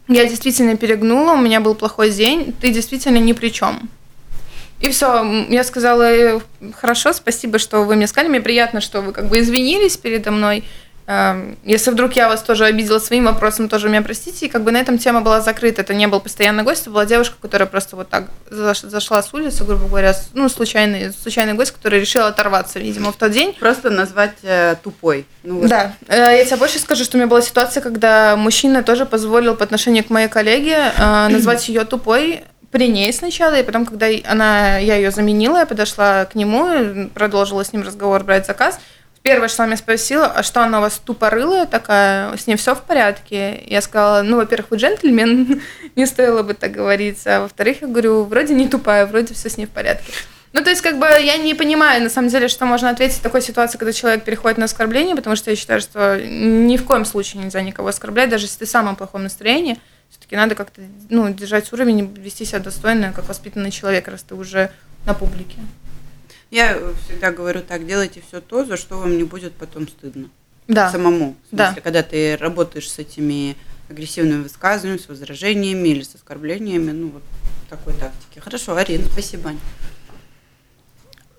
я 0.09 0.27
действительно 0.27 0.77
перегнула, 0.77 1.33
у 1.33 1.41
меня 1.41 1.61
был 1.61 1.75
плохой 1.75 2.11
день, 2.11 2.55
ты 2.61 2.71
действительно 2.71 3.19
ни 3.19 3.33
при 3.33 3.49
чем. 3.49 3.89
И 4.85 4.91
все, 4.91 5.47
я 5.49 5.65
сказала, 5.65 6.13
«Э, 6.13 6.41
хорошо, 6.75 7.15
спасибо, 7.15 7.59
что 7.59 7.85
вы 7.85 7.97
мне 7.97 8.07
сказали, 8.07 8.29
мне 8.29 8.43
приятно, 8.43 8.83
что 8.83 9.01
вы 9.01 9.13
как 9.13 9.29
бы 9.31 9.39
извинились 9.39 9.97
передо 9.97 10.31
мной, 10.31 10.63
Эм, 11.07 11.59
если 11.65 11.91
вдруг 11.91 12.15
я 12.15 12.29
вас 12.29 12.43
тоже 12.43 12.65
обидела 12.65 12.99
своим 12.99 13.27
вопросом, 13.27 13.69
тоже 13.69 13.89
меня 13.89 14.01
простите. 14.01 14.47
И 14.47 14.49
как 14.49 14.65
бы 14.65 14.73
на 14.73 14.79
этом 14.79 14.97
тема 14.97 15.21
была 15.21 15.43
закрыта. 15.43 15.83
Это 15.83 15.93
не 15.93 16.07
был 16.07 16.21
постоянный 16.21 16.63
гость, 16.63 16.83
это 16.83 16.91
была 16.91 17.05
девушка, 17.05 17.37
которая 17.41 17.69
просто 17.69 17.97
вот 17.97 18.09
так 18.09 18.29
зашла 18.51 19.23
с 19.23 19.35
улицы, 19.35 19.65
грубо 19.65 19.87
говоря, 19.87 20.17
ну, 20.33 20.49
случайный, 20.49 21.13
случайный 21.13 21.53
гость, 21.53 21.73
который 21.73 22.01
решил 22.01 22.25
оторваться, 22.25 22.79
видимо, 22.79 23.13
в 23.13 23.17
тот 23.17 23.33
день. 23.33 23.55
Просто 23.59 23.91
назвать 23.91 24.37
э, 24.43 24.77
тупой. 24.83 25.27
Ну, 25.43 25.61
вот. 25.61 25.69
Да. 25.69 25.95
Э, 26.09 26.37
я 26.39 26.45
тебе 26.45 26.57
больше 26.57 26.79
скажу, 26.79 27.05
что 27.05 27.19
у 27.19 27.21
меня 27.21 27.29
была 27.29 27.43
ситуация, 27.43 27.83
когда 27.83 28.35
мужчина 28.37 28.83
тоже 28.83 29.05
позволил 29.05 29.55
по 29.57 29.65
отношению 29.65 30.05
к 30.05 30.11
моей 30.11 30.29
коллеге 30.29 30.93
э, 30.97 31.29
назвать 31.29 31.69
ее 31.69 31.85
тупой, 31.85 32.45
при 32.75 32.89
ней 32.89 33.13
сначала, 33.13 33.55
и 33.55 33.63
потом, 33.63 33.87
когда 33.87 34.09
она, 34.25 34.79
я 34.79 34.97
ее 34.97 35.13
заменила, 35.13 35.59
я 35.59 35.65
подошла 35.65 36.25
к 36.25 36.35
нему, 36.35 37.09
продолжила 37.15 37.65
с 37.65 37.73
ним 37.73 37.83
разговор, 37.83 38.25
брать 38.25 38.47
заказ, 38.47 38.81
Первое, 39.23 39.49
что 39.49 39.63
она 39.63 39.69
меня 39.69 39.77
спросила, 39.79 40.27
а 40.27 40.43
что 40.43 40.63
она 40.63 40.79
у 40.79 40.81
вас 40.83 41.01
тупорылая 41.03 41.65
такая, 41.65 42.37
с 42.37 42.47
ней 42.47 42.57
все 42.57 42.75
в 42.75 42.83
порядке? 42.83 43.63
Я 43.67 43.81
сказала, 43.81 44.21
ну, 44.23 44.37
во-первых, 44.37 44.71
вы 44.71 44.77
джентльмен, 44.77 45.63
не 45.97 46.05
стоило 46.05 46.43
бы 46.43 46.53
так 46.53 46.73
говорить, 46.73 47.27
а 47.27 47.41
во-вторых, 47.43 47.81
я 47.81 47.87
говорю, 47.87 48.25
вроде 48.25 48.55
не 48.55 48.69
тупая, 48.69 49.07
вроде 49.07 49.33
все 49.33 49.49
с 49.49 49.57
ней 49.57 49.65
в 49.65 49.71
порядке. 49.71 50.13
Ну, 50.53 50.63
то 50.63 50.69
есть, 50.69 50.83
как 50.83 50.99
бы, 50.99 51.07
я 51.07 51.39
не 51.39 51.55
понимаю, 51.55 52.03
на 52.03 52.11
самом 52.11 52.29
деле, 52.29 52.49
что 52.49 52.67
можно 52.67 52.91
ответить 52.91 53.19
в 53.19 53.23
такой 53.23 53.41
ситуации, 53.41 53.79
когда 53.79 53.93
человек 53.93 54.25
переходит 54.25 54.59
на 54.59 54.67
оскорбление, 54.67 55.17
потому 55.17 55.37
что 55.37 55.51
я 55.51 55.57
считаю, 55.57 55.81
что 55.81 56.21
ни 56.21 56.77
в 56.77 56.85
коем 56.85 57.05
случае 57.05 57.45
нельзя 57.45 57.63
никого 57.63 57.89
оскорблять, 57.89 58.29
даже 58.29 58.45
если 58.45 58.59
ты 58.59 58.67
в 58.67 58.71
самом 58.71 58.97
плохом 58.97 59.23
настроении, 59.23 59.79
все-таки 60.15 60.37
надо 60.37 60.55
как-то, 60.55 60.81
ну, 61.11 61.33
держать 61.33 61.73
уровень, 61.73 62.15
вести 62.15 62.45
себя 62.45 62.61
достойно, 62.61 63.13
как 63.13 63.29
воспитанный 63.29 63.73
человек, 63.73 64.07
раз 64.07 64.23
ты 64.23 64.37
уже 64.37 64.71
на 65.07 65.13
публике. 65.13 65.59
Я 66.51 66.79
всегда 67.05 67.33
говорю 67.33 67.63
так, 67.63 67.85
делайте 67.85 68.23
все 68.27 68.41
то, 68.41 68.65
за 68.65 68.77
что 68.77 68.99
вам 68.99 69.17
не 69.17 69.25
будет 69.25 69.55
потом 69.55 69.89
стыдно. 69.89 70.31
Да. 70.69 70.91
Самому. 70.93 71.37
В 71.47 71.49
смысле, 71.49 71.75
да. 71.75 71.81
когда 71.83 72.03
ты 72.05 72.37
работаешь 72.37 72.89
с 72.89 72.99
этими 73.01 73.57
агрессивными 73.91 74.45
высказываниями, 74.45 75.03
с 75.03 75.09
возражениями 75.09 75.89
или 75.89 76.03
с 76.03 76.15
оскорблениями, 76.15 76.93
ну 76.93 77.09
вот 77.09 77.23
такой 77.69 77.93
тактики. 77.95 78.39
Хорошо, 78.39 78.77
Арина, 78.77 79.05
спасибо. 79.11 79.53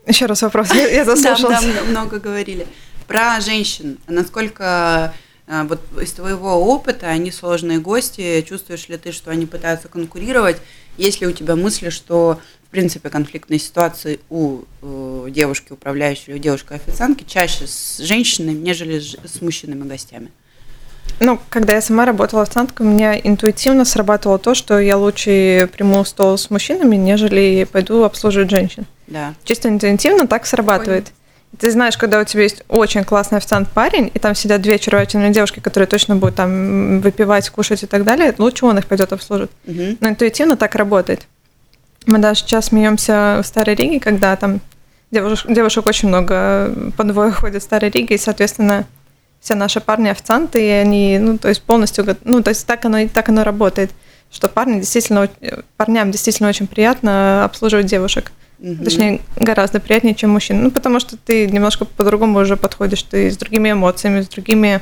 Еще 0.06 0.26
раз 0.26 0.42
вопрос, 0.42 0.74
я 0.74 1.06
заслушалась. 1.06 1.64
Да, 1.64 1.84
много 1.86 2.20
говорили. 2.20 2.68
Про 3.08 3.40
женщин. 3.40 3.98
Насколько 4.08 5.14
вот 5.48 5.80
из 6.02 6.12
твоего 6.12 6.56
опыта 6.56 7.08
они 7.08 7.32
сложные 7.32 7.80
гости, 7.80 8.42
чувствуешь 8.48 8.90
ли 8.90 8.98
ты, 8.98 9.12
что 9.12 9.32
они 9.32 9.46
пытаются 9.46 9.88
конкурировать? 9.88 10.58
Есть 10.98 11.22
ли 11.22 11.28
у 11.28 11.32
тебя 11.32 11.56
мысли, 11.56 11.90
что 11.90 12.40
в 12.68 12.70
принципе 12.72 13.10
конфликтные 13.10 13.60
ситуации 13.60 14.20
у 14.30 14.62
э, 14.82 15.28
девушки 15.30 15.74
управляющей 15.74 16.26
или 16.28 16.40
у 16.40 16.42
девушки-официантки 16.42 17.24
чаще 17.28 17.68
с 17.68 18.00
женщинами, 18.00 18.58
нежели 18.58 19.00
с 19.00 19.42
мужчинами-гостями? 19.42 20.32
Ну, 21.20 21.40
когда 21.50 21.74
я 21.76 21.82
сама 21.82 22.06
работала 22.06 22.42
официанткой, 22.42 22.86
у 22.86 22.90
меня 22.90 23.18
интуитивно 23.18 23.86
срабатывало 23.86 24.40
то, 24.40 24.54
что 24.54 24.80
я 24.80 24.98
лучше 24.98 25.70
приму 25.72 26.04
стол 26.04 26.38
с 26.38 26.50
мужчинами, 26.50 26.96
нежели 26.96 27.68
пойду 27.72 28.04
обслуживать 28.04 28.50
женщин. 28.50 28.86
Да. 29.08 29.34
Чисто 29.44 29.70
интуитивно 29.70 30.28
так 30.28 30.46
срабатывает. 30.46 31.06
Понял. 31.06 31.16
Ты 31.60 31.72
знаешь, 31.72 31.98
когда 31.98 32.20
у 32.20 32.24
тебя 32.24 32.44
есть 32.44 32.64
очень 32.68 33.04
классный 33.04 33.38
официант 33.38 33.70
парень, 33.70 34.12
и 34.14 34.20
там 34.20 34.36
сидят 34.36 34.62
две 34.62 34.76
очаровательные 34.76 35.32
девушки, 35.32 35.60
которые 35.60 35.88
точно 35.88 36.16
будут 36.16 36.36
там 36.36 37.00
выпивать, 37.02 37.50
кушать 37.50 37.84
и 37.84 37.88
так 37.88 38.04
далее, 38.04 38.34
лучше 38.38 38.66
он 38.66 38.78
их 38.78 38.88
пойдет 38.88 39.14
обслужить. 39.14 39.52
Угу. 39.66 39.98
Но 40.00 40.10
интуитивно 40.10 40.58
так 40.58 40.76
работает. 40.76 41.28
Мы 42.06 42.20
даже 42.20 42.42
сейчас 42.42 42.66
смеемся 42.66 43.42
в 43.44 43.48
Старой 43.48 43.76
Риге, 43.76 44.00
когда 44.00 44.36
там 44.36 44.60
девушек, 45.12 45.52
девушек 45.52 45.86
очень 45.86 46.10
много 46.10 46.74
по 46.98 47.04
двое 47.04 47.32
ходят 47.32 47.62
в 47.62 47.66
Старой 47.66 47.90
Риге, 47.90 48.16
и, 48.16 48.20
соответственно, 48.20 48.86
все 49.40 49.56
наши 49.56 49.80
парни 49.80 50.10
официанты, 50.10 50.66
и 50.66 50.70
они, 50.70 51.20
ну, 51.20 51.38
то 51.38 51.50
есть 51.50 51.62
полностью, 51.62 52.18
ну, 52.24 52.42
то 52.42 52.50
есть 52.50 52.66
так 52.66 52.84
оно, 52.86 53.08
так 53.08 53.30
оно 53.30 53.44
работает, 53.44 53.92
что 54.32 54.48
парни 54.50 54.80
действительно, 54.80 55.30
парням 55.78 56.12
действительно 56.12 56.50
очень 56.50 56.68
приятно 56.68 57.46
обслуживать 57.46 57.86
девушек. 57.86 58.32
Угу. 58.66 58.84
Точнее, 58.84 59.22
гораздо 59.36 59.80
приятнее, 59.80 60.16
чем 60.16 60.32
мужчин. 60.32 60.64
Ну, 60.64 60.72
потому 60.72 61.00
что 61.00 61.18
ты 61.18 61.46
немножко 61.48 61.86
по-другому 61.86 62.40
уже 62.40 62.58
подходишь, 62.58 63.04
ты 63.04 63.30
с 63.30 63.38
другими 63.38 63.72
эмоциями, 63.72 64.22
с 64.22 64.28
другими, 64.28 64.82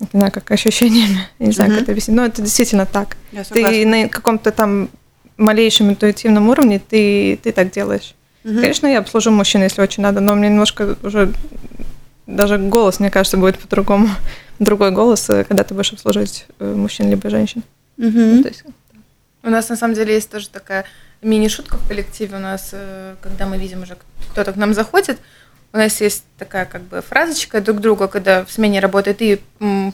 не 0.00 0.08
знаю, 0.10 0.32
как 0.32 0.50
ощущениями, 0.50 1.28
не 1.38 1.52
знаю, 1.52 1.70
угу. 1.70 1.74
как 1.74 1.82
это 1.82 1.92
объяснить, 1.92 2.16
но 2.16 2.24
это 2.24 2.40
действительно 2.40 2.86
так. 2.86 3.18
Я 3.30 3.44
ты 3.44 3.84
на 3.84 4.08
каком-то 4.08 4.52
там 4.52 4.88
малейшем 5.36 5.90
интуитивном 5.90 6.48
уровне 6.48 6.80
ты, 6.80 7.38
ты 7.42 7.52
так 7.52 7.70
делаешь. 7.70 8.14
Угу. 8.44 8.54
Конечно, 8.54 8.86
я 8.86 9.00
обслужу 9.00 9.30
мужчин, 9.30 9.62
если 9.62 9.82
очень 9.82 10.02
надо, 10.02 10.20
но 10.20 10.34
мне 10.34 10.48
немножко 10.48 10.96
уже 11.02 11.34
даже 12.26 12.56
голос, 12.56 13.00
мне 13.00 13.10
кажется, 13.10 13.36
будет 13.36 13.58
по-другому. 13.58 14.08
Другой 14.58 14.92
голос, 14.92 15.28
э, 15.28 15.44
когда 15.44 15.62
ты 15.62 15.74
будешь 15.74 15.92
обслуживать 15.92 16.46
э, 16.58 16.74
мужчин 16.74 17.10
либо 17.10 17.28
женщин. 17.28 17.62
Угу. 17.98 18.18
Ну, 18.18 18.42
то 18.42 18.48
есть, 18.48 18.64
У 19.42 19.50
нас 19.50 19.68
на 19.68 19.76
самом 19.76 19.92
деле 19.92 20.14
есть 20.14 20.30
тоже 20.30 20.48
такая 20.48 20.86
мини-шутка 21.22 21.76
в 21.76 21.88
коллективе. 21.88 22.36
У 22.36 22.40
нас, 22.40 22.70
э, 22.72 23.16
когда 23.20 23.46
мы 23.46 23.58
видим 23.58 23.82
уже, 23.82 23.96
кто-то 24.32 24.52
к 24.52 24.56
нам 24.56 24.74
заходит, 24.74 25.18
у 25.72 25.76
нас 25.78 26.00
есть 26.00 26.24
такая 26.38 26.64
как 26.64 26.82
бы 26.82 27.02
фразочка 27.02 27.60
друг 27.60 27.80
друга, 27.80 28.08
когда 28.08 28.44
в 28.44 28.50
смене 28.50 28.80
работает 28.80 29.20
и 29.20 29.40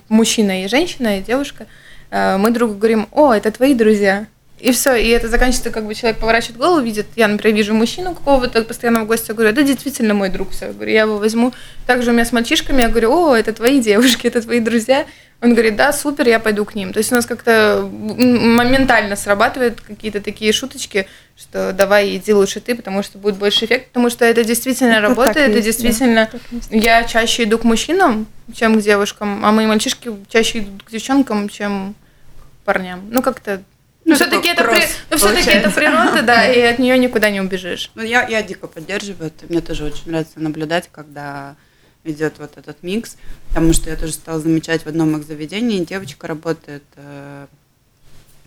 мужчина, 0.09 0.65
и 0.65 0.69
женщина, 0.69 1.19
и 1.19 1.23
девушка. 1.23 1.67
Мы 2.11 2.51
другу 2.51 2.75
говорим, 2.75 3.09
о, 3.11 3.33
это 3.33 3.51
твои 3.51 3.75
друзья. 3.75 4.27
И 4.63 4.71
все, 4.71 4.95
и 4.95 5.09
это 5.09 5.27
заканчивается, 5.27 5.71
как 5.71 5.87
бы 5.87 5.95
человек 5.95 6.21
поворачивает 6.21 6.57
голову, 6.57 6.81
видит, 6.81 7.07
я, 7.17 7.27
например, 7.27 7.57
вижу 7.57 7.75
мужчину 7.75 8.15
какого-то 8.15 8.63
постоянного 8.63 9.07
гостя, 9.07 9.35
говорю, 9.35 9.53
да, 9.53 9.63
действительно 9.63 10.15
мой 10.15 10.29
друг, 10.29 10.51
все, 10.51 10.69
говорю, 10.69 10.93
я 10.93 11.01
его 11.01 11.19
возьму. 11.19 11.53
Также 11.85 12.11
у 12.11 12.13
меня 12.13 12.25
с 12.25 12.31
мальчишками, 12.31 12.81
я 12.81 12.89
говорю, 12.89 13.11
о, 13.13 13.35
это 13.35 13.53
твои 13.53 13.81
девушки, 13.81 14.29
это 14.29 14.41
твои 14.41 14.61
друзья. 14.61 15.05
Он 15.41 15.55
говорит, 15.55 15.75
да, 15.75 15.93
супер, 15.93 16.29
я 16.29 16.39
пойду 16.39 16.65
к 16.65 16.77
ним. 16.77 16.93
То 16.93 16.99
есть 16.99 17.11
у 17.11 17.17
нас 17.17 17.27
как-то 17.27 17.91
моментально 17.93 19.17
срабатывают 19.17 19.81
какие-то 19.81 20.21
такие 20.21 20.53
шуточки, 20.53 21.09
что 21.37 21.73
давай 21.73 22.17
иди 22.17 22.33
лучше 22.33 22.61
ты, 22.61 22.77
потому 22.77 23.03
что 23.03 23.19
будет 23.19 23.39
больше 23.39 23.65
эффект, 23.65 23.89
потому 23.89 24.11
что 24.11 24.25
это 24.25 24.45
действительно 24.45 24.93
это 24.93 25.09
работает, 25.09 25.51
это 25.51 25.61
действительно... 25.61 26.31
Да, 26.53 26.61
я 26.71 27.03
чаще 27.03 27.43
иду 27.43 27.59
к 27.59 27.65
мужчинам, 27.65 28.29
чем 28.55 28.79
к 28.79 28.83
девушкам, 28.83 29.45
а 29.45 29.51
мои 29.51 29.67
мальчишки 29.67 30.13
чаще 30.29 30.61
идут 30.61 30.85
к 30.85 30.91
девчонкам, 30.93 31.49
чем 31.49 31.97
к 32.39 32.65
парням. 32.65 33.09
Ну, 33.11 33.23
как-то 33.23 33.61
ну, 34.05 34.15
все-таки 34.15 34.49
это, 34.49 34.65
при... 34.65 34.83
ну, 35.11 35.17
все-таки 35.17 35.51
это 35.51 35.71
природа, 35.71 36.23
да, 36.23 36.47
и 36.47 36.61
от 36.61 36.79
нее 36.79 36.99
никуда 36.99 37.31
не 37.31 37.41
убежишь. 37.41 37.91
Ну, 37.95 38.03
я, 38.03 38.27
я 38.27 38.43
дико 38.43 38.67
поддерживаю 38.67 39.29
это. 39.29 39.47
Мне 39.49 39.61
тоже 39.61 39.85
очень 39.85 40.11
нравится 40.11 40.41
наблюдать, 40.41 40.89
когда 40.91 41.57
идет 42.05 42.35
вот 42.39 42.57
этот 42.57 42.83
микс, 42.83 43.17
потому 43.49 43.73
что 43.73 43.91
я 43.91 43.97
тоже 43.97 44.13
стала 44.13 44.41
замечать 44.41 44.83
в 44.83 44.87
одном 44.89 45.17
их 45.17 45.25
заведении, 45.25 45.85
девочка 45.85 46.27
работает 46.27 46.83
э, 46.97 47.47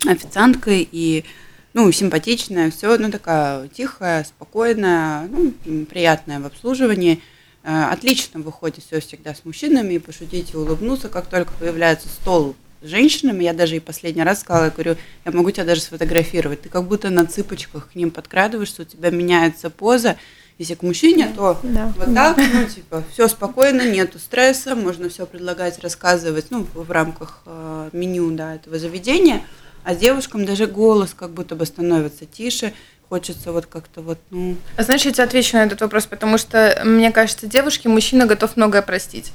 официанткой 0.04 0.86
и 0.90 1.24
ну, 1.72 1.90
симпатичная, 1.90 2.70
все, 2.70 2.96
ну, 2.98 3.10
такая 3.10 3.68
тихая, 3.68 4.24
спокойная, 4.24 5.26
ну, 5.28 5.52
приятная 5.86 6.40
в 6.40 6.46
обслуживании. 6.46 7.22
Э, 7.62 7.84
отлично 7.90 8.40
выходит 8.40 8.84
все 8.84 9.00
всегда 9.00 9.34
с 9.34 9.44
мужчинами, 9.44 9.98
пошутить 9.98 10.52
и 10.52 10.56
улыбнуться, 10.56 11.08
как 11.08 11.26
только 11.26 11.52
появляется 11.54 12.08
стол 12.08 12.56
женщинами, 12.88 13.44
я 13.44 13.52
даже 13.52 13.76
и 13.76 13.80
последний 13.80 14.22
раз 14.22 14.40
сказала, 14.40 14.64
я 14.64 14.70
говорю, 14.70 14.96
я 15.24 15.32
могу 15.32 15.50
тебя 15.50 15.64
даже 15.64 15.80
сфотографировать. 15.80 16.62
Ты 16.62 16.68
как 16.68 16.84
будто 16.84 17.10
на 17.10 17.26
цыпочках 17.26 17.90
к 17.90 17.94
ним 17.94 18.10
подкрадываешься, 18.10 18.82
у 18.82 18.84
тебя 18.84 19.10
меняется 19.10 19.70
поза. 19.70 20.16
Если 20.58 20.74
к 20.74 20.82
мужчине, 20.82 21.30
то 21.36 21.58
да. 21.62 21.92
вот 21.98 22.14
так, 22.14 22.38
ну, 22.38 22.64
типа, 22.64 23.04
все 23.12 23.28
спокойно, 23.28 23.90
нету 23.90 24.18
стресса, 24.18 24.74
можно 24.74 25.10
все 25.10 25.26
предлагать, 25.26 25.78
рассказывать, 25.80 26.46
ну, 26.48 26.66
в 26.72 26.90
рамках 26.90 27.42
э, 27.44 27.90
меню, 27.92 28.30
да, 28.30 28.54
этого 28.54 28.78
заведения. 28.78 29.42
А 29.84 29.94
девушкам 29.94 30.46
даже 30.46 30.66
голос 30.66 31.12
как 31.14 31.32
будто 31.32 31.56
бы 31.56 31.66
становится 31.66 32.24
тише, 32.24 32.72
хочется 33.08 33.52
вот 33.52 33.66
как-то 33.66 34.00
вот, 34.00 34.18
ну... 34.30 34.56
А 34.76 34.82
знаешь, 34.82 35.02
я 35.04 35.12
тебе 35.12 35.24
отвечу 35.24 35.56
на 35.56 35.64
этот 35.64 35.80
вопрос, 35.80 36.06
потому 36.06 36.38
что, 36.38 36.82
мне 36.84 37.12
кажется, 37.12 37.46
девушке 37.46 37.88
мужчина 37.88 38.26
готов 38.26 38.56
многое 38.56 38.82
простить. 38.82 39.32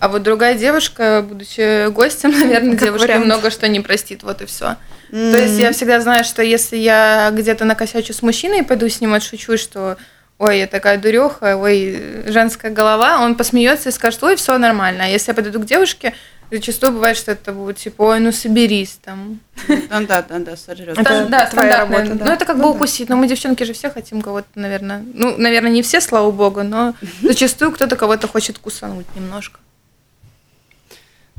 А 0.00 0.08
вот 0.08 0.22
другая 0.22 0.54
девушка, 0.54 1.24
будучи 1.26 1.88
гостем, 1.90 2.30
наверное, 2.38 2.72
как 2.72 2.84
девушка 2.84 3.06
вариант. 3.06 3.26
много 3.26 3.50
что 3.50 3.68
не 3.68 3.80
простит, 3.80 4.22
вот 4.22 4.40
и 4.42 4.46
все. 4.46 4.76
Mm-hmm. 5.10 5.32
То 5.32 5.38
есть 5.38 5.58
я 5.60 5.72
всегда 5.72 6.00
знаю, 6.00 6.24
что 6.24 6.42
если 6.42 6.76
я 6.76 7.30
где-то 7.32 7.64
накосячу 7.66 8.14
с 8.14 8.22
мужчиной, 8.22 8.64
пойду 8.64 8.88
с 8.88 9.00
ним 9.00 9.12
отшучу, 9.12 9.58
что 9.58 9.98
ой, 10.38 10.60
я 10.60 10.66
такая 10.66 10.96
дуреха, 10.96 11.54
ой, 11.56 12.24
женская 12.26 12.70
голова, 12.70 13.20
он 13.20 13.34
посмеется 13.34 13.90
и 13.90 13.92
скажет, 13.92 14.22
ой, 14.22 14.36
все 14.36 14.56
нормально. 14.56 15.04
А 15.04 15.06
если 15.06 15.32
я 15.32 15.34
подойду 15.34 15.60
к 15.60 15.66
девушке, 15.66 16.14
зачастую 16.50 16.92
бывает, 16.92 17.18
что 17.18 17.32
это 17.32 17.52
будет 17.52 17.76
типа, 17.76 18.02
ой, 18.02 18.20
ну 18.20 18.32
соберись 18.32 18.98
там. 19.04 19.40
Ну 19.68 20.06
да, 20.06 20.22
да, 20.22 20.38
да, 20.38 20.56
сожрет. 20.56 20.98
Это, 20.98 21.26
да, 21.28 21.44
твоя 21.44 21.80
работа, 21.80 22.14
да. 22.14 22.24
Ну 22.24 22.32
это 22.32 22.46
как 22.46 22.56
ну, 22.56 22.62
бы 22.62 22.68
да. 22.70 22.76
укусить, 22.76 23.10
но 23.10 23.16
мы 23.16 23.28
девчонки 23.28 23.64
же 23.64 23.74
все 23.74 23.90
хотим 23.90 24.22
кого-то, 24.22 24.48
наверное, 24.54 25.04
ну, 25.12 25.36
наверное, 25.36 25.70
не 25.70 25.82
все, 25.82 26.00
слава 26.00 26.30
богу, 26.30 26.62
но 26.62 26.94
зачастую 27.22 27.72
кто-то 27.72 27.96
кого-то 27.96 28.26
хочет 28.26 28.58
кусануть 28.58 29.06
немножко. 29.14 29.60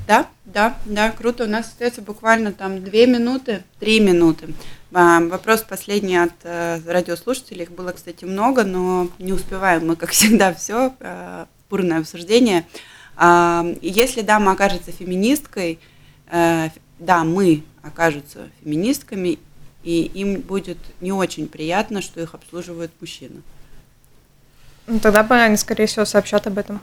Да, 0.08 0.28
да, 0.46 0.78
да, 0.86 1.12
круто. 1.12 1.46
У 1.46 1.48
нас 1.48 1.68
остается 1.68 2.02
буквально 2.02 2.52
там 2.52 2.84
две 2.84 3.08
минуты, 3.08 3.64
три 3.80 4.00
минуты. 4.00 4.54
А, 4.94 5.22
вопрос 5.22 5.62
последний 5.62 6.18
от 6.18 6.34
э, 6.44 6.80
радиослушателей. 6.86 7.64
Их 7.64 7.72
было, 7.72 7.92
кстати, 7.92 8.26
много, 8.26 8.64
но 8.64 9.10
не 9.20 9.32
успеваем 9.32 9.88
мы, 9.88 9.96
как 9.96 10.10
всегда, 10.12 10.54
все. 10.54 10.94
Э, 11.00 11.46
бурное 11.70 12.00
обсуждение. 12.00 12.66
А, 13.16 13.66
если 13.82 14.22
дама 14.22 14.52
окажется 14.52 14.92
феминисткой, 14.92 15.80
э, 16.30 16.70
да, 17.00 17.24
мы 17.24 17.64
окажутся 17.82 18.50
феминистками, 18.64 19.40
и 19.84 20.04
им 20.04 20.42
будет 20.42 20.78
не 21.00 21.12
очень 21.12 21.48
приятно, 21.48 22.02
что 22.02 22.22
их 22.22 22.36
обслуживает 22.36 22.92
мужчина. 23.00 23.42
Ну, 24.88 25.00
тогда 25.00 25.24
бы 25.24 25.36
они, 25.36 25.58
скорее 25.58 25.86
всего, 25.86 26.06
сообщат 26.06 26.48
об 26.48 26.58
этом. 26.58 26.82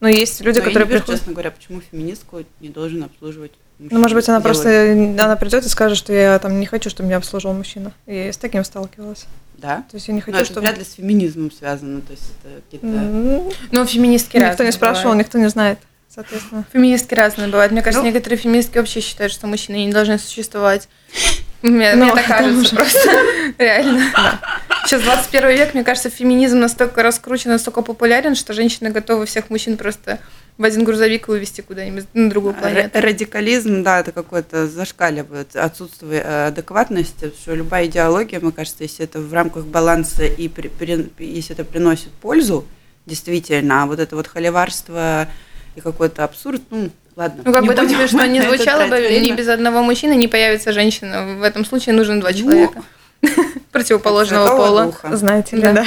Но 0.00 0.08
есть 0.08 0.40
люди, 0.40 0.58
Но 0.58 0.64
которые 0.64 0.84
я 0.84 0.86
не 0.86 0.92
вижу, 0.92 1.04
приходят... 1.04 1.20
честно 1.20 1.32
говоря, 1.34 1.50
почему 1.50 1.80
феминистку 1.80 2.42
не 2.60 2.70
должен 2.70 3.04
обслуживать 3.04 3.52
мужчина. 3.78 3.94
Ну, 3.94 4.00
может 4.00 4.16
быть, 4.16 4.28
она 4.28 4.40
делать. 4.40 4.56
просто 4.56 4.92
она 5.24 5.36
придет 5.36 5.64
и 5.64 5.68
скажет, 5.68 5.98
что 5.98 6.12
я 6.12 6.38
там 6.38 6.58
не 6.58 6.66
хочу, 6.66 6.88
чтобы 6.88 7.08
меня 7.08 7.18
обслуживал 7.18 7.54
мужчина. 7.54 7.92
И 8.06 8.14
я 8.14 8.32
с 8.32 8.38
таким 8.38 8.64
сталкивалась. 8.64 9.26
Да? 9.58 9.84
То 9.90 9.96
есть 9.96 10.08
я 10.08 10.14
не 10.14 10.22
хочу, 10.22 10.38
Но 10.38 10.44
чтобы... 10.44 10.60
это 10.60 10.68
вряд 10.70 10.78
ли 10.78 10.84
с 10.84 10.94
феминизмом 10.94 11.52
связано, 11.52 12.00
то 12.00 12.12
есть 12.12 12.24
это 12.42 12.62
какие-то... 12.62 12.86
Mm-hmm. 12.86 13.54
Ну, 13.72 13.84
феминистки 13.84 14.36
Никто 14.36 14.48
разные 14.48 14.66
не 14.66 14.72
спрашивал, 14.72 15.10
бывают. 15.10 15.26
никто 15.26 15.38
не 15.38 15.48
знает, 15.48 15.78
соответственно. 16.08 16.64
Феминистки 16.72 17.14
разные 17.14 17.48
бывают. 17.48 17.70
Мне 17.70 17.82
кажется, 17.82 18.02
ну... 18.02 18.08
некоторые 18.08 18.38
феминистки 18.38 18.78
вообще 18.78 19.00
считают, 19.00 19.32
что 19.32 19.46
мужчины 19.46 19.84
не 19.84 19.92
должны 19.92 20.18
существовать. 20.18 20.88
Мне, 21.62 21.94
ну, 21.94 22.06
мне 22.06 22.14
так 22.14 22.26
кажется 22.26 22.74
просто. 22.74 23.10
Реально. 23.58 24.10
Да. 24.14 24.40
Сейчас 24.84 25.02
21 25.02 25.50
век, 25.50 25.74
мне 25.74 25.84
кажется, 25.84 26.10
феминизм 26.10 26.58
настолько 26.58 27.02
раскручен, 27.02 27.50
настолько 27.50 27.82
популярен, 27.82 28.34
что 28.34 28.52
женщины 28.52 28.90
готовы 28.90 29.26
всех 29.26 29.50
мужчин 29.50 29.76
просто 29.76 30.18
в 30.58 30.64
один 30.64 30.84
грузовик 30.84 31.28
и 31.28 31.32
увезти 31.32 31.62
куда-нибудь 31.62 32.04
на 32.12 32.28
другую 32.28 32.54
планету. 32.54 33.00
Радикализм, 33.00 33.82
да, 33.82 34.00
это 34.00 34.12
какое-то 34.12 34.66
зашкаливает 34.66 35.56
отсутствие 35.56 36.22
э, 36.22 36.46
адекватности, 36.48 37.32
что 37.40 37.54
любая 37.54 37.86
идеология, 37.86 38.40
мне 38.40 38.52
кажется, 38.52 38.82
если 38.82 39.04
это 39.04 39.20
в 39.20 39.32
рамках 39.32 39.64
баланса 39.64 40.24
и 40.24 40.48
при, 40.48 40.68
при, 40.68 41.08
если 41.18 41.54
это 41.54 41.64
приносит 41.64 42.10
пользу, 42.10 42.66
действительно, 43.06 43.84
а 43.84 43.86
вот 43.86 44.00
это 44.00 44.16
вот 44.16 44.26
холиварство 44.26 45.28
и 45.76 45.80
какой-то 45.80 46.24
абсурд, 46.24 46.60
ну, 46.70 46.90
ладно. 47.16 47.42
Ну, 47.44 47.52
как 47.52 47.64
бы 47.64 47.74
там 47.74 47.88
смешно 47.88 48.26
не 48.26 48.42
звучало 48.42 48.86
бы, 48.86 49.00
ни 49.00 49.32
без 49.32 49.48
одного 49.48 49.82
мужчины 49.82 50.14
не 50.14 50.28
появится 50.28 50.72
женщина. 50.72 51.36
В 51.38 51.42
этом 51.42 51.64
случае 51.64 51.94
нужно 51.94 52.20
два 52.20 52.30
ну, 52.30 52.36
человека. 52.36 52.82
противоположного 53.72 54.56
пола. 54.56 54.86
Духа. 54.86 55.16
Знаете 55.16 55.56
ли, 55.56 55.62
да. 55.62 55.72
да. 55.72 55.86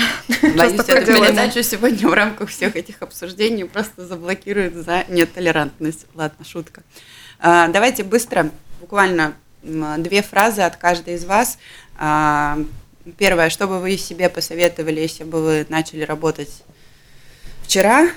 Боюсь, 0.55 0.79
эту 0.79 1.05
передачу 1.05 1.63
сегодня 1.63 2.07
в 2.07 2.13
рамках 2.13 2.49
всех 2.49 2.75
этих 2.75 3.01
обсуждений 3.01 3.63
просто 3.63 4.05
заблокируют 4.05 4.73
за 4.75 5.05
нетолерантность. 5.09 6.05
Ладно, 6.13 6.45
шутка. 6.45 6.83
А, 7.39 7.67
давайте 7.67 8.03
быстро, 8.03 8.51
буквально 8.79 9.33
две 9.63 10.21
фразы 10.21 10.61
от 10.61 10.75
каждой 10.75 11.15
из 11.15 11.25
вас. 11.25 11.57
А, 11.97 12.57
первое, 13.17 13.49
что 13.49 13.67
бы 13.67 13.79
вы 13.79 13.97
себе 13.97 14.29
посоветовали, 14.29 14.99
если 14.99 15.23
бы 15.23 15.41
вы 15.41 15.65
начали 15.69 16.03
работать 16.03 16.63
вчера? 17.63 18.09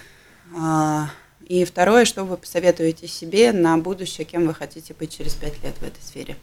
А, 0.57 1.09
и 1.47 1.65
второе, 1.65 2.05
что 2.05 2.25
вы 2.25 2.37
посоветуете 2.37 3.07
себе 3.07 3.53
на 3.53 3.79
будущее, 3.79 4.25
кем 4.25 4.47
вы 4.47 4.55
хотите 4.55 4.95
быть 4.95 5.17
через 5.17 5.35
пять 5.35 5.63
лет 5.63 5.75
в 5.79 5.83
этой 5.83 6.03
сфере? 6.03 6.37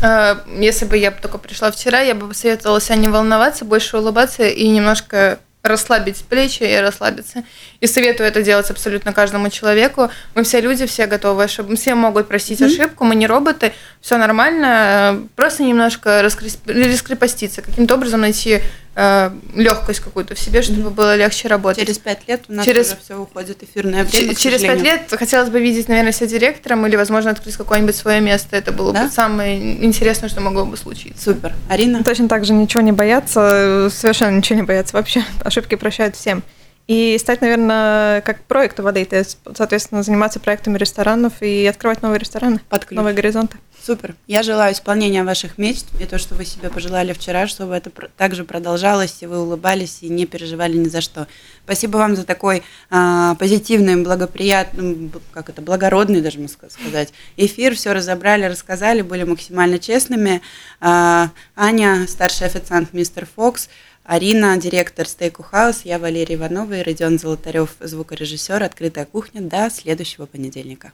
Если 0.00 0.84
бы 0.84 0.96
я 0.96 1.10
только 1.10 1.38
пришла 1.38 1.70
вчера, 1.70 2.00
я 2.00 2.14
бы 2.14 2.28
посоветовала 2.28 2.80
себя 2.80 2.96
не 2.96 3.08
волноваться, 3.08 3.64
больше 3.64 3.96
улыбаться 3.98 4.44
и 4.46 4.68
немножко 4.68 5.38
расслабить 5.64 6.22
плечи 6.26 6.62
и 6.62 6.76
расслабиться. 6.76 7.42
И 7.80 7.86
советую 7.86 8.28
это 8.28 8.42
делать 8.42 8.70
абсолютно 8.70 9.14
каждому 9.14 9.48
человеку. 9.48 10.10
Мы 10.34 10.44
все 10.44 10.60
люди, 10.60 10.84
все 10.84 11.06
готовы 11.06 11.44
ошибаться, 11.44 11.80
все 11.80 11.94
могут 11.94 12.28
простить 12.28 12.60
mm-hmm. 12.60 12.66
ошибку, 12.66 13.04
мы 13.04 13.14
не 13.14 13.26
роботы, 13.26 13.72
все 14.02 14.18
нормально, 14.18 15.26
просто 15.36 15.62
немножко 15.62 16.20
раскрепоститься, 16.20 17.62
каким-то 17.62 17.94
образом 17.94 18.20
найти 18.20 18.60
э, 18.94 19.30
легкость 19.54 20.00
какую-то 20.00 20.34
в 20.34 20.38
себе, 20.38 20.62
чтобы 20.62 20.82
mm-hmm. 20.82 20.94
было 20.94 21.16
легче 21.16 21.48
работать. 21.48 21.80
Через 21.80 21.98
пять 21.98 22.26
лет 22.28 22.42
у 22.48 22.52
нас 22.52 22.64
через... 22.64 22.88
уже 22.88 22.96
все 23.02 23.16
уходит 23.16 23.62
эфирное 23.62 24.04
время. 24.04 24.34
Через 24.34 24.62
пять 24.62 24.82
лет 24.82 25.02
хотелось 25.10 25.50
бы 25.50 25.60
видеть, 25.60 25.88
наверное, 25.88 26.12
себя 26.12 26.26
директором 26.26 26.86
или, 26.86 26.96
возможно, 26.96 27.30
открыть 27.30 27.56
какое-нибудь 27.56 27.96
свое 27.96 28.20
место. 28.20 28.56
Это 28.56 28.72
было 28.72 28.92
да? 28.92 29.04
бы 29.04 29.10
самое 29.10 29.84
интересное, 29.84 30.28
что 30.28 30.40
могло 30.40 30.64
бы 30.64 30.76
случиться. 30.76 31.22
Супер. 31.22 31.54
Арина? 31.68 32.04
Точно 32.04 32.28
так 32.28 32.44
же 32.44 32.52
ничего 32.52 32.82
не 32.82 32.92
бояться, 32.92 33.88
совершенно 33.92 34.36
ничего 34.36 34.56
не 34.56 34.64
бояться 34.64 34.96
вообще. 34.96 35.24
Ошибки 35.44 35.74
прощают 35.74 36.16
всем. 36.16 36.42
И 36.86 37.16
стать, 37.18 37.40
наверное, 37.40 38.20
как 38.20 38.42
проект 38.42 38.78
воды, 38.78 39.04
то 39.06 39.16
есть, 39.16 39.38
соответственно, 39.56 40.02
заниматься 40.02 40.38
проектами 40.38 40.76
ресторанов 40.76 41.40
и 41.40 41.66
открывать 41.66 42.02
новые 42.02 42.18
рестораны, 42.18 42.60
Под 42.68 42.90
новые 42.90 43.14
горизонты. 43.14 43.56
Супер. 43.82 44.14
Я 44.26 44.42
желаю 44.42 44.72
исполнения 44.72 45.24
ваших 45.24 45.58
мечт 45.58 45.84
и 46.00 46.06
то, 46.06 46.18
что 46.18 46.34
вы 46.34 46.46
себе 46.46 46.70
пожелали 46.70 47.12
вчера, 47.12 47.46
чтобы 47.46 47.74
это 47.74 47.90
также 48.16 48.44
продолжалось, 48.44 49.18
и 49.22 49.26
вы 49.26 49.38
улыбались 49.38 49.98
и 50.00 50.08
не 50.08 50.24
переживали 50.24 50.76
ни 50.76 50.88
за 50.88 51.02
что. 51.02 51.26
Спасибо 51.64 51.98
вам 51.98 52.16
за 52.16 52.24
такой 52.24 52.62
а, 52.88 53.34
позитивный, 53.34 54.02
благоприятный, 54.02 55.10
как 55.32 55.50
это, 55.50 55.60
благородный, 55.60 56.22
даже 56.22 56.38
можно 56.38 56.56
сказать, 56.70 57.12
эфир. 57.36 57.74
Все 57.74 57.92
разобрали, 57.92 58.46
рассказали, 58.46 59.02
были 59.02 59.24
максимально 59.24 59.78
честными. 59.78 60.40
А, 60.80 61.30
Аня, 61.54 62.06
старший 62.08 62.46
официант 62.46 62.94
Мистер 62.94 63.26
Фокс, 63.36 63.68
Арина, 64.06 64.58
директор 64.58 65.08
Стейку 65.08 65.42
Хаус, 65.42 65.86
я 65.86 65.98
Валерия 65.98 66.34
Иванова 66.34 66.74
и 66.74 66.82
Родион 66.82 67.18
Золотарев, 67.18 67.76
звукорежиссер 67.80 68.62
«Открытая 68.62 69.06
кухня». 69.06 69.40
До 69.40 69.70
следующего 69.70 70.26
понедельника. 70.26 70.92